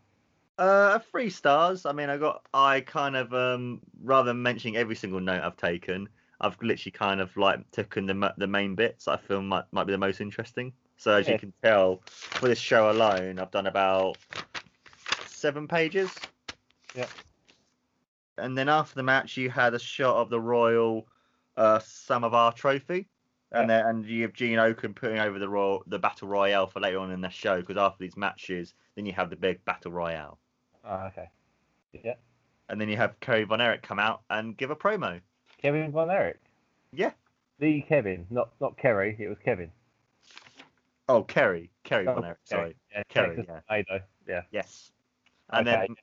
Uh, 0.57 0.99
three 1.11 1.29
stars. 1.29 1.85
I 1.85 1.91
mean, 1.91 2.09
I 2.09 2.17
got. 2.17 2.45
I 2.53 2.81
kind 2.81 3.15
of 3.15 3.33
um, 3.33 3.81
rather 4.01 4.27
than 4.27 4.41
mentioning 4.41 4.77
every 4.77 4.95
single 4.95 5.19
note 5.19 5.41
I've 5.41 5.57
taken, 5.57 6.07
I've 6.41 6.61
literally 6.61 6.91
kind 6.91 7.21
of 7.21 7.35
like 7.37 7.69
taken 7.71 8.05
the 8.05 8.33
the 8.37 8.47
main 8.47 8.75
bits 8.75 9.07
I 9.07 9.17
feel 9.17 9.41
might 9.41 9.65
might 9.71 9.85
be 9.85 9.91
the 9.91 9.97
most 9.97 10.21
interesting. 10.21 10.73
So 10.97 11.11
as 11.13 11.27
Yeah. 11.27 11.33
you 11.33 11.39
can 11.39 11.53
tell, 11.63 12.01
for 12.05 12.47
this 12.47 12.59
show 12.59 12.89
alone, 12.89 13.39
I've 13.39 13.51
done 13.51 13.67
about 13.67 14.17
seven 15.25 15.67
pages. 15.67 16.13
Yeah. 16.95 17.07
And 18.37 18.57
then 18.57 18.69
after 18.69 18.95
the 18.95 19.03
match, 19.03 19.37
you 19.37 19.49
had 19.49 19.73
a 19.73 19.79
shot 19.79 20.15
of 20.17 20.29
the 20.29 20.39
Royal 20.39 21.07
uh, 21.57 21.79
Samovar 21.79 22.53
Trophy. 22.53 23.07
And 23.51 23.69
then 23.69 23.85
and 23.85 24.05
you 24.05 24.23
have 24.23 24.33
Gene 24.33 24.57
Okerlund 24.57 24.95
putting 24.95 25.19
over 25.19 25.39
the 25.39 25.47
Royal, 25.47 25.83
the 25.87 25.99
Battle 25.99 26.27
Royale 26.27 26.67
for 26.67 26.81
later 26.81 26.99
on 26.99 27.11
in 27.11 27.21
the 27.21 27.29
show 27.29 27.61
because 27.61 27.77
after 27.77 28.03
these 28.03 28.17
matches, 28.17 28.73
then 28.95 29.05
you 29.05 29.13
have 29.13 29.29
the 29.29 29.35
big 29.37 29.63
Battle 29.63 29.91
Royale. 29.91 30.37
Oh, 30.83 31.05
okay. 31.07 31.29
Yeah. 31.93 32.15
and 32.67 32.81
then 32.81 32.89
you 32.89 32.97
have 32.97 33.17
Kerry 33.21 33.45
Von 33.45 33.61
Erich 33.61 33.81
come 33.81 33.99
out 33.99 34.23
and 34.29 34.57
give 34.57 34.71
a 34.71 34.75
promo. 34.75 35.21
Kevin 35.65 35.91
Von 35.91 36.09
Erich. 36.11 36.37
Yeah. 36.93 37.11
The 37.59 37.81
Kevin, 37.81 38.27
not 38.29 38.49
not 38.59 38.77
Kerry. 38.77 39.15
It 39.19 39.27
was 39.27 39.37
Kevin. 39.43 39.71
Oh, 41.07 41.23
Kerry, 41.23 41.69
Kerry 41.83 42.07
Oh, 42.07 42.15
Von 42.15 42.25
Erich. 42.25 42.37
Sorry, 42.43 42.75
Yeah, 42.91 43.03
Kerry, 43.09 43.35
Texas 43.35 43.45
yeah. 43.47 43.59
Tornado. 43.67 44.05
Yeah, 44.27 44.41
yes. 44.51 44.91
And 45.49 45.67
Okay. 45.67 45.77
then 45.87 45.95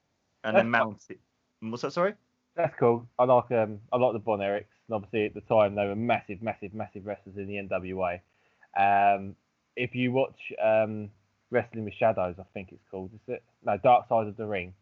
and 0.45 0.57
That's 0.57 0.65
then 0.65 0.71
Mountie. 0.73 1.19
What's 1.71 1.83
that? 1.83 1.93
Sorry. 1.93 2.15
that's 2.57 2.75
cool. 2.79 3.07
I 3.19 3.25
like 3.25 3.51
um 3.53 3.81
I 3.93 3.97
like 3.99 4.13
the 4.15 4.19
Von 4.19 4.41
Erichs, 4.41 4.65
and 4.89 4.95
obviously 4.95 5.27
at 5.27 5.35
the 5.35 5.41
time 5.43 5.75
they 5.75 5.87
were 5.87 5.95
massive, 5.97 6.43
massive, 6.43 6.75
massive 6.75 7.07
wrestlers 7.07 7.37
in 7.37 7.47
the 7.47 7.55
NWA. 7.57 8.21
Um, 8.77 9.37
if 9.77 9.95
you 9.95 10.11
watch 10.13 10.53
um 10.63 11.11
Wrestling 11.51 11.85
with 11.85 11.95
Shadows, 11.95 12.37
I 12.39 12.45
think 12.55 12.73
it's 12.73 12.85
called, 12.91 13.11
is 13.15 13.35
it? 13.35 13.43
No, 13.65 13.77
Dark 13.77 14.09
Side 14.09 14.27
of 14.27 14.37
the 14.37 14.47
Ring. 14.47 14.73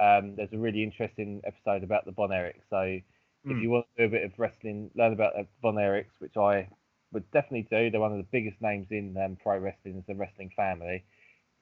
Um, 0.00 0.36
there's 0.36 0.52
a 0.52 0.58
really 0.58 0.82
interesting 0.82 1.42
episode 1.44 1.82
about 1.82 2.04
the 2.06 2.12
Von 2.12 2.30
Erichs. 2.30 2.62
So 2.70 3.00
if 3.48 3.56
Hmm. 3.56 3.62
you 3.62 3.70
want 3.70 3.86
to 3.96 4.02
do 4.02 4.06
a 4.06 4.18
bit 4.18 4.24
of 4.24 4.38
wrestling, 4.38 4.90
learn 4.94 5.12
about 5.12 5.34
Von 5.62 5.76
Erichs, 5.76 6.18
which 6.20 6.36
I 6.36 6.68
would 7.12 7.28
definitely 7.32 7.66
do. 7.70 7.90
They're 7.90 8.00
one 8.00 8.12
of 8.12 8.18
the 8.18 8.24
biggest 8.30 8.60
names 8.60 8.88
in 8.90 9.16
um, 9.16 9.36
pro 9.42 9.58
wrestling 9.58 9.98
as 9.98 10.08
a 10.08 10.14
wrestling 10.14 10.50
family. 10.56 11.04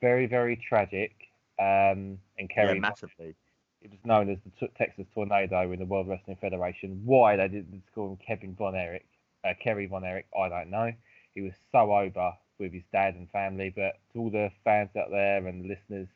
Very, 0.00 0.26
very 0.26 0.56
tragic. 0.56 1.12
Um, 1.58 2.18
and 2.38 2.48
Kerry 2.48 2.74
yeah, 2.74 2.80
massively. 2.80 3.34
it 3.82 3.90
was 3.90 3.98
known 4.04 4.28
as 4.30 4.38
the 4.44 4.50
T- 4.66 4.72
Texas 4.76 5.06
Tornado 5.14 5.72
in 5.72 5.78
the 5.78 5.86
World 5.86 6.08
Wrestling 6.08 6.36
Federation. 6.40 7.02
Why 7.04 7.36
they 7.36 7.48
didn't 7.48 7.82
call 7.94 8.10
him 8.10 8.16
Kevin 8.18 8.54
Von 8.54 8.74
Erich, 8.76 9.06
uh, 9.44 9.54
Kerry 9.62 9.86
Von 9.86 10.04
Erich, 10.04 10.26
I 10.38 10.48
don't 10.48 10.70
know. 10.70 10.92
He 11.34 11.40
was 11.40 11.54
so 11.72 11.92
over 11.96 12.32
with 12.58 12.72
his 12.72 12.84
dad 12.92 13.14
and 13.14 13.30
family, 13.30 13.70
but 13.74 13.98
to 14.12 14.18
all 14.18 14.30
the 14.30 14.50
fans 14.64 14.90
out 14.96 15.10
there 15.10 15.46
and 15.46 15.66
listeners, 15.66 16.08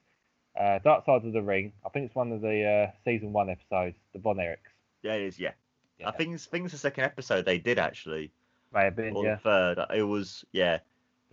uh, 0.61 0.79
Dark 0.81 1.05
Side 1.07 1.25
of 1.25 1.33
the 1.33 1.43
Ring, 1.43 1.73
I 1.87 1.89
think 1.89 2.07
it's 2.07 2.15
one 2.15 2.33
of 2.33 2.41
the 2.41 2.65
uh, 2.65 2.91
season 3.05 3.33
one 3.33 3.49
episodes, 3.49 3.97
the 4.13 4.19
Von 4.19 4.37
Erichs. 4.37 4.72
Yeah, 5.03 5.15
it 5.15 5.23
is. 5.23 5.39
Yeah. 5.39 5.53
Yeah. 5.99 6.09
I 6.09 6.13
think 6.13 6.35
it's, 6.35 6.47
think 6.47 6.65
it's 6.65 6.73
the 6.73 6.79
second 6.79 7.05
episode 7.05 7.45
they 7.45 7.59
did 7.59 7.79
actually, 7.79 8.33
been, 8.73 9.15
or 9.15 9.25
yeah. 9.25 9.35
the 9.35 9.41
third. 9.41 9.79
It 9.95 10.03
was 10.03 10.45
yeah. 10.53 10.79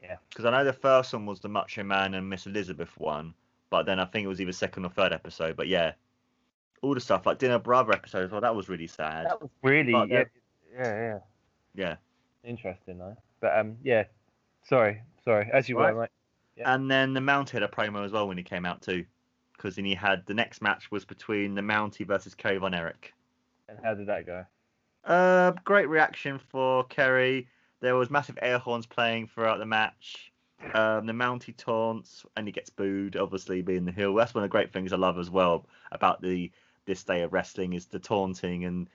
Yeah. 0.01 0.15
Because 0.29 0.45
I 0.45 0.51
know 0.51 0.63
the 0.63 0.73
first 0.73 1.13
one 1.13 1.25
was 1.25 1.39
the 1.39 1.49
Macho 1.49 1.83
Man 1.83 2.13
and 2.13 2.29
Miss 2.29 2.45
Elizabeth 2.45 2.91
one, 2.97 3.33
but 3.69 3.85
then 3.85 3.99
I 3.99 4.05
think 4.05 4.25
it 4.25 4.27
was 4.27 4.39
either 4.39 4.51
second 4.51 4.85
or 4.85 4.89
third 4.89 5.11
episode. 5.11 5.55
But 5.55 5.67
yeah, 5.67 5.93
all 6.81 6.93
the 6.93 7.01
stuff 7.01 7.25
like 7.25 7.39
Dinner 7.39 7.59
Brother 7.59 7.93
episode 7.93 8.25
as 8.25 8.31
well. 8.31 8.41
That 8.41 8.55
was 8.55 8.69
really 8.69 8.87
sad. 8.87 9.25
That 9.25 9.41
was 9.41 9.49
really, 9.61 9.91
But 9.91 10.09
yeah, 10.09 10.23
yeah, 10.73 10.83
yeah. 10.83 11.19
Yeah. 11.75 11.95
Interesting 12.43 12.97
though. 12.97 13.17
But 13.39 13.57
um, 13.57 13.77
yeah. 13.83 14.05
Sorry, 14.63 15.01
sorry. 15.23 15.49
As 15.51 15.67
you 15.67 15.77
Right. 15.77 15.93
were, 15.93 16.01
right. 16.01 16.11
Yeah. 16.55 16.73
And 16.73 16.89
then 16.91 17.13
the 17.13 17.21
Mount 17.21 17.49
had 17.49 17.63
a 17.63 17.67
promo 17.67 18.05
as 18.05 18.11
well 18.11 18.27
when 18.27 18.37
he 18.37 18.43
came 18.43 18.65
out 18.65 18.81
too, 18.81 19.05
because 19.55 19.75
then 19.75 19.85
he 19.85 19.95
had 19.95 20.25
the 20.25 20.33
next 20.33 20.61
match 20.61 20.91
was 20.91 21.05
between 21.05 21.55
the 21.55 21.61
Mountie 21.61 22.05
versus 22.05 22.35
Kerry 22.35 22.57
Von 22.57 22.73
Erich. 22.73 23.13
And 23.69 23.79
how 23.83 23.93
did 23.93 24.07
that 24.07 24.25
go? 24.25 24.45
Uh, 25.03 25.51
great 25.63 25.87
reaction 25.87 26.39
for 26.39 26.83
Kerry. 26.85 27.47
There 27.81 27.95
was 27.95 28.09
massive 28.09 28.37
air 28.41 28.57
horns 28.57 28.85
playing 28.85 29.27
throughout 29.27 29.59
the 29.59 29.65
match. 29.65 30.31
Um, 30.73 31.05
the 31.05 31.13
Mountie 31.13 31.55
taunts 31.55 32.25
and 32.35 32.47
he 32.47 32.51
gets 32.51 32.69
booed, 32.69 33.15
obviously 33.15 33.61
being 33.61 33.85
the 33.85 33.91
heel. 33.91 34.13
That's 34.13 34.33
one 34.33 34.43
of 34.43 34.49
the 34.49 34.51
great 34.51 34.73
things 34.73 34.91
I 34.91 34.97
love 34.97 35.17
as 35.17 35.29
well 35.29 35.65
about 35.91 36.21
the 36.21 36.51
this 36.85 37.03
day 37.03 37.21
of 37.21 37.31
wrestling 37.31 37.73
is 37.73 37.85
the 37.85 37.99
taunting 37.99 38.65
and 38.65 38.89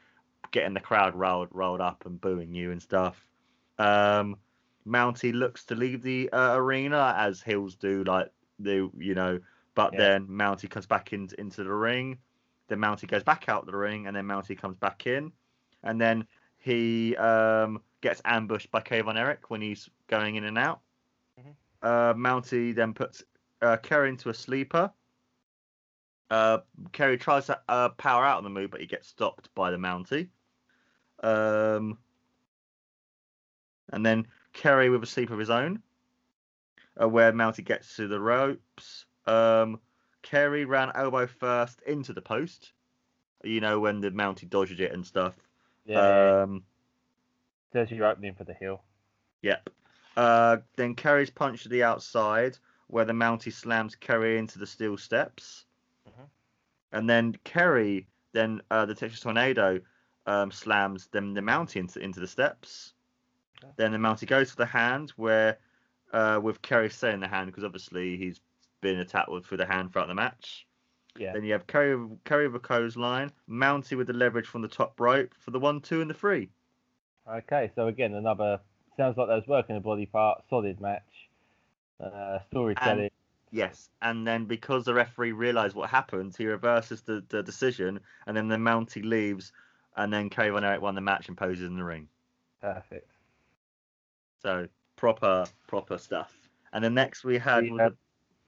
getting 0.51 0.75
the 0.75 0.81
crowd 0.81 1.15
rolled 1.15 1.49
rolled 1.53 1.81
up 1.81 2.05
and 2.05 2.21
booing 2.21 2.53
you 2.53 2.71
and 2.71 2.83
stuff. 2.83 3.25
Um, 3.79 4.37
Mountie 4.87 5.33
looks 5.33 5.65
to 5.67 5.75
leave 5.75 6.03
the 6.03 6.29
uh, 6.31 6.57
arena 6.57 7.15
as 7.17 7.41
heels 7.41 7.77
do, 7.77 8.05
like 8.05 8.31
the 8.59 8.91
you 8.99 9.15
know, 9.15 9.41
but 9.75 9.93
Yeah. 9.93 9.99
then 9.99 10.27
Mountie 10.27 10.69
comes 10.69 10.87
back 10.87 11.13
in, 11.13 11.29
into 11.39 11.65
the 11.65 11.73
ring. 11.73 12.19
Then 12.69 12.79
Mountie 12.79 13.07
goes 13.07 13.23
back 13.23 13.49
out 13.49 13.67
the 13.67 13.77
ring, 13.77 14.07
and 14.07 14.17
then 14.17 14.27
Mountie 14.27 14.59
comes 14.59 14.77
back 14.77 15.07
in, 15.07 15.33
and 15.83 16.01
then 16.01 16.27
he 16.59 17.15
um, 17.17 17.83
gets 18.01 18.23
ambushed 18.25 18.71
by 18.71 18.81
K 18.81 19.03
Eric 19.05 19.51
when 19.51 19.61
he's 19.61 19.89
going 20.09 20.37
in 20.37 20.45
and 20.45 20.57
out. 20.57 20.81
Mhm. 21.39 21.55
Uh, 21.83 22.15
Mountie 22.15 22.75
then 22.75 22.95
puts 22.95 23.23
uh, 23.61 23.77
Kerry 23.77 24.09
into 24.09 24.31
a 24.31 24.35
sleeper. 24.35 24.91
Uh, 26.31 26.59
Kerry 26.93 27.19
tries 27.19 27.47
to 27.47 27.61
uh, 27.69 27.91
power 27.91 28.25
out 28.25 28.39
on 28.39 28.45
the 28.45 28.51
move, 28.51 28.71
but 28.71 28.81
he 28.81 28.87
gets 28.87 29.09
stopped 29.09 29.55
by 29.55 29.71
the 29.71 29.77
Mountie. 29.77 30.31
Um, 31.23 31.99
and 33.93 34.05
then 34.05 34.27
Kerry 34.53 34.89
with 34.89 35.03
a 35.03 35.07
sleeper 35.07 35.35
of 35.35 35.39
his 35.39 35.51
own, 35.51 35.83
uh, 37.01 37.09
where 37.09 37.33
Mountie 37.33 37.65
gets 37.65 37.97
to 37.97 38.09
the 38.09 38.21
ropes. 38.21 39.05
Um, 39.27 39.81
Kerry 40.25 40.65
ran 40.65 40.91
elbow 40.95 41.27
first 41.27 41.81
into 41.83 42.13
the 42.13 42.23
post. 42.23 42.73
You 43.45 43.61
know 43.61 43.79
when 43.79 44.01
the 44.01 44.11
Mountie 44.11 44.49
dodged 44.49 44.81
it 44.81 44.91
and 44.91 45.07
stuff. 45.07 45.37
Yeah. 45.85 46.43
Um, 46.43 46.65
There's 47.71 47.91
your 47.91 48.07
opening 48.07 48.35
for 48.35 48.45
the 48.45 48.55
heel. 48.55 48.83
Yep. 49.43 49.71
Uh, 50.17 50.57
then 50.77 50.95
Kerry's 50.95 51.31
punch 51.31 51.63
to 51.63 51.69
the 51.69 51.83
outside, 51.83 52.57
where 52.87 53.05
the 53.05 53.13
Mountie 53.13 53.53
slams 53.53 53.95
Kerry 53.95 54.39
into 54.39 54.59
the 54.59 54.67
steel 54.67 54.97
steps. 54.97 55.67
Mhm. 56.09 56.29
And 56.93 57.11
then 57.11 57.35
Kerry, 57.45 58.09
then 58.33 58.63
uh, 58.71 58.87
the 58.87 58.95
Texas 58.95 59.21
Tornado, 59.21 59.81
um, 60.27 60.51
slams 60.51 61.09
them 61.09 61.35
the 61.35 61.43
Mountie 61.43 61.81
into, 61.81 62.01
into 62.01 62.21
the 62.21 62.27
steps. 62.27 62.95
Okay. 63.63 63.73
Then 63.77 63.93
the 63.93 63.99
Mountie 63.99 64.27
goes 64.27 64.51
for 64.51 64.57
the 64.57 64.67
hand, 64.67 65.11
where 65.17 65.59
uh, 66.13 66.41
with 66.43 66.63
Kerry 66.63 66.89
staying 66.89 67.21
the 67.21 67.29
hand, 67.29 67.47
because 67.47 67.65
obviously 67.65 68.17
he's 68.17 68.41
been 68.85 69.01
attacked 69.01 69.31
with 69.31 69.47
for 69.47 69.57
the 69.57 69.67
hand 69.67 69.93
throughout 69.93 70.09
the 70.09 70.15
match. 70.15 70.67
Yeah. 71.19 71.33
Then 71.33 71.43
you 71.45 71.53
have 71.53 71.67
Kerry, 71.67 71.97
Kerry 72.25 72.47
with 72.47 72.57
a 72.57 72.65
clothesline, 72.65 73.33
Mountie 73.49 73.97
with 73.97 74.07
the 74.09 74.13
leverage 74.13 74.47
from 74.47 74.63
the 74.63 74.69
top 74.69 75.01
rope 75.01 75.33
for 75.39 75.51
the 75.51 75.59
one, 75.59 75.81
two, 75.81 76.01
and 76.01 76.11
the 76.11 76.15
three. 76.15 76.51
Okay, 77.29 77.71
so 77.75 77.87
again, 77.89 78.15
another 78.15 78.61
sounds 78.97 79.17
like 79.17 79.29
was 79.29 79.47
working 79.49 79.77
a 79.77 79.81
body 79.81 80.07
part, 80.07 80.43
solid 80.51 80.81
match, 80.81 81.29
uh, 81.99 82.39
storytelling. 82.51 83.11
Yes, 83.51 83.89
and 84.03 84.27
then 84.27 84.45
because 84.45 84.85
the 84.85 84.93
referee 84.93 85.33
realised 85.33 85.77
what 85.77 85.89
happened, 85.89 86.35
he 86.37 86.45
reverses 86.47 87.03
the, 87.03 87.25
the 87.29 87.43
decision, 87.43 88.01
and 88.27 88.37
then 88.37 88.49
the 88.49 88.57
Mountie 88.57 89.05
leaves, 89.05 89.53
and 89.97 90.13
then 90.13 90.29
Kerry 90.29 90.51
Von 90.51 90.65
Erich 90.65 90.83
won 90.83 90.97
the 90.97 91.01
match 91.01 91.29
and 91.29 91.37
poses 91.37 91.65
in 91.67 91.77
the 91.77 91.85
ring. 91.85 92.09
Perfect. 92.61 93.11
So 94.43 94.67
proper 94.97 95.47
proper 95.69 95.97
stuff. 95.97 96.35
And 96.73 96.83
then 96.83 96.95
next 96.95 97.23
we 97.25 97.39
had 97.39 97.63
We 97.63 97.79
had- 97.79 97.97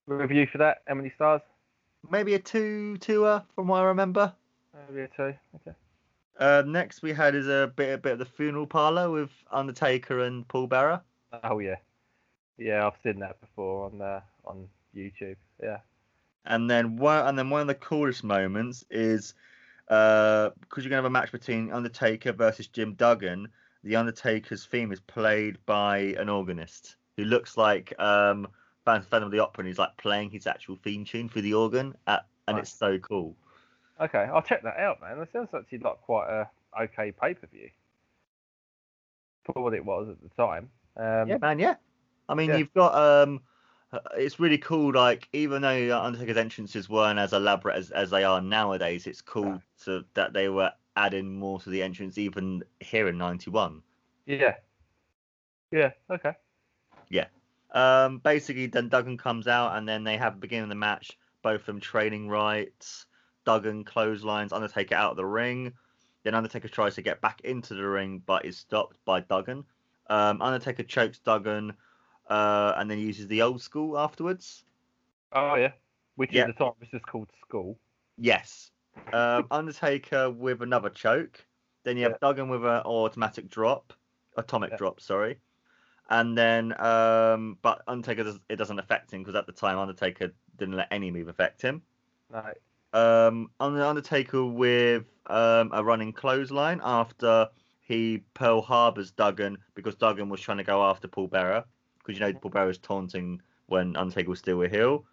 Review 0.07 0.47
for 0.51 0.59
that? 0.59 0.83
How 0.87 0.95
many 0.95 1.11
stars? 1.15 1.43
maybe 2.11 2.35
a 2.35 2.39
two 2.39 2.97
tour 2.99 3.43
from 3.55 3.69
what 3.69 3.83
I 3.83 3.85
remember. 3.85 4.33
Maybe 4.89 5.03
a 5.03 5.09
two. 5.09 5.35
Okay. 5.57 5.77
Uh, 6.39 6.63
next 6.67 7.03
we 7.03 7.13
had 7.13 7.35
is 7.35 7.49
a 7.49 7.73
bit 7.77 7.95
a 7.95 7.99
bit 7.99 8.13
of 8.13 8.19
the 8.19 8.25
funeral 8.25 8.67
parlor 8.67 9.11
with 9.11 9.31
Undertaker 9.51 10.21
and 10.21 10.47
Paul 10.49 10.67
Bearer. 10.67 11.01
Oh 11.45 11.59
yeah, 11.59 11.77
yeah. 12.59 12.87
I've 12.87 13.01
seen 13.03 13.21
that 13.21 13.41
before 13.41 13.87
on 13.87 14.01
uh, 14.01 14.21
on 14.45 14.69
YouTube. 14.95 15.37
Yeah. 15.63 15.79
And 16.45 16.71
then 16.71 16.97
one 16.97 17.27
and 17.27 17.39
then 17.39 17.51
one 17.51 17.63
of 17.63 17.67
the 17.67 17.75
coolest 17.75 18.23
moments 18.23 18.85
is 18.91 19.35
uh 19.89 20.51
because 20.61 20.85
you're 20.85 20.91
gonna 20.91 21.03
have 21.03 21.05
a 21.07 21.11
match 21.11 21.33
between 21.33 21.73
Undertaker 21.73 22.33
versus 22.33 22.69
Jim 22.69 22.95
Duggan. 22.95 23.49
The 23.83 23.97
Undertaker's 23.97 24.67
theme 24.67 24.93
is 24.93 25.01
played 25.01 25.59
by 25.65 25.99
an 26.19 26.29
organist 26.29 26.97
who 27.17 27.25
looks 27.25 27.57
like 27.57 27.99
um 27.99 28.49
Phantom 28.87 29.25
of 29.25 29.33
the 29.33 29.41
Opera 29.41 29.63
and 29.63 29.69
he's 29.69 29.79
like 29.79 29.97
playing 29.97 30.31
his 30.31 30.47
actual 30.47 30.77
theme 30.77 31.05
tune 31.05 31.29
through 31.29 31.43
the 31.43 31.55
organ 31.55 31.95
at, 32.07 32.27
and 32.49 32.59
it's 32.59 32.73
so 32.73 32.99
cool. 32.99 33.35
Okay, 34.01 34.29
I'll 34.33 34.43
check 34.43 34.63
that 34.63 34.77
out, 34.79 35.01
man. 35.01 35.19
That 35.19 35.33
sounds 35.33 35.49
actually 35.55 35.79
like 35.79 36.01
quite 36.03 36.29
a 36.29 36.49
okay 36.83 37.13
pay 37.13 37.35
per 37.35 37.47
view 37.47 37.71
for 39.45 39.63
what 39.63 39.75
it 39.75 39.85
was 39.85 40.09
at 40.09 40.23
the 40.23 40.29
time. 40.37 40.69
Um, 40.97 41.29
yeah, 41.29 41.39
man, 41.39 41.59
yeah. 41.59 41.75
I 42.29 42.35
mean 42.35 42.51
yeah. 42.51 42.57
you've 42.57 42.75
got 42.75 42.95
um 42.95 43.41
uh, 43.93 43.99
it's 44.17 44.39
really 44.41 44.59
cool 44.59 44.93
like 44.93 45.29
even 45.33 45.63
though 45.63 45.99
Undertaker's 45.99 46.37
entrances 46.37 46.89
weren't 46.89 47.19
as 47.19 47.33
elaborate 47.33 47.77
as, 47.77 47.91
as 47.91 48.11
they 48.11 48.25
are 48.25 48.41
nowadays, 48.41 49.07
it's 49.07 49.21
cool 49.21 49.61
to, 49.85 50.05
that 50.15 50.33
they 50.33 50.49
were 50.49 50.73
adding 50.97 51.39
more 51.39 51.61
to 51.61 51.71
the 51.71 51.83
entrance 51.83 52.19
even 52.19 52.63
here 52.81 53.09
in 53.09 53.17
ninety 53.17 53.51
one. 53.51 53.83
Yeah. 54.27 54.57
Yeah. 55.71 55.91
Okay. 56.11 56.33
Um, 57.73 58.19
basically, 58.19 58.67
then 58.67 58.89
Duggan 58.89 59.19
comes 59.19 59.49
out, 59.49 59.77
and 59.77 59.89
then 59.89 60.05
they 60.05 60.17
have 60.17 60.35
the 60.35 60.41
beginning 60.41 60.65
of 60.65 60.69
the 60.71 60.75
match. 60.77 61.19
Both 61.43 61.61
of 61.61 61.67
them 61.67 61.81
training 61.81 62.29
rights. 62.29 63.07
Duggan 63.45 63.85
clotheslines 63.85 64.53
Undertaker 64.53 64.95
out 64.95 65.13
of 65.13 65.17
the 65.17 65.25
ring. 65.27 65.73
Then 66.25 66.35
Undertaker 66.35 66.69
tries 66.69 66.97
to 66.97 67.03
get 67.03 67.21
back 67.21 67.41
into 67.43 67.75
the 67.75 67.87
ring, 67.87 68.21
but 68.27 68.45
is 68.45 68.59
stopped 68.59 68.99
by 69.05 69.21
Duggan. 69.21 69.65
Um, 70.09 70.43
Undertaker 70.43 70.83
chokes 70.83 71.19
Duggan, 71.21 71.73
uh, 72.29 72.73
and 72.77 72.91
then 72.91 72.99
uses 72.99 73.29
the 73.29 73.43
old 73.43 73.63
school 73.63 73.99
afterwards. 73.99 74.65
Oh 75.33 75.55
yeah. 75.57 75.73
Which 76.17 76.33
Yeah. 76.33 76.43
at 76.43 76.47
the 76.49 76.53
time 76.55 76.73
was 76.81 76.89
just 76.91 77.07
called 77.07 77.29
school. 77.41 77.79
Yes. 78.19 78.71
Um, 79.13 79.47
Undertaker 79.51 80.31
with 80.31 80.63
another 80.63 80.91
choke. 80.91 81.45
Then 81.85 81.97
you 81.97 82.03
have 82.05 82.13
Yeah. 82.13 82.29
Duggan 82.29 82.49
with 82.49 82.65
an 82.65 82.83
automatic 82.85 83.49
drop, 83.49 83.93
atomic 84.37 84.71
Yeah. 84.73 84.77
drop, 84.79 85.01
sorry. 85.01 85.39
And 86.09 86.39
then, 86.39 86.79
um, 86.81 87.59
but 87.63 87.83
Undertaker 87.89 88.25
does, 88.25 88.39
it 88.49 88.57
doesn't 88.57 88.79
affect 88.79 89.13
him 89.13 89.23
because 89.23 89.35
at 89.35 89.47
the 89.47 89.53
time 89.53 89.79
Undertaker 89.79 90.33
didn't 90.57 90.77
let 90.77 90.89
any 90.91 91.11
move 91.11 91.29
affect 91.29 91.61
him. 91.61 91.83
Right. 92.31 92.57
Um, 92.93 93.51
on 93.61 93.75
the 93.75 93.87
Undertaker 93.87 94.45
with 94.45 95.05
um, 95.27 95.71
a 95.73 95.83
running 95.83 96.13
clothesline 96.13 96.81
after 96.83 97.49
he 97.81 98.23
Pearl 98.35 98.63
Harbors 98.63 99.11
Duggan 99.11 99.59
because 99.75 99.95
Duggan 99.95 100.29
was 100.29 100.41
trying 100.41 100.59
to 100.59 100.65
go 100.65 100.83
after 100.85 101.09
Paul 101.09 101.29
Bearer 101.29 101.65
because 101.99 102.19
you 102.19 102.25
know 102.25 102.33
Paul 102.39 102.51
Bearer 102.51 102.67
was 102.67 102.79
taunting 102.79 103.41
when 103.67 103.97
Undertaker 103.97 104.31
was 104.31 104.39
still 104.39 104.63
a 104.63 104.69
heel. 104.69 105.05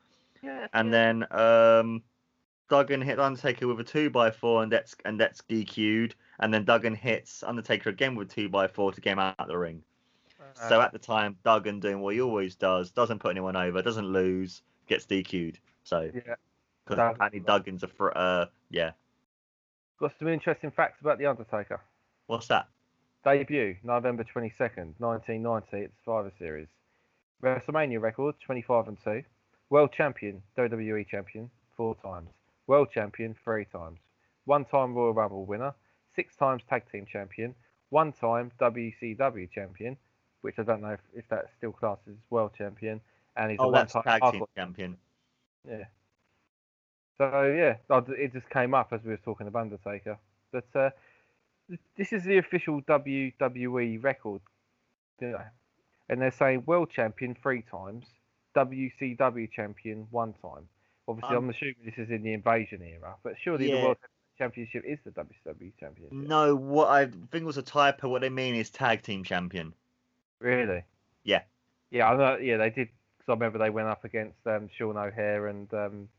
Yeah. 0.41 0.67
And 0.73 0.93
then 0.93 1.25
um, 1.31 2.03
Duggan 2.69 3.01
hit 3.01 3.19
Undertaker 3.19 3.67
with 3.67 3.79
a 3.79 3.83
two 3.83 4.09
by 4.09 4.31
four, 4.31 4.63
and 4.63 4.71
that's 4.71 4.95
and 5.05 5.19
that's 5.19 5.41
DQ'd. 5.41 6.15
And 6.39 6.53
then 6.53 6.65
Duggan 6.65 6.95
hits 6.95 7.43
Undertaker 7.43 7.89
again 7.89 8.15
with 8.15 8.31
a 8.31 8.33
two 8.33 8.49
by 8.49 8.67
four 8.67 8.91
to 8.91 9.01
get 9.01 9.13
him 9.13 9.19
out 9.19 9.35
of 9.39 9.47
the 9.47 9.57
ring. 9.57 9.83
So 10.55 10.81
at 10.81 10.91
the 10.91 10.99
time, 10.99 11.37
Duggan 11.43 11.79
doing 11.79 11.99
what 11.99 12.13
he 12.13 12.21
always 12.21 12.55
does, 12.55 12.91
doesn't 12.91 13.19
put 13.19 13.31
anyone 13.31 13.55
over, 13.55 13.81
doesn't 13.81 14.07
lose, 14.07 14.61
gets 14.87 15.05
DQ'd. 15.05 15.59
So 15.83 16.09
yeah. 16.13 16.35
because 16.85 17.17
Duggan's 17.45 17.83
a 17.83 17.87
fr- 17.87 18.15
uh 18.15 18.45
yeah. 18.69 18.91
Got 19.99 20.13
some 20.19 20.27
interesting 20.27 20.71
facts 20.71 21.01
about 21.01 21.17
the 21.17 21.25
Undertaker. 21.25 21.81
What's 22.27 22.47
that? 22.47 22.67
Debut 23.23 23.77
November 23.83 24.23
22nd, 24.23 24.95
1990 24.97 25.85
at 25.85 25.91
Survivor 26.03 26.31
Series. 26.37 26.67
WrestleMania 27.41 28.01
record 28.01 28.35
25 28.45 28.87
and 28.89 28.97
2. 29.03 29.23
World 29.69 29.91
champion, 29.95 30.41
WWE 30.57 31.07
champion, 31.07 31.49
four 31.75 31.95
times. 31.95 32.29
World 32.67 32.89
champion, 32.93 33.35
three 33.43 33.65
times. 33.65 33.99
One 34.45 34.65
time 34.65 34.93
Royal 34.93 35.13
Rumble 35.13 35.45
winner. 35.45 35.73
Six 36.15 36.35
times 36.35 36.63
tag 36.69 36.83
team 36.91 37.05
champion. 37.11 37.55
One 37.89 38.11
time 38.11 38.51
WCW 38.59 39.51
champion, 39.51 39.97
which 40.43 40.59
I 40.59 40.63
don't 40.63 40.81
know 40.81 40.89
if, 40.91 40.99
if 41.15 41.27
that 41.29 41.49
still 41.57 41.71
classes 41.71 42.09
as 42.09 42.31
world 42.31 42.51
champion. 42.57 43.01
And 43.35 43.49
he's 43.49 43.59
a 43.59 43.63
Oh, 43.63 43.71
that's 43.71 43.95
one-time 43.95 44.19
tag 44.19 44.31
team 44.31 44.45
champion. 44.55 44.97
Yeah. 45.67 45.85
So 47.17 47.43
yeah, 47.43 47.77
it 48.09 48.33
just 48.33 48.49
came 48.49 48.73
up 48.73 48.91
as 48.91 49.01
we 49.03 49.11
were 49.11 49.17
talking 49.17 49.47
of 49.47 49.55
Undertaker. 49.55 50.17
But 50.51 50.65
uh, 50.75 50.89
this 51.97 52.11
is 52.13 52.23
the 52.23 52.37
official 52.37 52.81
WWE 52.81 54.03
record, 54.03 54.41
you 55.19 55.29
know, 55.29 55.41
and 56.09 56.21
they're 56.21 56.31
saying 56.31 56.63
world 56.65 56.89
champion 56.91 57.35
three 57.41 57.63
times, 57.63 58.05
WCW 58.55 59.51
champion 59.51 60.07
one 60.11 60.33
time. 60.41 60.67
Obviously, 61.07 61.35
Um, 61.35 61.45
I'm 61.45 61.49
assuming 61.49 61.75
this 61.85 61.97
is 61.97 62.09
in 62.09 62.23
the 62.23 62.33
Invasion 62.33 62.81
era, 62.81 63.15
but 63.23 63.33
surely 63.41 63.69
Yeah. 63.69 63.77
the 63.77 63.83
world 63.83 63.97
championship 64.37 64.83
is 64.85 64.99
the 65.05 65.11
WCW 65.11 65.71
championship. 65.79 66.11
No, 66.11 66.55
what 66.55 66.89
I 66.89 67.07
think 67.31 67.45
was 67.45 67.57
a 67.57 67.63
typo. 67.63 68.09
What 68.09 68.21
they 68.21 68.29
mean 68.29 68.55
is 68.55 68.69
tag 68.69 69.01
team 69.01 69.23
champion. 69.23 69.73
Really? 70.43 70.83
Yeah. 71.23 71.41
Yeah, 71.89 72.09
I 72.09 72.17
know. 72.17 72.37
Yeah, 72.37 72.57
they 72.57 72.69
did. 72.69 72.89
Because 73.17 73.29
I 73.29 73.33
remember 73.33 73.57
they 73.59 73.69
went 73.69 73.87
up 73.87 74.03
against 74.03 74.45
um, 74.45 74.69
Sean 74.77 74.97
O'Haire 74.97 75.47
and 75.47 75.73
um, 75.73 76.09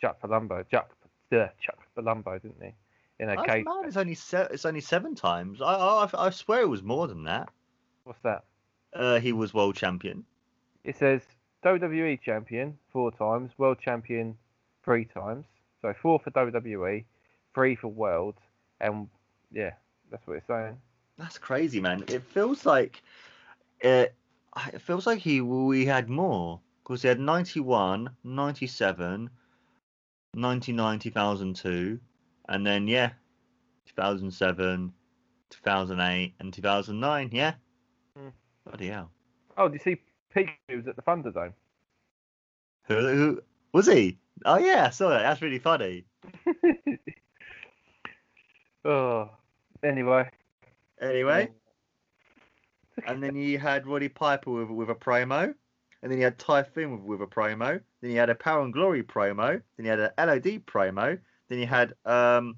Chuck 0.00 0.20
Palumbo. 0.20 0.68
Chuck, 0.68 0.90
yeah, 1.30 1.50
Chuck 1.60 1.78
Palumbo, 1.96 2.42
didn't 2.42 2.60
he? 2.60 2.74
In 3.20 3.28
a 3.28 3.46
cage. 3.46 3.64
mad. 3.64 3.84
It's 3.86 3.96
only 3.96 4.16
se- 4.16 4.48
it's 4.50 4.64
only 4.64 4.80
seven 4.80 5.14
times. 5.14 5.62
I, 5.62 5.74
I 5.74 6.08
I 6.26 6.30
swear 6.30 6.62
it 6.62 6.68
was 6.68 6.82
more 6.82 7.06
than 7.06 7.22
that. 7.24 7.50
What's 8.02 8.18
that? 8.24 8.42
Uh, 8.92 9.20
he 9.20 9.32
was 9.32 9.54
world 9.54 9.76
champion. 9.76 10.24
It 10.82 10.96
says 10.96 11.22
WWE 11.64 12.20
champion 12.20 12.76
four 12.90 13.12
times, 13.12 13.52
world 13.58 13.78
champion 13.80 14.36
three 14.84 15.04
times. 15.04 15.46
So 15.82 15.94
four 16.02 16.18
for 16.18 16.32
WWE, 16.32 17.04
three 17.54 17.76
for 17.76 17.88
world, 17.88 18.34
and 18.80 19.08
yeah, 19.52 19.74
that's 20.10 20.26
what 20.26 20.38
it's 20.38 20.46
saying. 20.48 20.76
That's 21.16 21.38
crazy, 21.38 21.80
man. 21.80 22.02
It 22.08 22.24
feels 22.24 22.66
like 22.66 23.02
uh, 23.84 24.06
it 24.72 24.80
feels 24.80 25.06
like 25.06 25.18
he 25.18 25.40
we 25.40 25.84
had 25.84 26.08
more 26.08 26.60
because 26.82 27.02
he 27.02 27.08
had 27.08 27.20
91, 27.20 28.10
97, 28.24 29.30
99, 30.34 30.98
2002, 30.98 32.00
and 32.48 32.66
then 32.66 32.88
yeah, 32.88 33.10
2007, 33.86 34.92
2008, 35.50 36.34
and 36.40 36.52
2009. 36.52 37.30
Yeah. 37.32 37.54
Hmm. 38.16 38.28
Bloody 38.64 38.88
hell. 38.88 39.10
Oh, 39.56 39.68
did 39.68 39.82
you 39.84 39.96
see 39.96 40.00
Pete 40.34 40.48
was 40.74 40.86
at 40.86 40.96
the 40.96 41.02
Thunderdome? 41.02 41.52
Who, 42.84 42.94
who 42.94 43.42
was 43.72 43.86
he? 43.86 44.18
Oh 44.44 44.58
yeah, 44.58 44.86
I 44.86 44.90
saw 44.90 45.10
that. 45.10 45.22
That's 45.22 45.42
really 45.42 45.58
funny. 45.58 46.04
oh, 48.84 49.30
anyway. 49.82 50.28
Anyway, 51.00 51.50
and 53.06 53.22
then 53.22 53.36
you 53.36 53.58
had 53.58 53.86
Roddy 53.86 54.08
Piper 54.08 54.50
with 54.50 54.70
with 54.70 54.90
a 54.90 54.94
promo, 54.94 55.54
and 56.02 56.10
then 56.10 56.18
you 56.18 56.24
had 56.24 56.38
Typhoon 56.38 56.92
with, 56.92 57.20
with 57.20 57.28
a 57.28 57.32
promo. 57.32 57.80
Then 58.00 58.10
you 58.10 58.18
had 58.18 58.30
a 58.30 58.34
Power 58.34 58.62
and 58.62 58.72
Glory 58.72 59.02
promo. 59.02 59.62
Then 59.76 59.86
you 59.86 59.90
had 59.90 60.00
a 60.00 60.12
LOD 60.18 60.66
promo. 60.66 61.18
Then 61.48 61.58
you 61.58 61.66
had 61.66 61.94
um, 62.04 62.56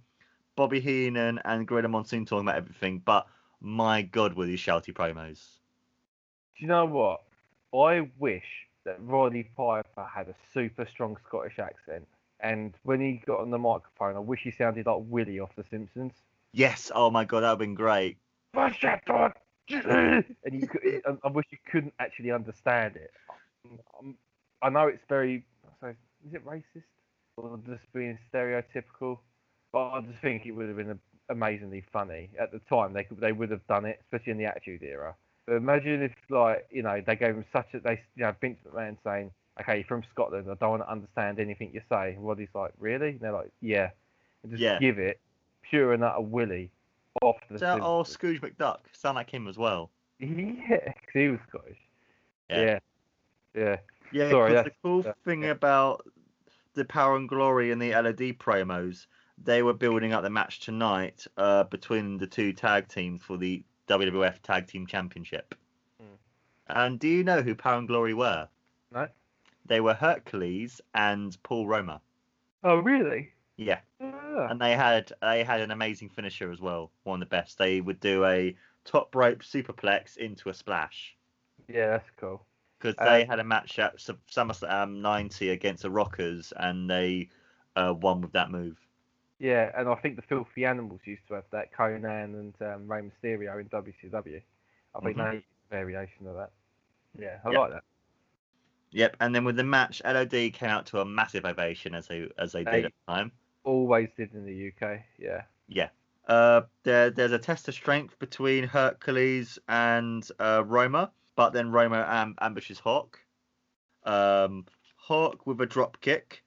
Bobby 0.56 0.80
Heenan 0.80 1.40
and 1.44 1.66
Gorilla 1.66 1.88
Monsoon 1.88 2.24
talking 2.24 2.46
about 2.46 2.56
everything. 2.56 3.02
But 3.04 3.26
my 3.60 4.02
God, 4.02 4.34
were 4.34 4.46
these 4.46 4.60
shouty 4.60 4.92
promos? 4.92 5.58
Do 6.56 6.64
you 6.64 6.68
know 6.68 6.84
what? 6.84 7.22
I 7.74 8.08
wish 8.18 8.46
that 8.84 8.98
Roddy 9.00 9.50
Piper 9.56 10.04
had 10.04 10.28
a 10.28 10.34
super 10.52 10.86
strong 10.86 11.16
Scottish 11.26 11.58
accent. 11.58 12.06
And 12.40 12.74
when 12.82 13.00
he 13.00 13.22
got 13.26 13.40
on 13.40 13.50
the 13.50 13.58
microphone, 13.58 14.16
I 14.16 14.20
wish 14.20 14.42
he 14.42 14.50
sounded 14.50 14.86
like 14.86 15.00
Willie 15.00 15.40
off 15.40 15.56
The 15.56 15.64
Simpsons. 15.70 16.12
Yes. 16.52 16.92
Oh 16.94 17.10
my 17.10 17.24
God, 17.24 17.40
that 17.40 17.48
would 17.48 17.52
have 17.52 17.58
been 17.58 17.74
great. 17.74 18.18
What's 18.52 18.80
that 18.82 19.04
dog? 19.06 19.32
And 19.70 20.24
you 20.52 20.66
could, 20.66 20.82
I, 21.24 21.28
wish 21.28 21.46
you 21.50 21.58
couldn't 21.70 21.94
actually 21.98 22.30
understand 22.30 22.96
it. 22.96 23.12
Um, 23.98 24.16
I 24.62 24.68
know 24.68 24.88
it's 24.88 25.02
very. 25.08 25.44
So 25.80 25.88
is 25.88 26.34
it 26.34 26.44
racist 26.46 26.84
or 27.36 27.58
just 27.66 27.80
being 27.92 28.18
stereotypical? 28.32 29.18
But 29.72 29.90
I 29.90 30.00
just 30.02 30.20
think 30.20 30.46
it 30.46 30.52
would 30.52 30.68
have 30.68 30.76
been 30.76 30.98
amazingly 31.30 31.84
funny 31.92 32.30
at 32.38 32.52
the 32.52 32.60
time. 32.70 32.92
They 32.92 33.04
could, 33.04 33.20
they 33.20 33.32
would 33.32 33.50
have 33.50 33.66
done 33.66 33.84
it, 33.84 34.00
especially 34.04 34.32
in 34.32 34.38
the 34.38 34.44
Attitude 34.44 34.82
Era. 34.82 35.14
But 35.46 35.54
imagine 35.56 36.02
if, 36.02 36.12
like, 36.30 36.66
you 36.70 36.82
know, 36.82 37.02
they 37.06 37.16
gave 37.16 37.34
him 37.34 37.44
such 37.52 37.66
a 37.74 37.80
they, 37.80 38.00
you 38.16 38.22
know, 38.22 38.34
Vince 38.40 38.58
McMahon 38.66 38.96
saying, 39.04 39.30
"Okay, 39.60 39.76
you're 39.78 39.84
from 39.84 40.02
Scotland. 40.12 40.46
I 40.50 40.54
don't 40.54 40.70
want 40.70 40.82
to 40.82 40.90
understand 40.90 41.38
anything 41.38 41.70
you 41.72 41.82
say." 41.88 42.12
And 42.14 42.26
Roddy's 42.26 42.48
like, 42.54 42.72
"Really?" 42.78 43.10
And 43.10 43.20
they're 43.20 43.32
like, 43.32 43.50
"Yeah." 43.60 43.90
And 44.42 44.52
just 44.52 44.62
Yeah. 44.62 44.78
give 44.78 44.98
it 44.98 45.20
pure 45.62 45.92
and 45.92 46.04
utter 46.04 46.20
Willie 46.20 46.70
off 47.22 47.36
the. 47.50 47.58
So, 47.58 47.78
or 47.80 48.04
Simpsons. 48.04 48.08
Scrooge 48.12 48.40
McDuck, 48.40 48.78
sound 48.92 49.16
like 49.16 49.30
him 49.30 49.46
as 49.48 49.56
well. 49.58 49.90
Yeah, 50.20 50.92
'cause 50.92 51.12
he 51.12 51.28
was 51.28 51.40
Scottish. 51.48 51.78
Yeah. 52.50 52.60
Yeah. 52.60 52.78
Yeah. 53.54 53.76
Yeah, 54.12 54.30
Sorry, 54.30 54.54
'cause 54.54 54.64
the 54.64 54.72
cool 54.82 55.02
that- 55.02 55.18
thing 55.24 55.42
yeah. 55.42 55.50
about 55.50 56.06
the 56.74 56.84
Power 56.84 57.16
and 57.16 57.28
Glory 57.28 57.70
and 57.72 57.80
the 57.82 57.92
LED 57.94 58.32
promos, 58.38 59.06
they 59.42 59.62
were 59.62 59.72
building 59.72 60.12
up 60.12 60.22
the 60.22 60.30
match 60.30 60.60
tonight 60.60 61.26
uh, 61.36 61.64
between 61.64 62.16
the 62.18 62.26
two 62.26 62.52
tag 62.52 62.88
teams 62.88 63.22
for 63.22 63.36
the 63.36 63.62
WWF 63.88 64.40
Tag 64.42 64.66
Team 64.68 64.86
Championship. 64.86 65.54
Hmm. 66.00 66.06
And 66.68 66.98
do 67.00 67.08
you 67.08 67.24
know 67.24 67.42
who 67.42 67.54
Power 67.54 67.78
and 67.78 67.88
Glory 67.88 68.14
were? 68.14 68.48
No. 68.92 69.08
They 69.66 69.80
were 69.80 69.94
Hercules 69.94 70.80
and 70.94 71.36
Paul 71.42 71.66
Roma. 71.66 72.00
Oh, 72.62 72.76
really? 72.76 73.32
Yeah, 73.56 73.80
Ah. 74.12 74.48
and 74.50 74.60
they 74.60 74.74
had 74.74 75.12
they 75.22 75.44
had 75.44 75.60
an 75.60 75.70
amazing 75.70 76.08
finisher 76.10 76.50
as 76.52 76.60
well, 76.60 76.90
one 77.04 77.22
of 77.22 77.28
the 77.28 77.34
best. 77.34 77.58
They 77.58 77.80
would 77.80 78.00
do 78.00 78.24
a 78.24 78.54
top 78.84 79.14
rope 79.14 79.40
superplex 79.42 80.16
into 80.16 80.48
a 80.48 80.54
splash. 80.54 81.16
Yeah, 81.68 81.90
that's 81.90 82.10
cool. 82.16 82.44
because 82.78 82.96
Uh, 82.98 83.04
they 83.10 83.24
had 83.24 83.38
a 83.38 83.44
match 83.44 83.78
at 83.78 83.98
Su- 84.00 84.18
SummerSlam 84.30 85.00
90 85.00 85.50
against 85.50 85.82
the 85.84 85.90
Rockers, 85.90 86.52
and 86.56 86.90
they 86.90 87.30
uh, 87.76 87.94
won 87.98 88.20
with 88.20 88.32
that 88.32 88.50
move. 88.50 88.76
Yeah, 89.38 89.70
and 89.76 89.88
I 89.88 89.94
think 89.96 90.16
the 90.16 90.22
Filthy 90.22 90.64
Animals 90.64 91.00
used 91.04 91.26
to 91.28 91.34
have 91.34 91.44
that 91.50 91.72
Konnan 91.72 92.04
and 92.38 92.54
um, 92.62 92.86
Rey 92.90 93.02
Mysterio 93.02 93.60
in 93.60 93.68
WCW. 93.68 94.40
I 94.94 95.00
think 95.00 95.16
Mhm. 95.16 95.30
they 95.30 95.36
a 95.38 95.42
variation 95.70 96.26
of 96.26 96.36
that. 96.36 96.50
Yeah, 97.18 97.38
I 97.44 97.50
Yep. 97.50 97.58
like 97.58 97.70
that. 97.72 97.84
Yep, 98.90 99.16
and 99.20 99.34
then 99.34 99.44
with 99.44 99.56
the 99.56 99.64
match, 99.64 100.00
LOD 100.04 100.50
came 100.52 100.68
out 100.70 100.86
to 100.86 101.00
a 101.00 101.04
massive 101.04 101.44
ovation 101.44 101.94
as 101.96 102.06
they 102.06 102.28
as 102.38 102.52
they 102.52 102.62
did 102.64 102.84
at 102.84 102.92
the 103.06 103.12
time. 103.12 103.32
Always 103.64 104.08
did 104.16 104.34
in 104.34 104.44
the 104.44 104.68
UK. 104.68 105.00
Yeah. 105.18 105.42
Yeah. 105.68 105.88
Uh, 106.26 106.62
there, 106.84 107.10
there's 107.10 107.32
a 107.32 107.38
test 107.38 107.68
of 107.68 107.74
strength 107.74 108.18
between 108.18 108.64
Hercules 108.64 109.58
and 109.68 110.26
uh, 110.38 110.62
Roma, 110.64 111.10
but 111.36 111.52
then 111.52 111.70
Roma 111.70 112.06
am- 112.08 112.36
ambushes 112.40 112.78
Hawk. 112.78 113.18
Um, 114.04 114.64
Hawk 114.96 115.46
with 115.46 115.60
a 115.60 115.66
drop 115.66 116.00
kick, 116.00 116.42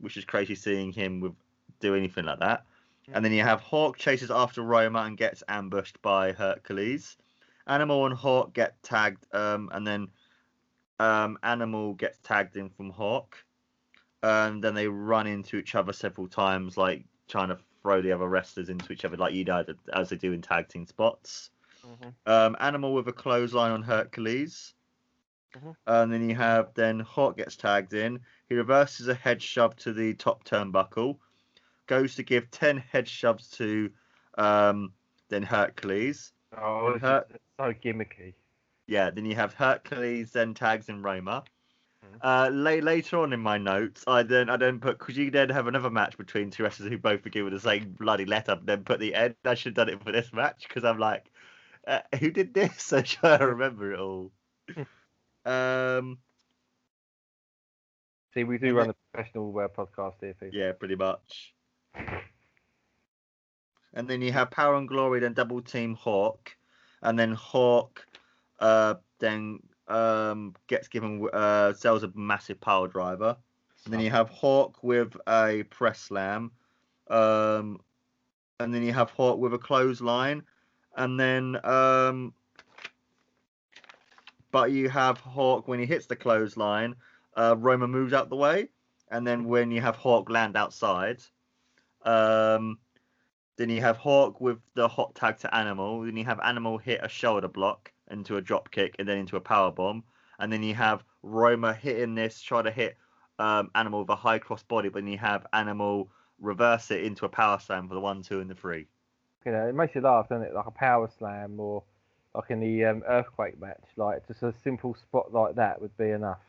which 0.00 0.16
is 0.16 0.24
crazy 0.24 0.54
seeing 0.54 0.92
him 0.92 1.20
with 1.20 1.32
do 1.80 1.94
anything 1.94 2.24
like 2.24 2.40
that. 2.40 2.64
And 3.12 3.24
then 3.24 3.32
you 3.32 3.42
have 3.42 3.60
Hawk 3.60 3.98
chases 3.98 4.30
after 4.30 4.62
Roma 4.62 5.00
and 5.00 5.16
gets 5.16 5.42
ambushed 5.48 6.00
by 6.02 6.32
Hercules. 6.32 7.16
Animal 7.66 8.06
and 8.06 8.14
Hawk 8.14 8.54
get 8.54 8.82
tagged, 8.82 9.26
um, 9.34 9.68
and 9.72 9.86
then 9.86 10.08
um, 10.98 11.38
Animal 11.42 11.94
gets 11.94 12.18
tagged 12.22 12.56
in 12.56 12.70
from 12.70 12.90
Hawk. 12.90 13.36
And 14.22 14.62
then 14.62 14.74
they 14.74 14.86
run 14.88 15.26
into 15.26 15.56
each 15.56 15.74
other 15.74 15.92
several 15.92 16.28
times, 16.28 16.76
like 16.76 17.04
trying 17.28 17.48
to 17.48 17.58
throw 17.82 18.00
the 18.00 18.12
other 18.12 18.28
wrestlers 18.28 18.68
into 18.68 18.92
each 18.92 19.04
other, 19.04 19.16
like 19.16 19.34
you 19.34 19.44
know, 19.44 19.64
as 19.92 20.10
they 20.10 20.16
do 20.16 20.32
in 20.32 20.42
tag 20.42 20.68
team 20.68 20.86
spots. 20.86 21.50
Um, 22.26 22.56
Animal 22.60 22.94
with 22.94 23.08
a 23.08 23.12
clothesline 23.12 23.72
on 23.72 23.82
Hercules. 23.82 24.74
Mhm. 25.54 25.76
And 25.86 26.12
then 26.12 26.28
you 26.28 26.36
have 26.36 26.72
then 26.74 27.00
Hawk 27.00 27.36
gets 27.36 27.56
tagged 27.56 27.92
in. 27.92 28.20
He 28.48 28.54
reverses 28.54 29.08
a 29.08 29.14
head 29.14 29.42
shove 29.42 29.74
to 29.76 29.92
the 29.92 30.14
top 30.14 30.44
turnbuckle. 30.44 31.18
Goes 31.86 32.14
to 32.14 32.22
give 32.22 32.50
ten 32.50 32.78
head 32.78 33.08
shoves 33.08 33.50
to 33.50 33.90
um, 34.38 34.92
then 35.28 35.42
Hercules. 35.42 36.32
Oh, 36.56 36.92
it's 36.92 37.02
Her- 37.02 37.26
so 37.58 37.72
gimmicky. 37.72 38.34
Yeah, 38.86 39.10
then 39.10 39.24
you 39.24 39.34
have 39.34 39.54
Hercules, 39.54 40.32
then 40.32 40.54
tags 40.54 40.88
and 40.88 41.02
Roma. 41.04 41.44
Mhm. 42.12 42.18
Uh, 42.22 42.50
la- 42.52 42.72
later 42.72 43.18
on 43.18 43.32
in 43.32 43.40
my 43.40 43.58
notes, 43.58 44.04
I 44.06 44.22
then 44.22 44.50
I 44.50 44.56
then 44.56 44.80
put 44.80 44.98
because 44.98 45.16
you 45.16 45.30
then 45.30 45.50
have 45.50 45.66
another 45.66 45.90
match 45.90 46.16
between 46.18 46.50
two 46.50 46.62
wrestlers 46.64 46.90
who 46.90 46.98
both 46.98 47.22
begin 47.22 47.44
with 47.44 47.52
the 47.54 47.60
same 47.60 47.92
bloody 47.92 48.26
letter. 48.26 48.58
Then 48.62 48.84
put 48.84 49.00
the 49.00 49.14
end. 49.14 49.36
I 49.44 49.54
should 49.54 49.76
have 49.76 49.86
done 49.86 49.94
it 49.94 50.02
for 50.04 50.12
this 50.12 50.32
match 50.32 50.66
because 50.68 50.84
I'm 50.84 50.98
like, 50.98 51.30
uh, 51.86 52.00
who 52.18 52.30
did 52.30 52.54
this? 52.54 52.88
Trying 53.04 53.38
to 53.38 53.46
remember 53.46 53.92
it 53.92 54.00
all. 54.00 54.32
um, 55.46 56.18
See, 58.34 58.44
we 58.44 58.58
do 58.58 58.74
run 58.74 58.90
a 58.90 58.94
professional 59.12 59.58
uh, 59.58 59.68
podcast 59.68 60.20
here, 60.20 60.34
people. 60.34 60.48
yeah, 60.58 60.72
pretty 60.72 60.96
much. 60.96 61.54
And 63.94 64.08
then 64.08 64.22
you 64.22 64.32
have 64.32 64.50
Power 64.50 64.74
and 64.76 64.88
Glory, 64.88 65.20
then 65.20 65.34
double 65.34 65.60
team 65.62 65.94
Hawk, 65.94 66.56
and 67.02 67.18
then 67.18 67.32
Hawk, 67.32 68.06
uh, 68.60 68.94
then 69.18 69.60
um 69.92 70.54
gets 70.66 70.88
given 70.88 71.28
uh 71.32 71.72
sells 71.74 72.02
a 72.02 72.10
massive 72.14 72.60
power 72.60 72.88
driver. 72.88 73.36
And 73.84 73.92
then 73.92 74.00
you 74.00 74.10
have 74.10 74.28
Hawk 74.28 74.78
with 74.82 75.16
a 75.26 75.64
press 75.68 75.98
slam, 75.98 76.52
um, 77.10 77.80
and 78.60 78.72
then 78.72 78.84
you 78.84 78.92
have 78.92 79.10
Hawk 79.10 79.38
with 79.38 79.54
a 79.54 79.58
clothesline, 79.58 80.44
and 80.96 81.18
then 81.18 81.58
um, 81.64 82.32
but 84.52 84.70
you 84.70 84.88
have 84.88 85.18
Hawk 85.18 85.66
when 85.66 85.80
he 85.80 85.86
hits 85.86 86.06
the 86.06 86.14
clothesline, 86.14 86.94
uh, 87.36 87.56
Roma 87.58 87.88
moves 87.88 88.12
out 88.12 88.28
the 88.28 88.36
way, 88.36 88.68
and 89.10 89.26
then 89.26 89.44
when 89.44 89.72
you 89.72 89.80
have 89.80 89.96
Hawk 89.96 90.30
land 90.30 90.56
outside, 90.56 91.20
um, 92.04 92.78
then 93.56 93.68
you 93.68 93.80
have 93.80 93.96
Hawk 93.96 94.40
with 94.40 94.58
the 94.74 94.86
hot 94.86 95.16
tag 95.16 95.38
to 95.38 95.52
Animal. 95.52 96.02
Then 96.02 96.16
you 96.16 96.24
have 96.24 96.38
Animal 96.38 96.78
hit 96.78 97.00
a 97.02 97.08
shoulder 97.08 97.48
block 97.48 97.92
into 98.12 98.36
a 98.36 98.42
drop 98.42 98.70
kick 98.70 98.96
and 98.98 99.08
then 99.08 99.18
into 99.18 99.36
a 99.36 99.40
power 99.40 99.72
bomb, 99.72 100.04
and 100.38 100.52
then 100.52 100.62
you 100.62 100.74
have 100.74 101.04
Roma 101.22 101.74
hitting 101.74 102.14
this, 102.14 102.40
try 102.40 102.62
to 102.62 102.70
hit 102.70 102.96
um, 103.38 103.70
Animal 103.74 104.00
with 104.00 104.10
a 104.10 104.16
high 104.16 104.38
cross 104.38 104.62
body, 104.62 104.88
but 104.88 105.00
then 105.02 105.12
you 105.12 105.18
have 105.18 105.46
Animal 105.52 106.10
reverse 106.40 106.90
it 106.90 107.04
into 107.04 107.24
a 107.24 107.28
power 107.28 107.58
slam 107.58 107.88
for 107.88 107.94
the 107.94 108.00
one, 108.00 108.22
two, 108.22 108.40
and 108.40 108.50
the 108.50 108.54
three. 108.54 108.86
You 109.44 109.52
know, 109.52 109.66
it 109.68 109.74
makes 109.74 109.94
you 109.94 110.00
laugh, 110.00 110.28
doesn't 110.28 110.46
it? 110.46 110.54
Like 110.54 110.66
a 110.66 110.70
power 110.70 111.08
slam 111.18 111.58
or 111.58 111.82
like 112.34 112.50
in 112.50 112.60
the 112.60 112.84
um, 112.84 113.02
earthquake 113.06 113.60
match. 113.60 113.84
Like 113.96 114.26
just 114.26 114.42
a 114.42 114.52
simple 114.52 114.94
spot 114.94 115.32
like 115.32 115.56
that 115.56 115.80
would 115.80 115.96
be 115.96 116.10
enough. 116.10 116.40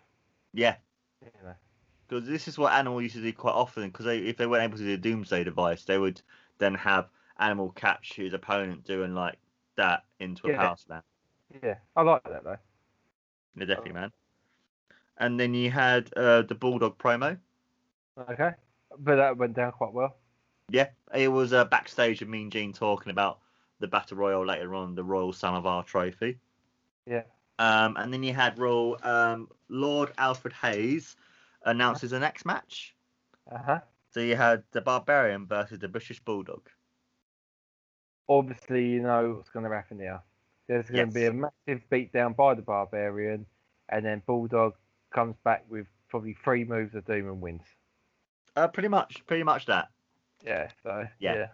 Yeah, 0.54 0.76
You 1.22 1.32
know. 1.44 1.56
because 2.08 2.28
this 2.28 2.48
is 2.48 2.58
what 2.58 2.74
Animal 2.74 3.02
used 3.02 3.16
to 3.16 3.22
do 3.22 3.34
quite 3.34 3.54
often. 3.54 3.90
Because 3.90 4.06
if 4.08 4.38
they 4.38 4.46
weren't 4.46 4.64
able 4.64 4.78
to 4.78 4.84
do 4.84 4.92
the 4.92 4.98
Doomsday 4.98 5.44
device, 5.44 5.86
they 5.86 5.98
would 5.98 6.22
then 6.60 6.76
have 6.76 7.10
Animal 7.40 7.72
catch 7.72 8.14
his 8.16 8.34
opponent 8.34 8.84
doing 8.84 9.14
like 9.16 9.40
that 9.76 10.04
into 10.20 10.48
a 10.48 10.52
Yeah. 10.52 10.58
power 10.58 10.78
slam. 10.78 11.02
Yeah, 11.62 11.76
I 11.96 12.02
like 12.02 12.24
that 12.24 12.44
though. 12.44 12.58
Yeah, 13.56 13.66
definitely, 13.66 13.94
man. 13.94 14.12
And 15.18 15.40
then 15.40 15.54
you 15.54 15.70
had 15.70 16.12
uh, 16.16 16.42
the 16.42 16.56
Bulldog 16.56 16.98
promo. 16.98 17.38
Okay, 18.30 18.52
but 18.98 19.16
that 19.16 19.38
went 19.38 19.56
down 19.56 19.72
quite 19.72 19.94
well. 19.94 20.16
Yeah, 20.70 20.88
it 21.14 21.28
was 21.28 21.54
uh, 21.54 21.66
backstage 21.66 22.22
of 22.22 22.30
Mean 22.30 22.50
Gene 22.50 22.74
talking 22.74 23.12
about 23.12 23.40
the 23.80 23.88
Battle 23.88 24.18
Royal 24.18 24.46
later 24.46 24.74
on, 24.76 24.96
the 24.96 25.04
Royal 25.04 25.34
Samovar 25.34 25.84
Trophy. 25.84 26.40
Yeah. 27.06 27.24
Um, 27.60 27.96
and 27.98 28.12
then 28.12 28.24
you 28.24 28.34
had 28.34 28.58
Royal 28.58 28.98
um, 29.04 29.50
Lord 29.70 30.12
Alfred 30.18 30.54
Hayes 30.62 31.16
announces 31.66 32.12
the 32.12 32.20
next 32.20 32.46
match. 32.46 32.96
Uh 33.52 33.58
huh. 33.58 33.80
So 34.12 34.20
you 34.20 34.36
had 34.36 34.64
the 34.72 34.82
Barbarian 34.82 35.46
versus 35.46 35.80
the 35.80 35.88
British 35.88 36.20
Bulldog. 36.20 36.70
Obviously, 38.30 38.88
you 38.88 39.02
know 39.02 39.34
what's 39.36 39.50
going 39.50 39.66
to 39.66 39.72
happen 39.72 40.00
here. 40.00 40.22
There's 40.68 40.90
going 40.90 41.08
to 41.10 41.14
be 41.14 41.26
a 41.26 41.34
Yes. 41.34 41.52
massive 41.68 41.84
beatdown 41.90 42.36
by 42.36 42.54
the 42.54 42.62
Barbarian, 42.62 43.46
and 43.90 44.06
then 44.06 44.22
Bulldog 44.26 44.76
comes 45.12 45.36
back 45.44 45.66
with 45.70 45.88
probably 46.10 46.34
three 46.44 46.64
moves 46.64 46.96
of 46.96 47.06
doom 47.06 47.28
and 47.28 47.42
wins. 47.42 47.64
Uh, 48.56 48.68
pretty 48.68 48.88
much, 48.88 49.26
pretty 49.26 49.44
much 49.44 49.66
that. 49.66 49.90
Yeah. 50.44 50.70
So 50.84 51.08
Yeah. 51.20 51.34
yeah, 51.36 51.48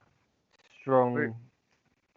strong 0.82 1.36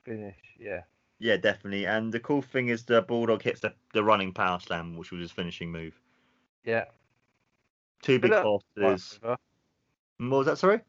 finish. 0.05 0.37
Yeah. 0.59 0.83
Yeah, 1.19 1.37
definitely. 1.37 1.87
And 1.87 2.13
the 2.13 2.19
cool 2.21 2.43
thing 2.43 2.69
is 2.69 2.85
the 2.85 3.01
Bulldog 3.03 3.43
hits 3.43 3.61
the, 3.61 3.73
the 3.93 4.03
running 4.03 4.33
power 4.33 4.59
slam, 4.59 4.97
which 4.97 5.13
was 5.13 5.21
his 5.21 5.31
finishing 5.31 5.71
move. 5.71 6.01
Yeah. 6.65 6.87
Two 8.03 8.19
big 8.19 8.33
horses. 8.33 9.21
What 9.23 9.39
was 10.19 10.47
that? 10.47 10.59
Sorry. 10.59 10.81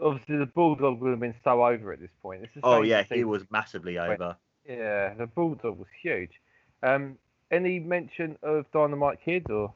Obviously, 0.00 0.36
the 0.36 0.46
Bulldog 0.46 1.00
would 1.00 1.10
have 1.10 1.20
been 1.20 1.34
so 1.42 1.64
over 1.64 1.92
at 1.92 2.00
this 2.00 2.10
point. 2.22 2.48
Oh 2.62 2.82
yeah, 2.82 3.02
he 3.02 3.24
was 3.24 3.44
massively 3.50 3.98
over. 3.98 4.36
Yeah, 4.68 5.14
the 5.14 5.26
Bulldog 5.26 5.78
was 5.78 5.88
huge. 6.02 6.40
Um, 6.82 7.18
any 7.50 7.78
mention 7.78 8.36
of 8.42 8.70
Dynamite 8.72 9.18
Kid 9.24 9.50
or? 9.50 9.72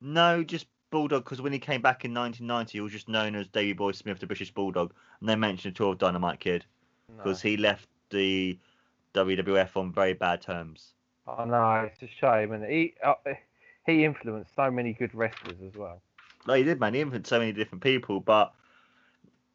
No, 0.00 0.44
just 0.44 0.66
Bulldog, 0.90 1.24
because 1.24 1.40
when 1.42 1.52
he 1.52 1.58
came 1.58 1.82
back 1.82 2.04
in 2.04 2.14
1990, 2.14 2.72
he 2.72 2.80
was 2.80 2.92
just 2.92 3.08
known 3.08 3.34
as 3.34 3.48
Davy 3.48 3.72
Boy 3.72 3.92
Smith, 3.92 4.20
the 4.20 4.26
British 4.26 4.52
Bulldog, 4.52 4.92
and 5.20 5.28
they 5.28 5.36
mentioned 5.36 5.74
at 5.76 5.80
all 5.80 5.92
of 5.92 5.98
Dynamite 5.98 6.40
Kid 6.40 6.64
No. 7.10 7.16
because 7.16 7.42
he 7.42 7.56
left 7.56 7.88
the 8.10 8.58
WWF 9.14 9.76
on 9.76 9.92
very 9.92 10.14
bad 10.14 10.40
terms. 10.40 10.94
I 11.26 11.44
know 11.44 11.90
it's 11.92 12.02
a 12.02 12.08
shame, 12.20 12.52
and 12.52 12.64
he 12.64 12.94
uh, 13.04 13.14
he 13.84 14.04
influenced 14.04 14.54
so 14.54 14.70
many 14.70 14.94
good 14.94 15.14
wrestlers 15.14 15.58
as 15.66 15.74
well. 15.74 16.00
No, 16.46 16.54
he 16.54 16.62
did, 16.62 16.80
man. 16.80 16.94
He 16.94 17.00
influenced 17.00 17.28
so 17.28 17.38
many 17.38 17.52
different 17.52 17.82
people, 17.82 18.20
but 18.20 18.54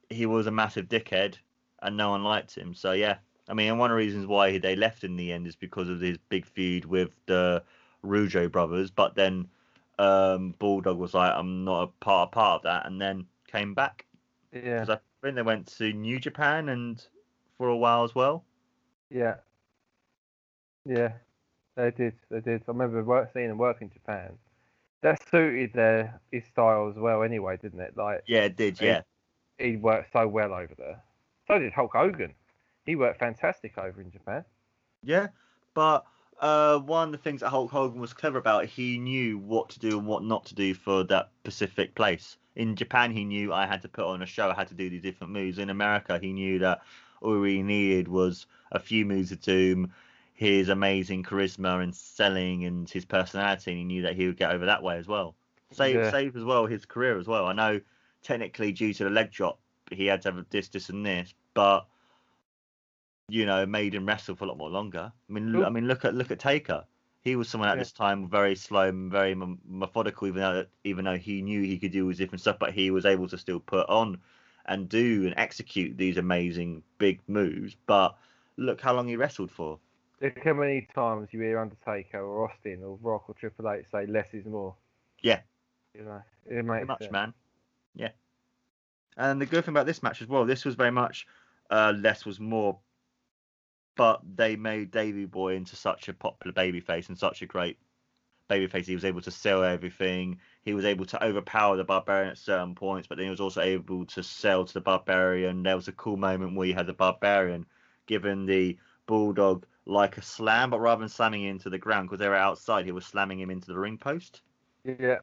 he 0.10 0.28
was 0.28 0.46
a 0.46 0.52
massive 0.52 0.88
dickhead, 0.88 1.36
and 1.82 1.98
no 1.98 2.12
one 2.12 2.24
liked 2.24 2.56
him. 2.56 2.76
So 2.76 2.92
yeah, 2.92 3.16
I 3.48 3.54
mean, 3.54 3.70
and 3.70 3.80
one 3.80 3.92
of 3.92 3.96
the 3.96 4.00
reasons 4.00 4.28
why 4.28 4.58
they 4.58 4.76
left 4.76 5.04
in 5.04 5.16
the 5.18 5.32
end 5.32 5.48
is 5.48 5.56
because 5.56 5.90
of 5.90 6.00
his 6.02 6.18
big 6.18 6.46
feud 6.46 6.86
with 6.86 7.12
the 7.26 7.64
Rougeau 8.04 8.50
brothers. 8.52 8.92
But 8.92 9.16
then 9.16 9.50
um, 10.00 10.56
Bulldog 10.60 10.98
was 10.98 11.14
like, 11.14 11.34
"I'm 11.36 11.64
not 11.66 11.84
a 11.84 11.88
part 11.88 12.32
part 12.32 12.58
of 12.60 12.64
that," 12.64 12.86
and 12.86 13.02
then 13.02 13.28
came 13.48 13.74
back. 13.74 14.06
Yeah, 14.52 14.88
Because 14.88 14.96
I 14.96 15.00
think 15.22 15.36
they 15.36 15.42
went 15.44 15.68
to 15.78 15.94
New 15.94 16.20
Japan 16.20 16.70
and 16.70 17.06
for 17.58 17.68
a 17.70 17.78
while 17.78 18.04
as 18.04 18.16
well. 18.16 18.46
yeah, 19.10 19.36
yeah. 20.86 21.14
They 21.76 21.92
did, 21.92 22.14
they 22.30 22.42
did. 22.42 22.62
I 22.68 22.72
remember 22.72 23.04
work, 23.04 23.32
seeing 23.34 23.50
them 23.50 23.58
work 23.58 23.82
in 23.82 23.90
Japan. 23.92 24.38
That 25.02 25.22
suited 25.30 25.74
their 25.74 26.22
his 26.32 26.46
style 26.46 26.90
as 26.90 26.98
well, 26.98 27.24
anyway, 27.24 27.58
didn't 27.58 27.80
it? 27.82 27.98
Like 27.98 28.26
Yeah, 28.26 28.44
it 28.46 28.56
did. 28.58 28.80
Yeah. 28.82 29.00
Yeah, 29.00 29.02
he 29.58 29.78
worked 29.78 30.12
so 30.14 30.28
well 30.28 30.54
over 30.54 30.74
there. 30.78 31.04
So 31.48 31.60
did 31.60 31.74
Hulk 31.74 31.94
Hogan. 31.94 32.36
He 32.86 32.96
worked 32.96 33.20
fantastic 33.20 33.78
over 33.78 34.02
in 34.02 34.12
Japan. 34.12 34.46
yeah. 35.04 35.28
But 35.74 36.06
uh, 36.40 36.80
one 36.80 37.10
of 37.10 37.12
the 37.12 37.18
things 37.18 37.42
that 37.42 37.50
Hulk 37.50 37.72
Hogan 37.72 38.00
was 38.00 38.14
clever 38.14 38.38
about, 38.38 38.66
he 38.66 38.98
knew 39.00 39.38
what 39.38 39.70
to 39.72 39.80
do 39.80 39.98
and 39.98 40.08
what 40.08 40.24
not 40.24 40.46
to 40.48 40.56
do 40.56 40.74
for 40.74 41.04
that 41.06 41.30
specific 41.42 41.96
place. 41.96 42.38
In 42.56 42.76
Japan, 42.76 43.12
he 43.12 43.26
knew 43.26 43.52
I 43.54 43.66
had 43.66 43.82
to 43.82 43.88
put 43.90 44.06
on 44.06 44.22
a 44.22 44.26
show, 44.28 44.50
I 44.50 44.54
had 44.54 44.68
to 44.68 44.76
do 44.76 44.90
these 44.90 45.02
different 45.02 45.34
moves. 45.34 45.58
In 45.58 45.70
America, 45.70 46.20
he 46.20 46.34
knew 46.34 46.60
that 46.60 46.82
all 47.22 47.42
he 47.44 47.64
needed 47.64 48.08
was 48.08 48.46
a 48.72 48.80
few 48.80 49.06
moves 49.06 49.32
of 49.32 49.42
doom, 49.42 49.92
his 50.34 50.70
amazing 50.70 51.24
charisma 51.24 51.82
and 51.82 51.96
selling, 51.96 52.66
and 52.66 52.90
his 52.90 53.06
personality, 53.06 53.72
and 53.72 53.80
he 53.80 53.86
knew 53.86 54.02
that 54.04 54.16
he 54.16 54.28
would 54.28 54.38
get 54.38 54.52
over 54.52 54.66
that 54.66 54.84
way 54.84 54.98
as 54.98 55.08
well. 55.08 55.36
Save, 55.72 55.96
Yeah. 55.96 56.12
save 56.12 56.36
as 56.36 56.44
well 56.44 56.68
his 56.68 56.86
career 56.86 57.18
as 57.18 57.28
well. 57.28 57.48
I 57.48 57.54
know 57.54 57.82
technically 58.22 58.72
due 58.72 58.94
to 58.94 59.04
the 59.06 59.10
leg 59.10 59.32
drop, 59.32 59.60
he 59.92 60.06
had 60.06 60.22
to 60.24 60.32
have 60.32 60.46
this, 60.50 60.68
this, 60.68 60.90
and 60.90 61.06
this, 61.06 61.34
but 61.54 61.88
you 63.30 63.46
know, 63.46 63.66
made 63.66 63.96
him 63.96 64.06
wrestle 64.06 64.36
for 64.36 64.46
a 64.46 64.48
lot 64.48 64.58
more 64.58 64.70
longer. 64.70 65.12
I 65.30 65.34
mean, 65.34 65.54
Cool. 65.54 65.66
I 65.66 65.70
mean, 65.70 65.88
look 65.88 66.06
at 66.06 66.14
look 66.14 66.32
at 66.32 66.40
Taker. 66.40 66.86
He 67.22 67.36
was 67.38 67.48
someone 67.48 67.70
at 67.70 67.78
Yeah. 67.78 67.84
this 67.84 67.94
time 67.94 68.28
very 68.30 68.56
slow 68.56 68.90
and 68.90 69.10
very 69.12 69.32
m- 69.32 69.60
methodical, 69.66 70.28
even 70.28 70.42
though 70.42 70.66
even 70.84 71.06
though 71.06 71.18
he 71.18 71.42
knew 71.42 71.62
he 71.62 71.80
could 71.80 71.92
do 71.92 72.08
his 72.08 72.18
different 72.18 72.42
stuff, 72.42 72.60
but 72.60 72.74
he 72.74 72.92
was 72.92 73.06
able 73.06 73.28
to 73.30 73.38
still 73.38 73.60
put 73.60 73.88
on 73.90 74.20
and 74.66 74.90
do 74.90 75.26
and 75.26 75.34
execute 75.38 75.98
these 75.98 76.18
amazing 76.18 76.84
big 76.98 77.22
moves. 77.28 77.76
But 77.86 78.16
look 78.58 78.82
how 78.82 78.94
long 78.94 79.08
he 79.08 79.16
wrestled 79.16 79.52
for. 79.52 79.80
Look 80.22 80.40
how 80.44 80.54
many 80.54 80.88
times 80.94 81.30
you 81.32 81.42
hear 81.42 81.60
Undertaker 81.60 82.20
or 82.20 82.50
Austin 82.50 82.82
or 82.84 82.98
Rock 83.02 83.26
or 83.30 83.36
Triple 83.36 83.70
H 83.70 83.86
say 83.92 84.06
less 84.06 84.28
is 84.34 84.46
more. 84.46 84.76
Yeah. 85.22 85.42
You 85.94 86.04
know, 86.04 86.22
it 86.46 86.64
makes 86.64 86.88
much, 86.88 87.00
sense. 87.00 87.12
man. 87.12 87.34
Yeah. 87.96 88.10
And 89.18 89.40
the 89.40 89.46
good 89.46 89.64
thing 89.66 89.74
about 89.74 89.86
this 89.86 90.02
match 90.02 90.22
as 90.22 90.28
well, 90.28 90.46
this 90.46 90.66
was 90.66 90.76
very 90.76 90.92
much 90.92 91.28
uh, 91.70 91.94
less 91.98 92.26
was 92.26 92.40
more, 92.40 92.80
but 93.96 94.22
they 94.36 94.56
made 94.56 94.92
Davy 94.92 95.26
Boy 95.26 95.56
into 95.56 95.76
such 95.76 96.10
a 96.10 96.14
popular 96.14 96.54
babyface 96.54 97.10
and 97.10 97.18
such 97.18 97.42
a 97.42 97.46
great 97.46 97.78
babyface. 98.50 98.86
He 98.86 98.96
was 98.96 99.06
able 99.06 99.22
to 99.22 99.32
sell 99.32 99.64
everything. 99.64 100.40
He 100.64 100.74
was 100.74 100.86
able 100.86 101.06
to 101.06 101.24
overpower 101.24 101.78
the 101.78 101.84
Barbarian 101.84 102.32
at 102.32 102.38
certain 102.38 102.76
points, 102.76 103.08
but 103.08 103.18
then 103.18 103.26
he 103.26 103.32
was 103.32 103.40
also 103.40 103.62
able 103.62 104.06
to 104.06 104.24
sell 104.24 104.66
to 104.66 104.74
the 104.74 104.82
Barbarian. 104.82 105.64
There 105.64 105.76
was 105.76 105.88
a 105.88 105.94
cool 105.94 106.18
moment 106.18 106.56
where 106.56 106.68
you 106.68 106.74
had 106.74 106.88
the 106.88 106.94
Barbarian 106.94 107.66
giving 108.06 108.46
the 108.46 108.78
Bulldog 109.06 109.66
like 109.86 110.18
a 110.18 110.22
slam, 110.22 110.70
but 110.70 110.80
rather 110.80 111.02
than 111.02 111.10
slamming 111.10 111.44
him 111.44 111.52
into 111.52 111.70
the 111.70 111.78
ground 111.78 112.10
because 112.10 112.20
they 112.20 112.30
were 112.30 112.36
outside, 112.36 112.86
he 112.86 112.92
was 112.92 113.06
slamming 113.06 113.40
him 113.40 113.50
into 113.50 113.68
the 113.68 113.78
ring 113.78 113.98
post. 113.98 114.42
Yeah. 114.84 115.20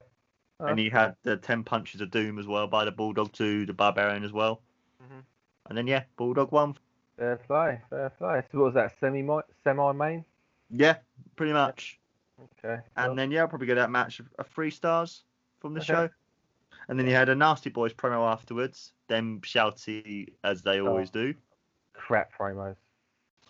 And 0.60 0.78
he 0.78 0.90
had 0.90 1.16
the 1.22 1.38
10 1.38 1.64
punches 1.64 2.02
of 2.02 2.10
doom 2.10 2.38
as 2.38 2.46
well 2.46 2.66
by 2.66 2.84
the 2.84 2.92
Bulldog 2.92 3.32
to 3.32 3.64
the 3.64 3.72
Barbarian 3.72 4.24
as 4.24 4.32
well. 4.32 4.62
Mhm. 5.02 5.24
And 5.66 5.78
then, 5.78 5.86
yeah, 5.86 6.04
Bulldog 6.16 6.52
won. 6.52 6.76
Fair 7.20 7.36
play, 7.36 7.78
fair 7.90 8.08
play. 8.08 8.42
So 8.50 8.58
what 8.60 8.64
was 8.64 8.74
that 8.74 8.98
semi 8.98 9.22
semi 9.62 9.92
main? 9.92 10.24
Yeah, 10.70 10.96
pretty 11.36 11.52
much. 11.52 12.00
Okay. 12.64 12.80
And 12.96 13.08
well, 13.08 13.14
then 13.14 13.30
yeah, 13.30 13.42
I'll 13.42 13.48
probably 13.48 13.66
get 13.66 13.74
that 13.74 13.90
match 13.90 14.20
of, 14.38 14.46
three 14.46 14.70
stars 14.70 15.24
from 15.58 15.74
the 15.74 15.80
Okay. 15.80 15.86
show. 15.86 16.08
And 16.88 16.98
then 16.98 17.06
you 17.06 17.12
had 17.12 17.28
a 17.28 17.34
Nasty 17.34 17.68
Boys 17.68 17.92
promo 17.92 18.26
afterwards, 18.32 18.92
them 19.08 19.40
shouty 19.42 20.32
as 20.44 20.62
they 20.62 20.80
always 20.80 21.10
Oh. 21.10 21.20
do. 21.20 21.34
crap 21.92 22.32
promos. 22.32 22.76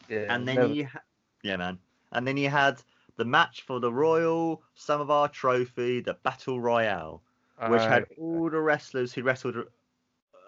Yeah. 0.08 0.26
and 0.34 0.48
then 0.48 0.56
never- 0.56 0.72
you, 0.74 0.86
ha- 0.86 1.02
yeah, 1.44 1.56
man. 1.56 1.78
And 2.10 2.26
then 2.26 2.36
you 2.36 2.48
had 2.48 2.82
the 3.14 3.24
match 3.24 3.62
for 3.62 3.78
the 3.78 3.92
Royal 3.92 4.60
Samovar 4.74 5.28
Trophy, 5.28 6.00
the 6.00 6.14
Battle 6.14 6.60
Royale, 6.60 7.22
which 7.68 7.82
had 7.82 8.02
Uh, 8.02 8.20
all 8.20 8.50
the 8.50 8.60
wrestlers 8.60 9.12
who 9.12 9.22
wrestled 9.22 9.54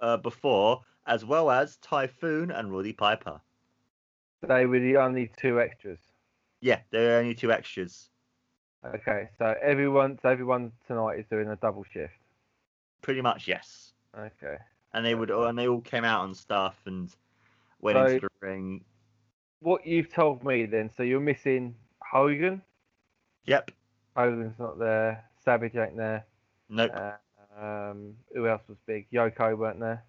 uh, 0.01 0.17
before, 0.17 0.83
as 1.07 1.25
well 1.25 1.51
as 1.51 1.77
Typhoon 1.79 2.51
and 2.51 2.73
Roddy 2.73 2.93
Piper. 2.93 3.41
they 4.47 4.67
were 4.67 4.81
the 4.81 4.97
only 4.97 5.31
two 5.37 5.61
extras. 5.61 5.99
Yeah, 6.61 6.81
they're 6.91 7.19
only 7.19 7.35
two 7.35 7.53
extras. 7.53 8.09
Okay, 8.85 9.29
so 9.39 9.55
everyone, 9.63 10.19
so 10.23 10.29
everyone 10.29 10.73
tonight 10.87 11.19
is 11.19 11.27
doing 11.31 11.49
a 11.49 11.57
double 11.57 11.85
shift. 11.85 12.15
Pretty 13.01 13.21
much, 13.21 13.47
yes. 13.47 13.93
Okay. 14.17 14.57
And 14.95 15.05
they 15.07 15.15
would, 15.15 15.31
and 15.31 15.59
they 15.59 15.69
all 15.69 15.81
came 15.81 16.05
out 16.05 16.25
and 16.25 16.37
stuff 16.37 16.77
and 16.87 17.09
went 17.81 17.97
So- 17.97 18.07
into 18.07 18.21
the 18.21 18.47
ring. 18.47 18.85
What 19.61 19.87
you've 19.87 20.13
told 20.13 20.43
me 20.43 20.67
then, 20.67 20.91
so 20.91 21.05
you're 21.05 21.21
missing 21.21 21.77
Hogan. 22.03 22.61
Yep. 23.45 23.71
Hogan's 24.17 24.59
not 24.59 24.77
there. 24.79 25.25
Savage 25.45 25.77
ain't 25.77 25.97
there. 25.97 26.27
Nope. 26.69 26.91
Uh, 26.93 27.13
um, 27.65 28.15
who 28.35 28.49
else 28.49 28.63
was 28.69 28.79
big? 28.87 29.07
Yoko 29.13 29.57
weren't 29.57 29.79
there. 29.79 30.05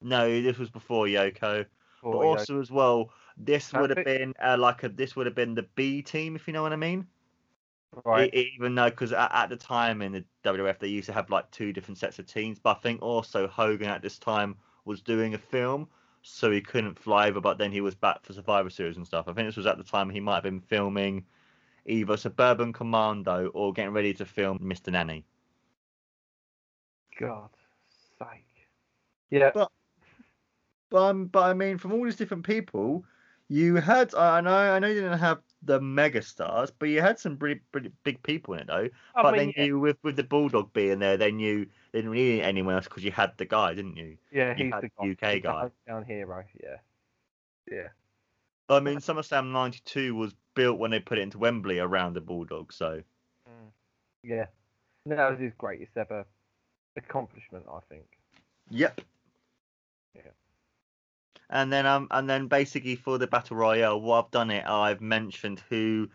No, 0.00 0.40
this 0.42 0.58
was 0.58 0.70
before 0.70 1.06
Yoko. 1.06 1.66
But 2.02 2.10
Yoko- 2.10 2.24
also 2.24 2.60
as 2.60 2.70
well, 2.70 3.10
this 3.36 3.72
would 3.72 3.90
have 3.90 4.04
been 4.04 4.34
uh, 4.42 4.56
like 4.58 4.82
a 4.82 4.88
this 4.88 5.16
would 5.16 5.26
have 5.26 5.34
been 5.34 5.54
the 5.54 5.66
B 5.74 6.02
team, 6.02 6.36
if 6.36 6.46
you 6.46 6.52
know 6.52 6.62
what 6.62 6.72
I 6.72 6.76
mean. 6.76 7.06
right. 8.04 8.32
Even 8.34 8.74
though, 8.74 8.90
because 8.90 9.12
at, 9.12 9.30
at 9.32 9.48
the 9.48 9.56
time 9.56 10.02
in 10.02 10.12
the 10.12 10.24
WWF, 10.44 10.78
they 10.78 10.88
used 10.88 11.06
to 11.06 11.12
have 11.12 11.30
like 11.30 11.50
two 11.50 11.72
different 11.72 11.98
sets 11.98 12.18
of 12.18 12.26
teams. 12.26 12.58
But 12.58 12.76
I 12.76 12.80
think 12.80 13.02
also 13.02 13.46
Hogan 13.48 13.88
at 13.88 14.02
this 14.02 14.18
time 14.18 14.56
was 14.84 15.00
doing 15.02 15.34
a 15.34 15.38
film, 15.38 15.88
so 16.22 16.50
he 16.50 16.60
couldn't 16.60 16.98
fly 16.98 17.28
over. 17.28 17.40
But 17.40 17.58
then 17.58 17.72
he 17.72 17.80
was 17.80 17.94
back 17.94 18.24
for 18.24 18.32
Survivor 18.32 18.70
Series 18.70 18.96
and 18.96 19.06
stuff. 19.06 19.26
I 19.28 19.32
think 19.32 19.48
this 19.48 19.56
was 19.56 19.66
at 19.66 19.78
the 19.78 19.84
time 19.84 20.10
he 20.10 20.20
might 20.20 20.34
have 20.34 20.44
been 20.44 20.60
filming 20.60 21.24
either 21.86 22.16
Suburban 22.16 22.72
Commando 22.72 23.48
or 23.54 23.72
getting 23.72 23.92
ready 23.92 24.12
to 24.14 24.24
film 24.24 24.58
Mr. 24.58 24.92
Nanny. 24.92 25.24
God's 27.18 27.58
sake. 28.18 28.66
Yeah. 29.30 29.50
But- 29.54 29.72
But 30.90 31.02
um, 31.02 31.26
but 31.26 31.44
I 31.44 31.54
mean, 31.54 31.78
from 31.78 31.92
all 31.92 32.04
these 32.04 32.16
different 32.16 32.46
people, 32.46 33.04
you 33.48 33.76
had 33.76 34.14
I 34.14 34.40
know 34.40 34.54
I 34.54 34.78
know 34.78 34.88
you 34.88 35.00
didn't 35.00 35.18
have 35.18 35.40
the 35.62 35.80
mega 35.80 36.22
stars, 36.22 36.70
but 36.70 36.88
you 36.88 37.00
had 37.00 37.18
some 37.18 37.36
pretty 37.36 37.60
pretty 37.72 37.90
big 38.04 38.22
people 38.22 38.54
in 38.54 38.60
it 38.60 38.66
though. 38.68 38.88
I 39.14 39.22
but 39.22 39.36
mean, 39.36 39.52
then 39.56 39.66
you 39.66 39.78
with 39.78 39.96
with 40.02 40.16
the 40.16 40.24
bulldog 40.24 40.72
being 40.72 40.98
there, 40.98 41.16
then 41.16 41.38
you 41.38 41.66
didn't 41.92 42.10
really 42.10 42.36
need 42.36 42.42
anyone 42.42 42.74
else 42.74 42.84
because 42.84 43.04
you 43.04 43.12
had 43.12 43.32
the 43.36 43.44
guy, 43.44 43.74
didn't 43.74 43.96
you? 43.96 44.16
yeah, 44.32 44.54
you 44.56 44.64
he's 44.64 44.74
had 44.74 44.82
the 44.84 44.90
the 44.98 45.10
UK 45.12 45.20
guy. 45.20 45.32
He's 45.34 45.42
guy. 45.42 45.70
hometown 45.88 46.06
hero. 46.06 46.44
Yeah. 46.62 46.76
Yeah. 47.70 47.88
I 48.70 48.80
mean, 48.80 48.98
SummerSlam 48.98 49.50
'92 49.50 50.14
was 50.14 50.34
built 50.54 50.78
when 50.78 50.90
they 50.90 51.00
put 51.00 51.18
it 51.18 51.22
into 51.22 51.38
Wembley 51.38 51.78
around 51.78 52.14
the 52.14 52.20
bulldog, 52.20 52.72
so 52.72 53.02
Mm. 53.48 53.70
Yeah. 54.22 54.46
That 55.06 55.30
was 55.30 55.40
his 55.40 55.52
greatest 55.56 55.96
ever 55.96 56.26
accomplishment, 56.96 57.64
I 57.72 57.80
think. 57.88 58.04
yep. 58.70 59.00
Yeah. 60.14 60.22
And 61.50 61.72
then 61.72 61.86
um 61.86 62.08
and 62.10 62.28
then 62.28 62.46
basically 62.48 62.96
for 62.96 63.18
the 63.18 63.26
battle 63.26 63.56
royale, 63.56 64.00
what 64.00 64.24
I've 64.24 64.30
done 64.30 64.50
it, 64.50 64.64
I've 64.66 65.00
mentioned 65.00 65.62
who 65.68 66.08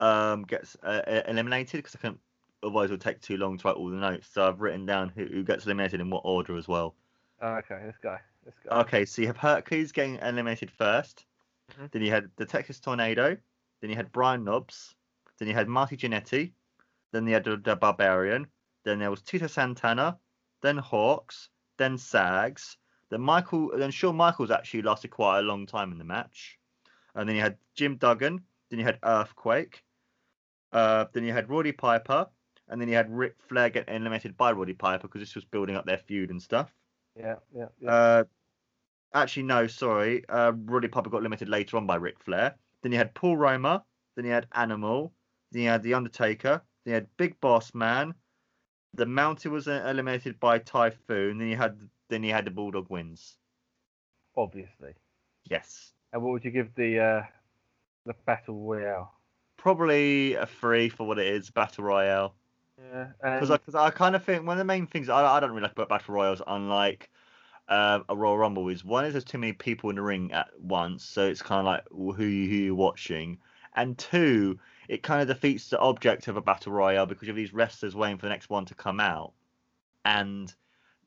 um 0.00 0.44
gets 0.44 0.76
uh, 0.82 1.22
eliminated 1.26 1.78
because 1.78 1.96
I 1.96 1.98
can't 1.98 2.20
otherwise 2.62 2.90
it 2.90 2.94
would 2.94 3.00
take 3.00 3.20
too 3.20 3.36
long 3.36 3.58
to 3.58 3.68
write 3.68 3.76
all 3.76 3.90
the 3.90 3.96
notes. 3.96 4.28
So 4.32 4.46
I've 4.46 4.60
written 4.60 4.86
down 4.86 5.10
who, 5.10 5.26
who 5.26 5.44
gets 5.44 5.66
eliminated 5.66 6.00
in 6.00 6.10
what 6.10 6.22
order 6.24 6.56
as 6.56 6.68
well. 6.68 6.94
Oh, 7.40 7.54
okay, 7.56 7.80
let's 7.84 7.98
go. 7.98 8.16
Let's 8.44 8.58
go. 8.58 8.70
Okay, 8.80 9.04
so 9.04 9.22
you 9.22 9.28
have 9.28 9.36
Hercules 9.36 9.92
getting 9.92 10.16
eliminated 10.16 10.70
1st 10.70 11.24
Mhm. 11.72 11.90
Then 11.90 12.02
you 12.02 12.10
had 12.10 12.30
the 12.36 12.46
Texas 12.46 12.80
Tornado. 12.80 13.36
Then 13.80 13.90
you 13.90 13.96
had 13.96 14.12
Brian 14.12 14.44
Knobbs. 14.44 14.94
Then 15.38 15.48
you 15.48 15.54
had 15.54 15.68
Marty 15.68 15.96
Jannetty. 15.96 16.52
Then 17.12 17.26
you 17.26 17.34
had 17.34 17.44
the, 17.44 17.56
the 17.56 17.76
Barbarian. 17.76 18.46
Then 18.84 18.98
there 18.98 19.10
was 19.10 19.22
Tito 19.22 19.46
Santana. 19.46 20.18
Then 20.62 20.78
Hawks. 20.78 21.50
Then 21.76 21.98
Sags. 21.98 22.76
Then 23.10 23.20
Michael. 23.20 23.72
Then 23.76 23.90
Shawn 23.90 24.16
Michaels 24.16 24.50
actually 24.50 24.82
lasted 24.82 25.10
quite 25.10 25.40
a 25.40 25.42
long 25.42 25.66
time 25.66 25.92
in 25.92 25.98
the 25.98 26.04
match. 26.04 26.58
And 27.14 27.28
then 27.28 27.36
you 27.36 27.42
had 27.42 27.56
Jim 27.74 27.96
Duggan. 27.96 28.42
Then 28.70 28.78
you 28.78 28.84
had 28.84 28.98
Earthquake. 29.02 29.82
Uh, 30.72 31.06
then 31.12 31.24
you 31.24 31.32
had 31.32 31.48
Roddy 31.48 31.72
Piper. 31.72 32.26
And 32.68 32.80
then 32.80 32.88
you 32.88 32.94
had 32.94 33.10
Ric 33.10 33.36
Flair 33.48 33.70
getting 33.70 33.94
eliminated 33.94 34.36
by 34.36 34.52
Roddy 34.52 34.74
Piper 34.74 35.08
because 35.08 35.22
this 35.22 35.34
was 35.34 35.44
building 35.44 35.74
up 35.74 35.86
their 35.86 35.98
feud 35.98 36.30
and 36.30 36.42
stuff. 36.42 36.72
Yeah, 37.16 37.36
yeah, 37.54 37.66
yeah. 37.80 37.90
Uh, 37.90 38.24
actually, 39.14 39.44
no, 39.44 39.66
sorry. 39.66 40.24
Uh, 40.28 40.52
Roddy 40.54 40.88
Piper 40.88 41.08
got 41.08 41.22
limited 41.22 41.48
later 41.48 41.78
on 41.78 41.86
by 41.86 41.96
Ric 41.96 42.20
Flair. 42.20 42.54
Then 42.82 42.92
you 42.92 42.98
had 42.98 43.14
Paul 43.14 43.36
Roma. 43.36 43.84
Then 44.16 44.26
you 44.26 44.32
had 44.32 44.46
Animal. 44.52 45.12
Then 45.50 45.62
you 45.62 45.68
had 45.68 45.82
The 45.82 45.94
Undertaker. 45.94 46.62
Then 46.84 46.90
you 46.90 46.94
had 46.94 47.06
Big 47.16 47.40
Boss 47.40 47.74
Man. 47.74 48.14
The 48.94 49.06
Mountain 49.06 49.52
was 49.52 49.66
uh, 49.66 49.84
eliminated 49.86 50.38
by 50.38 50.58
Typhoon. 50.58 51.38
Then 51.38 51.48
you 51.48 51.56
had 51.56 51.78
then 52.08 52.22
you 52.22 52.32
had 52.32 52.44
the 52.44 52.50
Bulldog 52.50 52.88
wins. 52.90 53.36
Obviously. 54.36 54.94
Yes, 55.48 55.92
And 56.12 56.22
what 56.22 56.32
would 56.32 56.44
you 56.44 56.50
give 56.50 56.74
the 56.74 56.98
uh, 57.00 57.22
the 58.06 58.14
battle 58.26 58.54
royale? 58.54 59.12
probably 59.56 60.34
a 60.34 60.46
three 60.46 60.88
for 60.88 61.06
what 61.06 61.18
it 61.18 61.26
is, 61.26 61.50
Battle 61.50 61.84
Royale. 61.84 62.34
Yeah, 62.92 63.08
Because 63.20 63.74
I, 63.74 63.86
I 63.86 63.90
kind 63.90 64.14
of 64.14 64.24
think 64.24 64.46
one 64.46 64.54
of 64.54 64.58
the 64.58 64.64
main 64.64 64.86
things 64.86 65.08
I, 65.08 65.36
I 65.36 65.40
don't 65.40 65.50
really 65.50 65.62
like 65.62 65.72
about 65.72 65.88
battle 65.88 66.14
royals, 66.14 66.40
unlike 66.46 67.10
um, 67.68 68.04
a 68.08 68.16
Royal 68.16 68.38
Rumble, 68.38 68.68
is 68.68 68.84
one 68.84 69.04
is 69.04 69.12
there's 69.12 69.24
too 69.24 69.38
many 69.38 69.52
people 69.52 69.90
in 69.90 69.96
the 69.96 70.02
ring 70.02 70.32
at 70.32 70.48
once, 70.60 71.04
so 71.04 71.26
it's 71.26 71.42
kind 71.42 71.60
of 71.60 71.66
like 71.66 71.84
who 71.90 72.24
you 72.24 72.48
who 72.48 72.56
you're 72.56 72.74
watching, 72.74 73.38
and 73.74 73.98
two, 73.98 74.58
it 74.88 75.02
kind 75.02 75.20
of 75.20 75.28
defeats 75.28 75.68
the 75.68 75.78
object 75.80 76.28
of 76.28 76.36
a 76.36 76.40
battle 76.40 76.72
royale 76.72 77.06
because 77.06 77.22
you 77.26 77.32
have 77.32 77.36
these 77.36 77.52
wrestlers 77.52 77.96
waiting 77.96 78.16
for 78.16 78.26
the 78.26 78.30
next 78.30 78.48
one 78.48 78.64
to 78.66 78.74
come 78.74 79.00
out, 79.00 79.32
and 80.04 80.54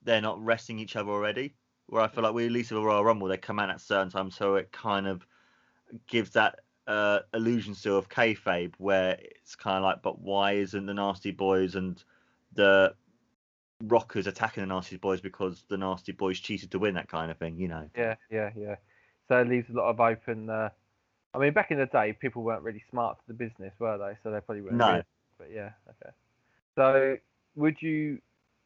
they're 0.03 0.21
not 0.21 0.43
resting 0.43 0.79
each 0.79 0.95
other 0.95 1.11
already. 1.11 1.53
Where 1.87 2.01
I 2.01 2.07
feel 2.07 2.23
like 2.23 2.33
we 2.33 2.45
at 2.45 2.51
least 2.51 2.71
with 2.71 2.81
a 2.81 2.85
Royal 2.85 3.03
Rumble, 3.03 3.27
they 3.27 3.37
come 3.37 3.59
out 3.59 3.69
at 3.69 3.81
certain 3.81 4.09
times, 4.09 4.35
so 4.35 4.55
it 4.55 4.71
kind 4.71 5.07
of 5.07 5.25
gives 6.07 6.29
that 6.31 6.59
uh, 6.87 7.19
illusion 7.33 7.75
still 7.75 7.97
of 7.97 8.07
kayfabe, 8.09 8.73
where 8.77 9.17
it's 9.19 9.55
kind 9.55 9.77
of 9.77 9.83
like, 9.83 10.01
but 10.01 10.19
why 10.21 10.53
isn't 10.53 10.85
the 10.85 10.93
Nasty 10.93 11.31
Boys 11.31 11.75
and 11.75 12.01
the 12.53 12.93
Rockers 13.83 14.27
attacking 14.27 14.61
the 14.61 14.67
Nasty 14.73 14.97
Boys 14.97 15.19
because 15.21 15.63
the 15.67 15.77
Nasty 15.77 16.11
Boys 16.13 16.39
cheated 16.39 16.71
to 16.71 16.79
win 16.79 16.93
that 16.95 17.09
kind 17.09 17.29
of 17.29 17.37
thing, 17.37 17.57
you 17.59 17.67
know? 17.67 17.89
yeah, 17.97 18.15
yeah, 18.29 18.51
yeah. 18.55 18.75
So 19.27 19.39
it 19.39 19.47
leaves 19.49 19.69
a 19.69 19.73
lot 19.73 19.89
of 19.89 19.99
open. 19.99 20.49
Uh, 20.49 20.69
I 21.33 21.37
mean, 21.39 21.53
back 21.53 21.71
in 21.71 21.77
the 21.77 21.85
day, 21.87 22.13
people 22.13 22.43
weren't 22.43 22.63
really 22.63 22.83
smart 22.89 23.17
to 23.19 23.23
the 23.27 23.33
business, 23.33 23.73
were 23.79 23.97
they? 23.97 24.17
So 24.23 24.31
they 24.31 24.39
probably 24.41 24.61
weren't. 24.61 24.75
No. 24.77 24.91
really- 24.91 25.03
But 25.37 25.51
yeah, 25.51 25.71
okay. 25.89 26.13
So 26.75 27.17
would 27.55 27.81
you 27.81 28.19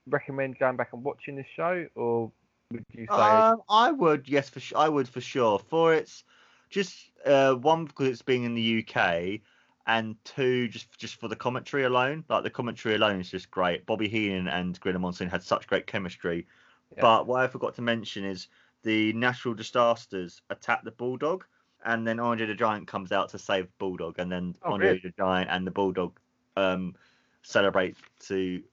recommend 0.07 0.59
going 0.59 0.75
back 0.77 0.89
and 0.93 1.03
watching 1.03 1.35
this 1.35 1.47
show, 1.55 1.85
or 1.95 2.31
would 2.71 2.85
you 2.91 3.07
say? 3.07 3.15
Um, 3.15 3.61
I 3.69 3.91
would, 3.91 4.27
yes, 4.27 4.49
for 4.49 4.59
sure. 4.59 4.77
I 4.77 4.89
would 4.89 5.07
for 5.07 5.21
sure. 5.21 5.59
For 5.59 5.93
it's 5.93 6.23
just 6.69 7.11
uh, 7.25 7.53
one 7.55 7.85
because 7.85 8.07
it's 8.07 8.21
being 8.21 8.43
in 8.43 8.55
the 8.55 8.85
UK, 8.85 9.41
and 9.87 10.15
two 10.23 10.67
just 10.67 10.97
just 10.97 11.19
for 11.19 11.27
the 11.27 11.35
commentary 11.35 11.83
alone. 11.83 12.23
Like 12.29 12.43
the 12.43 12.49
commentary 12.49 12.95
alone 12.95 13.19
is 13.19 13.29
just 13.29 13.51
great. 13.51 13.85
Bobby 13.85 14.07
Heenan 14.07 14.47
and 14.47 14.79
Gorilla 14.79 14.99
Monsoon 14.99 15.29
had 15.29 15.43
such 15.43 15.67
great 15.67 15.87
chemistry. 15.87 16.47
Yeah. 16.95 17.01
But 17.01 17.27
what 17.27 17.41
I 17.41 17.47
forgot 17.47 17.75
to 17.75 17.81
mention 17.81 18.25
is 18.25 18.47
the 18.83 19.13
natural 19.13 19.53
disasters 19.53 20.41
attack 20.49 20.83
the 20.83 20.91
bulldog, 20.91 21.45
and 21.83 22.07
then 22.07 22.19
Andre 22.19 22.47
the 22.47 22.55
Giant 22.55 22.87
comes 22.87 23.11
out 23.11 23.29
to 23.29 23.39
save 23.39 23.67
Bulldog, 23.77 24.19
and 24.19 24.31
then 24.31 24.55
Oh, 24.63 24.73
Andre 24.73 24.87
really? 24.87 24.99
the 24.99 25.13
Giant 25.17 25.49
and 25.49 25.65
the 25.65 25.71
bulldog 25.71 26.19
um 26.57 26.95
celebrate 27.43 27.95
to 28.27 28.63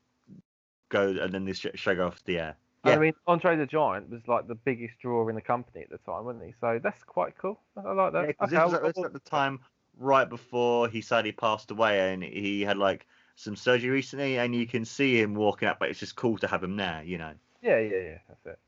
go, 0.92 1.08
and 1.08 1.32
then 1.32 1.44
they 1.44 1.52
sh- 1.54 1.66
show 1.74 1.94
go 1.96 2.06
off 2.06 2.22
the 2.24 2.38
air. 2.38 2.56
Yeah. 2.84 2.92
I 2.92 2.98
mean, 2.98 3.12
Andre 3.26 3.56
the 3.56 3.66
Giant 3.66 4.10
was 4.10 4.20
like 4.26 4.46
the 4.48 4.54
biggest 4.54 4.98
draw 5.00 5.28
in 5.28 5.34
the 5.34 5.40
company 5.40 5.82
at 5.82 5.90
the 5.90 5.98
time, 5.98 6.24
wasn't 6.24 6.44
he? 6.44 6.54
So 6.60 6.78
that's 6.82 7.02
quite 7.04 7.36
cool. 7.38 7.60
I 7.76 7.92
like 7.92 8.12
that. 8.12 8.18
Yeah, 8.18 8.28
Okay, 8.30 8.34
this 8.40 8.50
was, 8.50 8.54
I'll- 8.54 8.74
at, 8.76 8.82
this 8.82 8.96
was 8.96 9.06
at 9.06 9.12
the 9.12 9.18
time 9.20 9.60
right 9.98 10.28
before 10.28 10.88
he 10.88 11.00
sadly 11.00 11.32
passed 11.32 11.70
away, 11.70 12.12
and 12.12 12.22
he 12.22 12.62
had 12.62 12.76
like 12.78 13.06
some 13.36 13.56
surgery 13.56 13.90
recently, 13.90 14.38
and 14.38 14.54
you 14.54 14.66
can 14.66 14.84
see 14.84 15.20
him 15.20 15.34
walking 15.34 15.68
up, 15.68 15.78
but 15.78 15.88
it's 15.90 15.98
just 16.00 16.16
cool 16.16 16.38
to 16.38 16.46
have 16.46 16.62
him 16.62 16.76
there, 16.76 17.02
you 17.04 17.18
know. 17.18 17.32
Yeah, 17.62 17.78
yeah, 17.78 17.98
yeah. 17.98 18.18
That's 18.28 18.46
it. 18.46 18.58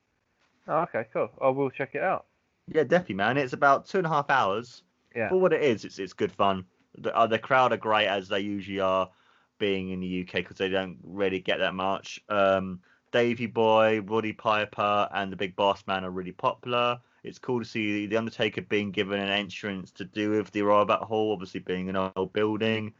Oh, 0.68 0.78
okay, 0.82 1.04
cool. 1.12 1.30
I 1.42 1.48
will 1.48 1.70
check 1.70 1.94
it 1.94 2.02
out. 2.02 2.26
Yeah, 2.68 2.84
definitely, 2.84 3.16
man. 3.16 3.36
It's 3.36 3.52
about 3.52 3.86
two 3.86 3.98
and 3.98 4.06
a 4.06 4.10
half 4.10 4.30
hours. 4.30 4.82
Yeah. 5.14 5.28
For 5.28 5.36
what 5.38 5.52
it 5.52 5.62
is, 5.62 5.84
it's 5.84 5.98
it's 5.98 6.12
good 6.12 6.32
fun. 6.32 6.64
The, 6.98 7.14
uh, 7.14 7.26
the 7.26 7.38
crowd 7.38 7.72
are 7.72 7.76
great 7.76 8.06
as 8.06 8.28
they 8.28 8.40
usually 8.40 8.80
are, 8.80 9.10
being 9.58 9.90
in 9.90 10.00
the 10.00 10.22
UK 10.22 10.34
because 10.34 10.56
they 10.56 10.68
don't 10.68 10.98
really 11.02 11.40
get 11.40 11.58
that 11.58 11.74
much. 11.74 12.20
Um, 12.28 12.80
Davey 13.12 13.46
Boy, 13.46 14.00
Roddy 14.00 14.32
Piper, 14.32 15.08
and 15.12 15.30
the 15.30 15.36
Big 15.36 15.54
Boss 15.54 15.84
Man 15.86 16.04
are 16.04 16.10
really 16.10 16.32
popular. 16.32 16.98
It's 17.22 17.38
cool 17.38 17.60
to 17.60 17.64
see 17.64 18.06
the 18.06 18.16
Undertaker 18.16 18.60
being 18.62 18.90
given 18.90 19.20
an 19.20 19.28
entrance 19.28 19.90
to 19.92 20.04
do 20.04 20.30
with 20.30 20.50
the 20.50 20.62
Royal 20.62 20.80
Albert 20.80 21.04
Hall, 21.04 21.32
obviously 21.32 21.60
being 21.60 21.88
an 21.88 21.96
old 21.96 22.32
building. 22.32 22.92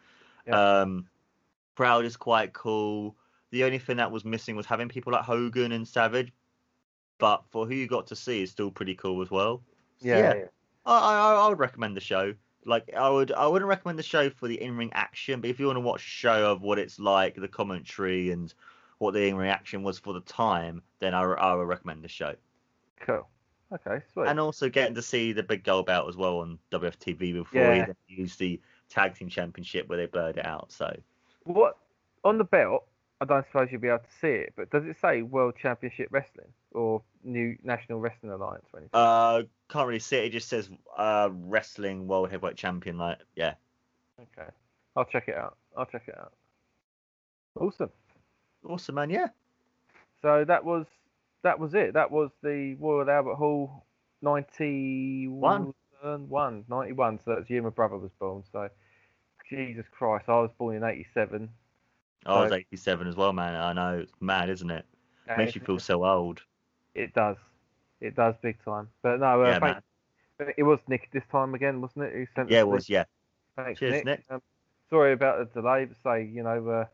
Yeah. 0.47 0.81
Um, 0.81 1.07
crowd 1.75 2.05
is 2.05 2.17
quite 2.17 2.53
cool. 2.53 3.17
The 3.51 3.65
only 3.65 3.79
thing 3.79 3.97
that 3.99 4.11
was 4.11 4.25
missing 4.25 4.57
was 4.57 4.67
having 4.67 4.89
people 4.89 5.13
like 5.13 5.25
Hogan 5.25 5.73
and 5.73 5.87
Savage, 5.87 6.33
but 7.19 7.45
for 7.51 7.67
who 7.67 7.75
you 7.75 7.87
got 7.87 8.07
to 8.09 8.17
see 8.17 8.43
is 8.43 8.51
still 8.51 8.71
pretty 8.71 8.95
cool 8.95 9.21
as 9.21 9.31
well. 9.31 9.63
Yeah, 10.01 10.19
yeah, 10.19 10.35
yeah. 10.35 10.45
I, 10.87 10.99
I 10.99 11.35
I 11.35 11.49
would 11.49 11.59
recommend 11.59 11.97
the 11.97 12.01
show. 12.01 12.35
Like 12.67 12.93
I 12.95 13.09
would 13.11 13.33
I 13.33 13.47
wouldn't 13.47 13.69
recommend 13.69 13.99
the 13.99 14.03
show 14.03 14.31
for 14.31 14.49
the 14.49 14.61
in 14.61 14.77
ring 14.77 14.91
action, 14.95 15.41
but 15.41 15.51
if 15.51 15.61
you 15.61 15.67
want 15.67 15.77
to 15.77 15.81
watch 15.81 16.01
a 16.01 16.09
show 16.09 16.51
of 16.53 16.63
what 16.63 16.79
it's 16.79 16.99
like, 16.99 17.35
the 17.37 17.49
commentary 17.49 18.31
and 18.31 18.53
what 18.99 19.13
the 19.13 19.27
in 19.27 19.37
ring 19.37 19.51
action 19.51 19.83
was 19.83 19.99
for 19.99 20.13
the 20.15 20.21
time, 20.21 20.83
then 21.01 21.15
I, 21.15 21.23
I 21.23 21.55
would 21.55 21.69
recommend 21.69 22.03
the 22.03 22.09
show. 22.09 22.35
Cool. 23.01 23.29
Okay, 23.73 24.03
sweet. 24.13 24.29
And 24.29 24.39
also 24.39 24.69
getting 24.69 24.95
to 24.95 25.03
see 25.03 25.33
the 25.33 25.43
big 25.43 25.65
gold 25.65 25.87
belt 25.87 26.09
as 26.09 26.17
well 26.17 26.39
on 26.39 26.59
WFTV 26.71 27.33
before 27.35 27.61
Yeah. 27.61 27.87
he 28.07 28.15
used 28.23 28.39
the 28.39 28.61
tag 28.89 29.15
team 29.15 29.29
championship 29.29 29.89
where 29.89 29.99
they 29.99 30.07
blurred 30.07 30.37
it 30.39 30.47
out. 30.47 30.71
So 30.71 30.95
What 31.45 31.79
on 32.25 32.39
the 32.39 32.45
belt? 32.45 32.87
I 33.21 33.25
don't 33.27 33.47
suppose 33.47 33.69
you'll 33.71 33.81
be 33.81 33.89
able 33.89 33.99
to 33.99 34.19
see 34.21 34.29
it, 34.29 34.53
but 34.57 34.71
does 34.71 34.85
it 34.85 34.97
say 35.01 35.23
World 35.23 35.55
Championship 35.61 36.09
Wrestling 36.11 36.49
or 36.73 37.01
New 37.23 37.57
National 37.63 38.01
Wrestling 38.01 38.33
Alliance 38.33 38.67
or 38.73 38.81
anything? 38.81 38.91
uh 38.93 39.43
can't 39.75 39.89
really 39.89 39.99
see 39.99 40.19
it. 40.19 40.27
It 40.27 40.31
just 40.31 40.49
says 40.49 40.71
uh 40.97 41.29
wrestling 41.33 42.07
world 42.07 42.31
heavyweight 42.31 42.57
champion. 42.57 42.97
Like 42.97 43.19
yeah, 43.35 43.55
Okay, 44.21 44.49
I'll 44.95 45.05
check 45.05 45.27
it 45.27 45.35
out. 45.37 45.57
I'll 45.77 45.87
check 45.87 46.05
it 46.07 46.17
out. 46.17 46.33
Awesome. 47.59 47.91
awesome 48.65 48.95
man. 48.95 49.11
Yeah, 49.11 49.29
So 50.23 50.45
that 50.47 50.65
was 50.65 50.87
that 51.43 51.59
was 51.59 51.75
it. 51.75 51.95
That 51.95 52.13
was 52.13 52.31
the 52.43 52.75
Royal 52.79 53.11
Albert 53.11 53.35
Hall 53.35 53.85
91. 54.23 55.75
One. 56.29 56.65
91. 56.69 57.19
So 57.25 57.35
that's 57.35 57.49
the 57.49 57.55
year 57.55 57.63
my 57.63 57.71
brother 57.71 57.97
was 57.99 58.13
born. 58.21 58.45
So 58.53 58.69
Jesus 59.51 59.87
Christ, 59.91 60.27
I 60.29 60.41
was 60.41 60.51
born 60.57 60.77
in 60.77 60.85
87. 60.85 61.49
I 62.27 62.41
was 62.41 62.53
87 62.53 63.09
as 63.09 63.17
well, 63.17 63.33
man. 63.33 63.55
I 63.57 63.73
know 63.73 63.99
it's 63.99 64.13
mad, 64.21 64.51
isn't 64.51 64.71
it? 64.71 64.87
Makes 65.37 65.57
you 65.57 65.61
feel 65.63 65.79
so 65.81 66.05
old. 66.05 66.43
It 66.95 67.13
does. 67.13 67.37
It 68.01 68.17
does 68.17 68.35
big 68.43 68.63
time. 68.65 68.89
But 69.03 69.21
no, 69.21 69.45
uh, 69.45 69.49
Yeah, 69.49 69.59
thank- 69.59 70.55
it 70.57 70.63
was 70.65 70.81
Nick 70.89 71.11
this 71.13 71.23
time 71.31 71.55
again, 71.55 71.81
wasn't 71.81 72.07
it? 72.07 72.13
Who 72.13 72.27
sent 72.35 72.51
Yeah, 72.51 72.61
it 72.61 72.69
was. 72.69 72.89
Yeah, 72.89 73.05
Thanks, 73.57 73.79
Cheers, 73.79 73.93
Nick. 73.93 74.05
Nick. 74.05 74.25
Um, 74.31 74.43
sorry 74.91 75.13
about 75.13 75.39
the 75.39 75.61
delay, 75.61 75.85
but 75.85 75.97
say, 76.03 76.25
you 76.25 76.43
know, 76.43 76.69
uh, 76.69 76.85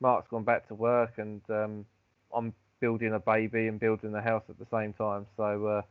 Mark's 0.00 0.28
gone 0.28 0.44
back 0.44 0.66
to 0.68 0.74
work 0.74 1.18
and 1.18 1.40
um, 1.50 1.86
I'm 2.34 2.52
building 2.80 3.12
a 3.14 3.20
baby 3.20 3.68
and 3.68 3.78
building 3.78 4.14
a 4.14 4.20
house 4.20 4.42
at 4.48 4.58
the 4.58 4.66
same 4.70 4.92
time. 4.92 5.26
So 5.36 5.66
uh, 5.66 5.82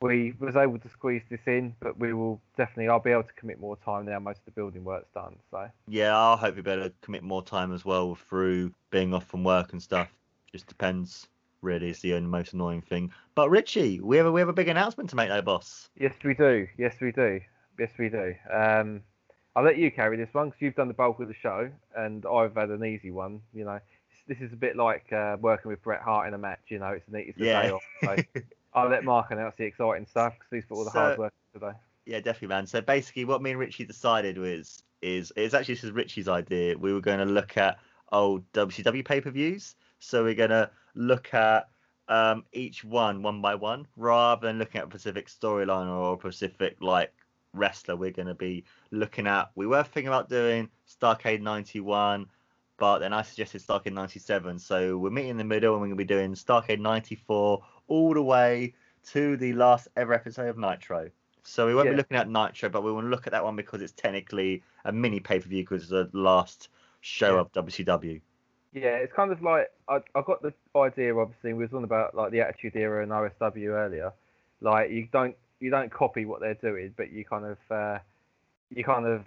we 0.00 0.34
was 0.38 0.56
able 0.56 0.78
to 0.78 0.88
squeeze 0.88 1.22
this 1.30 1.40
in, 1.46 1.74
but 1.80 1.98
we 1.98 2.12
will 2.12 2.40
definitely, 2.56 2.88
I'll 2.88 3.00
be 3.00 3.12
able 3.12 3.22
to 3.22 3.32
commit 3.34 3.60
more 3.60 3.76
time 3.76 4.06
now. 4.06 4.18
Most 4.18 4.40
of 4.40 4.44
the 4.46 4.50
building 4.50 4.84
work's 4.84 5.10
done. 5.14 5.36
So 5.50 5.68
yeah. 5.88 6.16
I'll 6.16 6.36
hope 6.36 6.56
you 6.56 6.62
better 6.62 6.92
commit 7.00 7.22
more 7.22 7.42
time 7.42 7.72
as 7.72 7.84
well 7.84 8.14
through 8.14 8.72
being 8.90 9.14
off 9.14 9.26
from 9.26 9.44
work 9.44 9.72
and 9.72 9.82
stuff. 9.82 10.12
Just 10.50 10.66
depends. 10.66 11.28
Really, 11.62 11.90
is 11.90 12.00
the 12.00 12.14
only 12.14 12.28
most 12.28 12.52
annoying 12.52 12.82
thing. 12.82 13.12
But 13.34 13.48
Richie, 13.50 14.00
we 14.00 14.16
have 14.16 14.26
a, 14.26 14.32
we 14.32 14.40
have 14.40 14.48
a 14.48 14.52
big 14.52 14.68
announcement 14.68 15.10
to 15.10 15.16
make, 15.16 15.28
though, 15.28 15.42
boss. 15.42 15.88
yes, 15.96 16.12
we 16.24 16.34
do. 16.34 16.66
Yes, 16.76 16.96
we 17.00 17.12
do. 17.12 17.40
Yes, 17.78 17.90
we 17.98 18.08
do. 18.08 18.34
Um, 18.52 19.02
I'll 19.54 19.64
let 19.64 19.76
you 19.78 19.90
carry 19.90 20.16
this 20.16 20.32
one 20.32 20.48
because 20.48 20.60
you've 20.60 20.74
done 20.74 20.88
the 20.88 20.94
bulk 20.94 21.20
of 21.20 21.28
the 21.28 21.34
show 21.34 21.70
and 21.96 22.24
I've 22.26 22.54
had 22.56 22.70
an 22.70 22.84
easy 22.84 23.10
one. 23.10 23.40
You 23.54 23.64
know, 23.64 23.78
this 24.26 24.38
is 24.40 24.52
a 24.52 24.56
bit 24.56 24.76
like 24.76 25.12
uh, 25.12 25.36
working 25.40 25.70
with 25.70 25.82
Bret 25.82 26.00
Hart 26.02 26.26
in 26.26 26.34
a 26.34 26.38
match. 26.38 26.60
You 26.68 26.78
know, 26.78 26.88
it's 26.88 27.06
a, 27.12 27.16
it's 27.16 27.38
a 27.38 27.44
Yeah. 27.44 27.62
day 27.62 27.70
off. 27.70 27.82
So 28.02 28.16
I'll 28.74 28.88
let 28.88 29.04
Mark 29.04 29.30
announce 29.30 29.54
the 29.56 29.64
exciting 29.64 30.06
stuff 30.06 30.34
because 30.38 30.48
he's 30.50 30.64
put 30.64 30.76
all 30.78 30.84
the 30.84 30.90
hard 30.90 31.18
work 31.18 31.32
today. 31.52 31.72
Yeah, 32.06 32.18
definitely, 32.20 32.48
man. 32.48 32.66
So 32.66 32.80
basically, 32.80 33.24
what 33.24 33.42
me 33.42 33.50
and 33.50 33.60
Richie 33.60 33.84
decided 33.84 34.36
was 34.38 34.82
is 35.02 35.32
it's 35.36 35.54
actually 35.54 35.74
this 35.74 35.84
is 35.84 35.92
Richie's 35.92 36.28
idea. 36.28 36.76
We 36.76 36.92
were 36.92 37.00
going 37.00 37.18
to 37.20 37.24
look 37.24 37.56
at 37.56 37.78
old 38.10 38.50
WCW 38.52 39.04
pay 39.04 39.20
per 39.20 39.30
views. 39.30 39.76
So 39.98 40.24
we're 40.24 40.34
going 40.34 40.50
to 40.50 40.70
look 40.94 41.32
at 41.34 41.68
um, 42.08 42.44
each 42.52 42.84
one 42.84 43.22
one 43.22 43.40
by 43.40 43.54
one, 43.54 43.86
rather 43.96 44.46
than 44.46 44.58
looking 44.58 44.80
at 44.80 44.86
a 44.86 44.90
specific 44.90 45.28
storyline 45.28 45.88
or 45.88 46.14
a 46.14 46.18
specific 46.18 46.76
like 46.80 47.12
wrestler. 47.54 47.96
We're 47.96 48.10
going 48.10 48.28
to 48.28 48.34
be 48.34 48.64
looking 48.90 49.26
at. 49.26 49.50
We 49.54 49.66
were 49.66 49.82
thinking 49.82 50.08
about 50.08 50.28
doing 50.28 50.68
Starcade 50.88 51.40
'91, 51.40 52.26
but 52.76 52.98
then 52.98 53.12
I 53.12 53.22
suggested 53.22 53.62
Starcade 53.62 53.92
'97. 53.92 54.58
So 54.58 54.98
we're 54.98 55.10
meeting 55.10 55.30
in 55.30 55.36
the 55.36 55.44
middle, 55.44 55.74
and 55.74 55.80
we're 55.80 55.88
going 55.88 55.98
to 55.98 56.04
be 56.04 56.14
doing 56.14 56.34
Starcade 56.34 56.80
'94 56.80 57.64
all 57.88 58.14
the 58.14 58.22
way 58.22 58.74
to 59.10 59.36
the 59.36 59.52
last 59.52 59.88
ever 59.96 60.12
episode 60.14 60.48
of 60.48 60.58
Nitro. 60.58 61.10
So 61.44 61.66
we 61.66 61.74
won't 61.74 61.86
Yeah. 61.86 61.92
be 61.92 61.96
looking 61.96 62.16
at 62.16 62.28
Nitro, 62.28 62.68
but 62.68 62.82
we 62.82 62.92
want 62.92 63.06
to 63.06 63.10
look 63.10 63.26
at 63.26 63.32
that 63.32 63.42
one 63.44 63.56
because 63.56 63.82
it's 63.82 63.92
technically 63.92 64.62
a 64.84 64.92
mini 64.92 65.18
pay 65.20 65.40
per 65.40 65.48
view 65.48 65.62
because 65.64 65.82
it's 65.82 65.90
the 65.90 66.08
last 66.12 66.68
show 67.00 67.34
Yeah. 67.34 67.40
of 67.40 67.52
WCW. 67.52 68.20
Yeah, 68.72 68.96
it's 68.96 69.12
kind 69.12 69.32
of 69.32 69.42
like 69.42 69.70
I, 69.88 69.96
I 70.14 70.22
got 70.26 70.42
the 70.42 70.52
idea. 70.76 71.16
Obviously, 71.16 71.52
we 71.52 71.64
was 71.64 71.72
on 71.74 71.84
about 71.84 72.14
like 72.14 72.32
the 72.32 72.40
Attitude 72.40 72.74
Era 72.76 73.02
and 73.02 73.12
OSW 73.12 73.68
earlier. 73.68 74.12
Like 74.60 74.90
you 74.90 75.08
don't 75.12 75.36
you 75.60 75.70
don't 75.70 75.92
copy 75.92 76.24
what 76.24 76.40
they're 76.40 76.54
doing, 76.54 76.94
but 76.96 77.12
you 77.12 77.24
kind 77.24 77.44
of 77.44 77.58
uh, 77.70 77.98
you 78.70 78.82
kind 78.84 79.06
of 79.06 79.24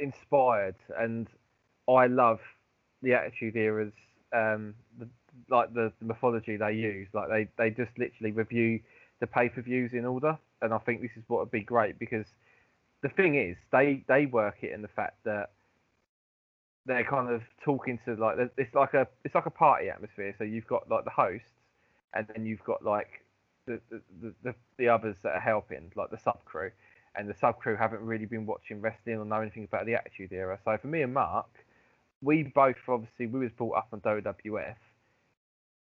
inspired. 0.00 0.76
And 0.98 1.28
I 1.88 2.06
love 2.06 2.40
the 3.02 3.14
Attitude 3.14 3.56
Era's 3.56 3.92
um, 4.32 4.74
the, 4.98 5.08
like 5.50 5.74
the, 5.74 5.92
the 6.00 6.06
mythology 6.06 6.56
they 6.56 6.72
use. 6.72 7.08
Like 7.12 7.28
they 7.28 7.48
they 7.58 7.70
just 7.70 7.96
literally 7.98 8.32
review 8.32 8.80
the 9.20 9.26
pay 9.26 9.50
per 9.50 9.60
views 9.60 9.92
in 9.92 10.06
order, 10.06 10.38
and 10.62 10.72
I 10.72 10.78
think 10.78 11.02
this 11.02 11.12
is 11.16 11.24
what 11.28 11.40
would 11.40 11.50
be 11.50 11.60
great 11.62 11.98
because 11.98 12.26
the 13.02 13.10
thing 13.10 13.34
is 13.36 13.56
they 13.72 14.04
they 14.08 14.26
work 14.26 14.56
it 14.62 14.72
in 14.72 14.82
the 14.82 14.88
fact 14.88 15.18
that 15.24 15.50
they're 16.86 17.04
kind 17.04 17.30
of 17.30 17.42
talking 17.62 17.98
to 18.04 18.14
like 18.14 18.36
it's 18.56 18.74
like 18.74 18.94
a 18.94 19.06
it's 19.24 19.34
like 19.34 19.46
a 19.46 19.50
party 19.50 19.88
atmosphere. 19.88 20.34
So 20.38 20.44
you've 20.44 20.66
got 20.66 20.90
like 20.90 21.04
the 21.04 21.10
hosts, 21.10 21.48
and 22.14 22.26
then 22.34 22.46
you've 22.46 22.64
got 22.64 22.84
like 22.84 23.24
the 23.66 23.80
the, 23.90 24.00
the, 24.22 24.34
the, 24.42 24.54
the 24.78 24.88
others 24.88 25.16
that 25.22 25.34
are 25.34 25.40
helping, 25.40 25.92
like 25.94 26.10
the 26.10 26.18
sub 26.18 26.44
crew, 26.44 26.70
and 27.14 27.28
the 27.28 27.34
sub 27.34 27.58
crew 27.58 27.76
haven't 27.76 28.02
really 28.02 28.26
been 28.26 28.46
watching 28.46 28.80
wrestling 28.80 29.16
or 29.16 29.24
know 29.24 29.40
anything 29.40 29.64
about 29.64 29.86
the 29.86 29.94
Attitude 29.94 30.32
Era. 30.32 30.58
So 30.64 30.76
for 30.78 30.88
me 30.88 31.02
and 31.02 31.12
Mark, 31.12 31.48
we 32.22 32.42
both 32.42 32.76
obviously 32.88 33.26
we 33.26 33.40
was 33.40 33.52
brought 33.52 33.76
up 33.76 33.88
on 33.92 34.00
WWF. 34.00 34.76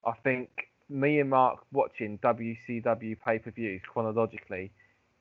I 0.06 0.12
think 0.24 0.50
me 0.90 1.20
and 1.20 1.30
Mark 1.30 1.60
watching 1.72 2.18
WCW 2.20 3.18
pay 3.26 3.40
per 3.40 3.52
views 3.52 3.82
chronologically, 3.88 4.72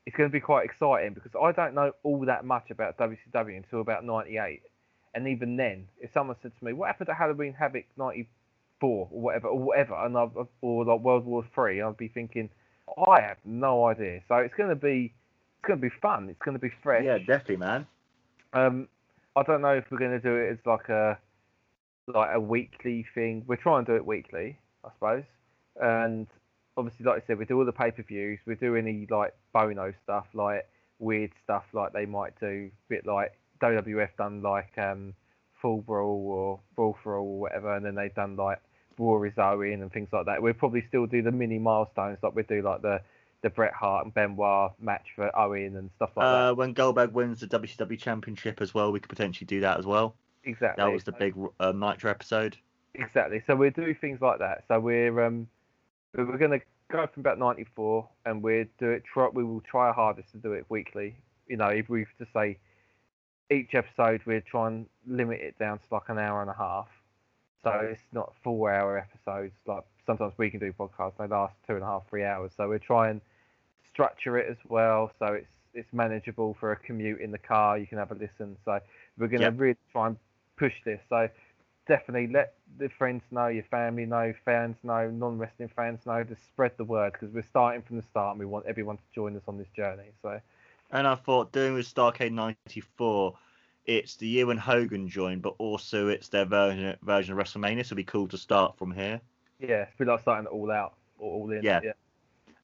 it's 0.06 0.16
going 0.16 0.28
to 0.28 0.32
be 0.32 0.40
quite 0.40 0.64
exciting 0.64 1.14
because 1.14 1.32
I 1.40 1.52
don't 1.52 1.74
know 1.74 1.92
all 2.02 2.24
that 2.26 2.44
much 2.44 2.70
about 2.70 2.98
WCW 2.98 3.56
until 3.56 3.80
about 3.80 4.04
'98. 4.04 4.62
And 5.14 5.28
even 5.28 5.56
then, 5.56 5.88
if 6.00 6.12
someone 6.12 6.36
said 6.42 6.52
to 6.58 6.64
me, 6.64 6.72
"What 6.72 6.86
happened 6.86 7.08
to 7.08 7.14
Halloween 7.14 7.52
Havoc 7.52 7.84
'94 7.96 9.08
or 9.10 9.20
whatever, 9.20 9.48
or 9.48 9.58
whatever," 9.58 9.94
and 9.94 10.16
I've, 10.16 10.30
or 10.62 10.84
like 10.84 11.00
World 11.00 11.26
War 11.26 11.44
Three, 11.54 11.82
I'd 11.82 11.96
be 11.96 12.08
thinking, 12.08 12.48
I 13.06 13.20
have 13.20 13.38
no 13.44 13.86
idea. 13.86 14.22
So 14.28 14.36
it's 14.36 14.54
going 14.54 14.70
to 14.70 14.76
be, 14.76 15.12
it's 15.56 15.66
going 15.66 15.78
to 15.78 15.82
be 15.82 15.94
fun. 16.00 16.28
It's 16.28 16.40
going 16.42 16.56
to 16.56 16.60
be 16.60 16.72
fresh. 16.82 17.04
Yeah, 17.04 17.18
definitely, 17.18 17.56
man. 17.56 17.86
Um, 18.52 18.88
I 19.36 19.42
don't 19.42 19.62
know 19.62 19.74
if 19.74 19.84
we're 19.90 19.98
going 19.98 20.12
to 20.12 20.20
do 20.20 20.36
it 20.36 20.50
as 20.50 20.58
like 20.66 20.88
a, 20.88 21.18
like 22.06 22.30
a 22.34 22.40
weekly 22.40 23.06
thing. 23.14 23.44
We're 23.46 23.56
trying 23.56 23.84
to 23.86 23.92
do 23.92 23.96
it 23.96 24.06
weekly, 24.06 24.58
I 24.84 24.88
suppose. 24.94 25.24
And 25.80 26.26
obviously, 26.76 27.06
like 27.06 27.22
I 27.22 27.26
said, 27.26 27.38
we 27.38 27.44
do 27.44 27.58
all 27.58 27.64
the 27.64 27.72
pay 27.72 27.90
per 27.90 28.02
views. 28.02 28.40
We 28.46 28.56
do 28.56 28.76
any 28.76 29.06
like 29.10 29.34
bono 29.52 29.94
stuff, 30.02 30.26
like 30.34 30.68
weird 30.98 31.32
stuff, 31.44 31.64
like 31.72 31.92
they 31.92 32.06
might 32.06 32.38
do, 32.40 32.70
A 32.70 32.88
bit 32.88 33.06
like 33.06 33.32
WWF 33.62 34.10
done 34.18 34.42
like 34.42 34.76
um, 34.76 35.14
Full 35.60 35.78
Brawl 35.82 36.26
or 36.28 36.60
Brawl 36.74 36.96
for 37.02 37.16
All 37.16 37.26
or 37.26 37.40
whatever, 37.40 37.74
and 37.74 37.84
then 37.86 37.94
they've 37.94 38.14
done 38.14 38.36
like 38.36 38.60
War 38.98 39.26
is 39.26 39.38
Owen 39.38 39.80
and 39.82 39.92
things 39.92 40.08
like 40.12 40.26
that. 40.26 40.42
We'll 40.42 40.52
probably 40.52 40.84
still 40.88 41.06
do 41.06 41.22
the 41.22 41.32
mini 41.32 41.58
milestones, 41.58 42.18
like 42.22 42.34
we 42.34 42.42
do 42.42 42.62
like 42.62 42.82
the 42.82 43.00
the 43.42 43.50
Bret 43.50 43.72
Hart 43.72 44.04
and 44.04 44.14
Benoit 44.14 44.70
match 44.80 45.06
for 45.16 45.36
Owen 45.36 45.76
and 45.76 45.90
stuff 45.96 46.10
like 46.16 46.24
that. 46.24 46.50
Uh, 46.50 46.54
when 46.54 46.72
Goldberg 46.74 47.12
wins 47.12 47.40
the 47.40 47.48
WCW 47.48 47.98
Championship 47.98 48.60
as 48.60 48.72
well, 48.72 48.92
we 48.92 49.00
could 49.00 49.08
potentially 49.08 49.46
do 49.46 49.60
that 49.60 49.78
as 49.78 49.84
well. 49.86 50.14
Exactly. 50.44 50.82
That 50.84 50.92
was 50.92 51.02
the 51.04 51.12
big 51.12 51.34
uh, 51.58 51.72
Nitro 51.72 52.10
episode. 52.10 52.56
Exactly. 52.94 53.42
So 53.46 53.56
we'll 53.56 53.70
do 53.70 53.94
things 53.94 54.20
like 54.20 54.38
that. 54.40 54.64
So 54.68 54.78
we're 54.78 55.20
um 55.24 55.48
we- 56.14 56.24
we're 56.24 56.38
gonna 56.38 56.60
go 56.90 57.06
from 57.06 57.20
about 57.20 57.38
ninety 57.38 57.64
four 57.74 58.08
and 58.26 58.42
we'll 58.42 58.66
do 58.78 58.90
it 58.90 59.02
try 59.04 59.28
we 59.32 59.42
will 59.44 59.62
try 59.62 59.88
our 59.88 59.94
hardest 59.94 60.30
to 60.32 60.36
do 60.38 60.52
it 60.52 60.66
weekly. 60.68 61.16
You 61.48 61.56
know, 61.56 61.68
if 61.68 61.88
we 61.88 62.04
to 62.18 62.26
say 62.34 62.58
each 63.50 63.74
episode 63.74 64.20
we'll 64.26 64.40
try 64.42 64.68
and 64.68 64.86
limit 65.06 65.40
it 65.40 65.58
down 65.58 65.78
to 65.78 65.84
like 65.90 66.08
an 66.08 66.18
hour 66.18 66.40
and 66.40 66.50
a 66.50 66.54
half. 66.54 66.88
So 67.62 67.70
it's 67.92 68.02
not 68.12 68.32
four 68.42 68.72
hour 68.72 68.98
episodes. 68.98 69.54
Like 69.66 69.84
sometimes 70.06 70.32
we 70.36 70.50
can 70.50 70.60
do 70.60 70.72
podcasts, 70.72 71.16
they 71.18 71.26
last 71.26 71.54
two 71.66 71.74
and 71.74 71.82
a 71.82 71.86
half, 71.86 72.08
three 72.08 72.24
hours. 72.24 72.52
So 72.56 72.68
we're 72.68 72.78
trying 72.78 73.20
structure 73.88 74.38
it 74.38 74.48
as 74.50 74.56
well 74.68 75.10
so 75.18 75.26
it's 75.26 75.50
it's 75.74 75.92
manageable 75.92 76.54
for 76.58 76.72
a 76.72 76.76
commute 76.76 77.20
in 77.20 77.30
the 77.30 77.38
car. 77.38 77.78
You 77.78 77.86
can 77.86 77.98
have 77.98 78.10
a 78.10 78.14
listen. 78.14 78.56
So 78.64 78.78
we're 79.18 79.28
gonna 79.28 79.50
Yep. 79.50 79.52
really 79.52 79.76
try 79.92 80.08
and 80.08 80.16
push 80.56 80.74
this. 80.84 81.00
So 81.08 81.28
definitely 81.86 82.28
let 82.32 82.54
the 82.78 82.88
friends 82.88 83.22
know, 83.30 83.48
your 83.48 83.64
family 83.64 84.04
know, 84.06 84.32
fans 84.44 84.76
know, 84.82 85.10
non-wrestling 85.10 85.70
fans 85.74 86.00
know. 86.06 86.22
Just 86.24 86.46
spread 86.46 86.72
the 86.76 86.84
word 86.84 87.12
because 87.12 87.32
we're 87.34 87.42
starting 87.42 87.82
from 87.82 87.96
the 87.96 88.02
start 88.02 88.32
and 88.32 88.40
we 88.40 88.46
want 88.46 88.66
everyone 88.66 88.96
to 88.96 89.02
join 89.14 89.36
us 89.36 89.42
on 89.48 89.58
this 89.58 89.68
journey. 89.74 90.10
So 90.22 90.40
And 90.92 91.06
I 91.06 91.14
thought 91.14 91.52
doing 91.52 91.74
with 91.74 91.92
Starcade 91.92 92.32
'94, 92.32 93.34
it's 93.86 94.16
the 94.16 94.26
year 94.28 94.46
when 94.46 94.58
Hogan 94.58 95.08
joined, 95.08 95.42
but 95.42 95.54
also 95.58 96.08
it's 96.08 96.28
their 96.28 96.44
version 96.44 96.96
version 97.02 97.38
of 97.38 97.44
WrestleMania. 97.44 97.78
So 97.84 97.88
it'd 97.88 97.96
be 97.96 98.04
cool 98.04 98.28
to 98.28 98.38
start 98.38 98.76
from 98.78 98.92
here. 98.92 99.20
yeah, 99.58 99.86
it's 99.90 100.00
like 100.00 100.20
starting 100.20 100.46
it 100.46 100.50
all 100.52 100.70
out, 100.70 100.94
or 101.18 101.32
all 101.32 101.50
in. 101.50 101.62
Yeah. 101.62 101.80
yeah. 101.82 101.92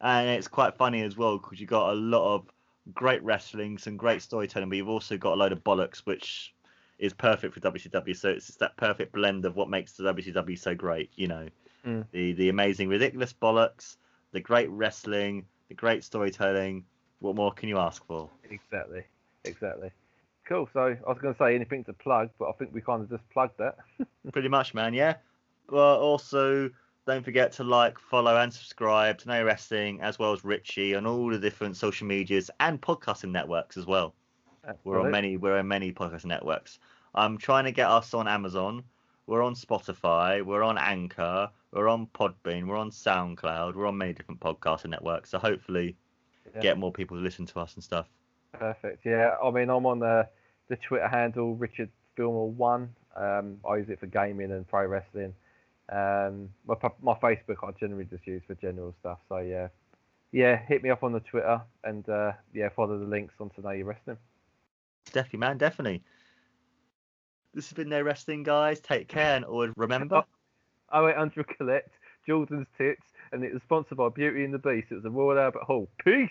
And 0.01 0.29
it's 0.29 0.47
quite 0.49 0.77
funny 0.77 1.03
as 1.03 1.17
well 1.17 1.39
because 1.39 1.59
you've 1.61 1.71
got 1.71 1.91
a 1.91 1.95
lot 1.95 2.35
of 2.35 2.47
great 2.95 3.23
wrestling, 3.23 3.79
some 3.79 3.97
great 3.97 4.23
storytelling, 4.23 4.69
but 4.69 4.77
you've 4.77 4.89
also 4.89 5.17
got 5.17 5.33
a 5.33 5.37
load 5.37 5.53
of 5.53 5.65
bollocks, 5.65 5.99
which 5.99 6.55
is 6.99 7.13
perfect 7.13 7.55
for 7.55 7.61
WCW. 7.61 8.15
So 8.15 8.29
it's 8.31 8.47
just 8.47 8.59
that 8.61 8.77
perfect 8.77 9.13
blend 9.13 9.45
of 9.45 9.57
what 9.57 9.69
makes 9.71 9.93
the 9.93 10.05
WCW 10.05 10.59
so 10.59 10.75
great. 10.75 11.11
You 11.17 11.29
know, 11.29 11.49
Mm. 11.87 12.05
the 12.11 12.33
the 12.33 12.49
amazing, 12.49 12.89
ridiculous 12.89 13.33
bollocks, 13.33 13.97
the 14.33 14.41
great 14.41 14.69
wrestling, 14.69 15.47
the 15.69 15.75
great 15.75 16.03
storytelling. 16.05 16.85
What 17.21 17.37
more 17.37 17.53
can 17.53 17.69
you 17.69 17.79
ask 17.79 18.05
for? 18.07 18.31
Exactly, 18.51 19.03
exactly. 19.45 19.91
Cool. 20.47 20.69
So 20.73 20.81
I 20.81 21.09
was 21.09 21.19
going 21.21 21.35
to 21.35 21.39
say 21.39 21.55
anything 21.55 21.85
to 21.85 21.93
plug, 21.93 22.31
but 22.39 22.49
I 22.49 22.53
think 22.53 22.73
we 22.73 22.81
kind 22.81 23.03
of 23.03 23.11
just 23.11 23.29
plugged 23.31 23.59
that. 23.59 23.77
Pretty 24.33 24.49
much, 24.49 24.73
man. 24.73 24.95
Yeah. 24.95 25.17
But 25.69 25.99
also, 25.99 26.71
don't 27.07 27.25
forget 27.25 27.53
to 27.53 27.65
like, 27.65 27.99
follow, 27.99 28.37
and 28.37 28.53
subscribe 28.53 29.19
to 29.19 29.29
No 29.29 29.45
Wrestling 29.45 30.01
as 30.01 30.19
well 30.19 30.33
as 30.33 30.45
Richie 30.45 30.95
on 30.95 31.07
all 31.07 31.29
the 31.29 31.39
different 31.39 31.77
social 31.77 32.07
medias 32.07 32.51
and 32.61 32.81
podcasting 32.81 33.31
networks 33.31 33.77
as 33.77 33.87
well. 33.87 34.15
We're 34.85 35.01
on 35.01 35.11
many. 35.11 35.37
We're 35.37 35.59
on 35.59 35.69
many 35.69 35.93
podcast 35.93 36.25
networks. 36.25 36.79
I'm 37.15 37.39
trying 37.39 37.65
to 37.65 37.73
get 37.73 37.89
us 37.89 38.15
on 38.15 38.29
Amazon. 38.29 38.83
We're 39.27 39.43
on 39.43 39.55
Spotify. 39.55 40.45
We're 40.45 40.63
on 40.63 40.79
Anchor. 40.79 41.51
We're 41.73 41.89
on 41.89 42.07
Podbean. 42.09 42.67
We're 42.67 42.77
on 42.77 42.91
SoundCloud. 42.91 43.75
We're 43.75 43.87
on 43.87 43.99
many 43.99 44.13
different 44.13 44.41
podcasting 44.41 44.91
networks. 44.91 45.31
So 45.31 45.39
hopefully, 45.39 45.97
Yeah. 46.55 46.61
get 46.61 46.79
more 46.79 46.93
people 46.93 47.17
to 47.17 47.23
listen 47.23 47.47
to 47.47 47.61
us 47.61 47.75
and 47.75 47.85
stuff. 47.85 48.07
Perfect. 48.53 49.05
Yeah, 49.05 49.37
I 49.43 49.51
mean, 49.51 49.71
I'm 49.71 49.87
on 49.87 49.99
the 49.99 50.29
the 50.69 50.77
Twitter 50.77 51.09
handle 51.09 51.55
Richard 51.55 51.91
Filmer 52.17 52.45
One. 52.45 52.95
Um, 53.17 53.59
I 53.69 53.77
use 53.77 53.89
it 53.89 54.01
for 54.01 54.07
gaming 54.07 54.53
and 54.53 54.67
pro 54.67 54.87
wrestling. 54.87 55.35
Um, 55.91 56.51
my 56.67 56.75
my 57.03 57.15
Facebook 57.15 57.57
I 57.63 57.73
generally 57.79 58.05
just 58.05 58.27
use 58.27 58.43
for 58.47 58.55
general 58.55 58.95
stuff. 59.01 59.19
So 59.29 59.39
yeah, 59.39 59.69
yeah, 60.33 60.57
hit 60.57 60.83
me 60.83 60.91
up 60.91 61.03
on 61.03 61.13
the 61.13 61.21
Twitter 61.21 61.61
and 61.85 62.09
uh, 62.09 62.33
yeah, 62.53 62.69
follow 62.69 62.99
the 62.99 63.07
links 63.07 63.35
on 63.41 63.51
to 63.51 63.61
know 63.61 63.71
your 63.71 63.87
wrestling. 63.87 64.19
Definitely, 65.13 65.39
man. 65.41 65.59
Definitely. 65.59 66.03
This 67.55 67.67
has 67.69 67.73
been 67.73 67.89
No 67.89 68.03
Wrestling, 68.03 68.43
guys. 68.43 68.79
Take 68.81 69.09
care 69.09 69.37
and 69.37 69.45
always 69.45 69.73
remember. 69.77 70.23
0800 70.95 71.57
Collect, 71.57 71.91
Jordan's 72.27 72.67
Tits, 72.77 73.03
and 73.33 73.45
it 73.45 73.53
was 73.53 73.63
sponsored 73.63 73.99
by 73.99 74.09
Beauty 74.09 74.45
and 74.45 74.55
the 74.55 74.59
Beast. 74.59 74.89
It 74.91 74.97
was 74.97 75.05
a 75.05 75.11
Royal 75.11 75.39
Albert 75.39 75.63
Hall. 75.65 75.89
Peace. 76.05 76.31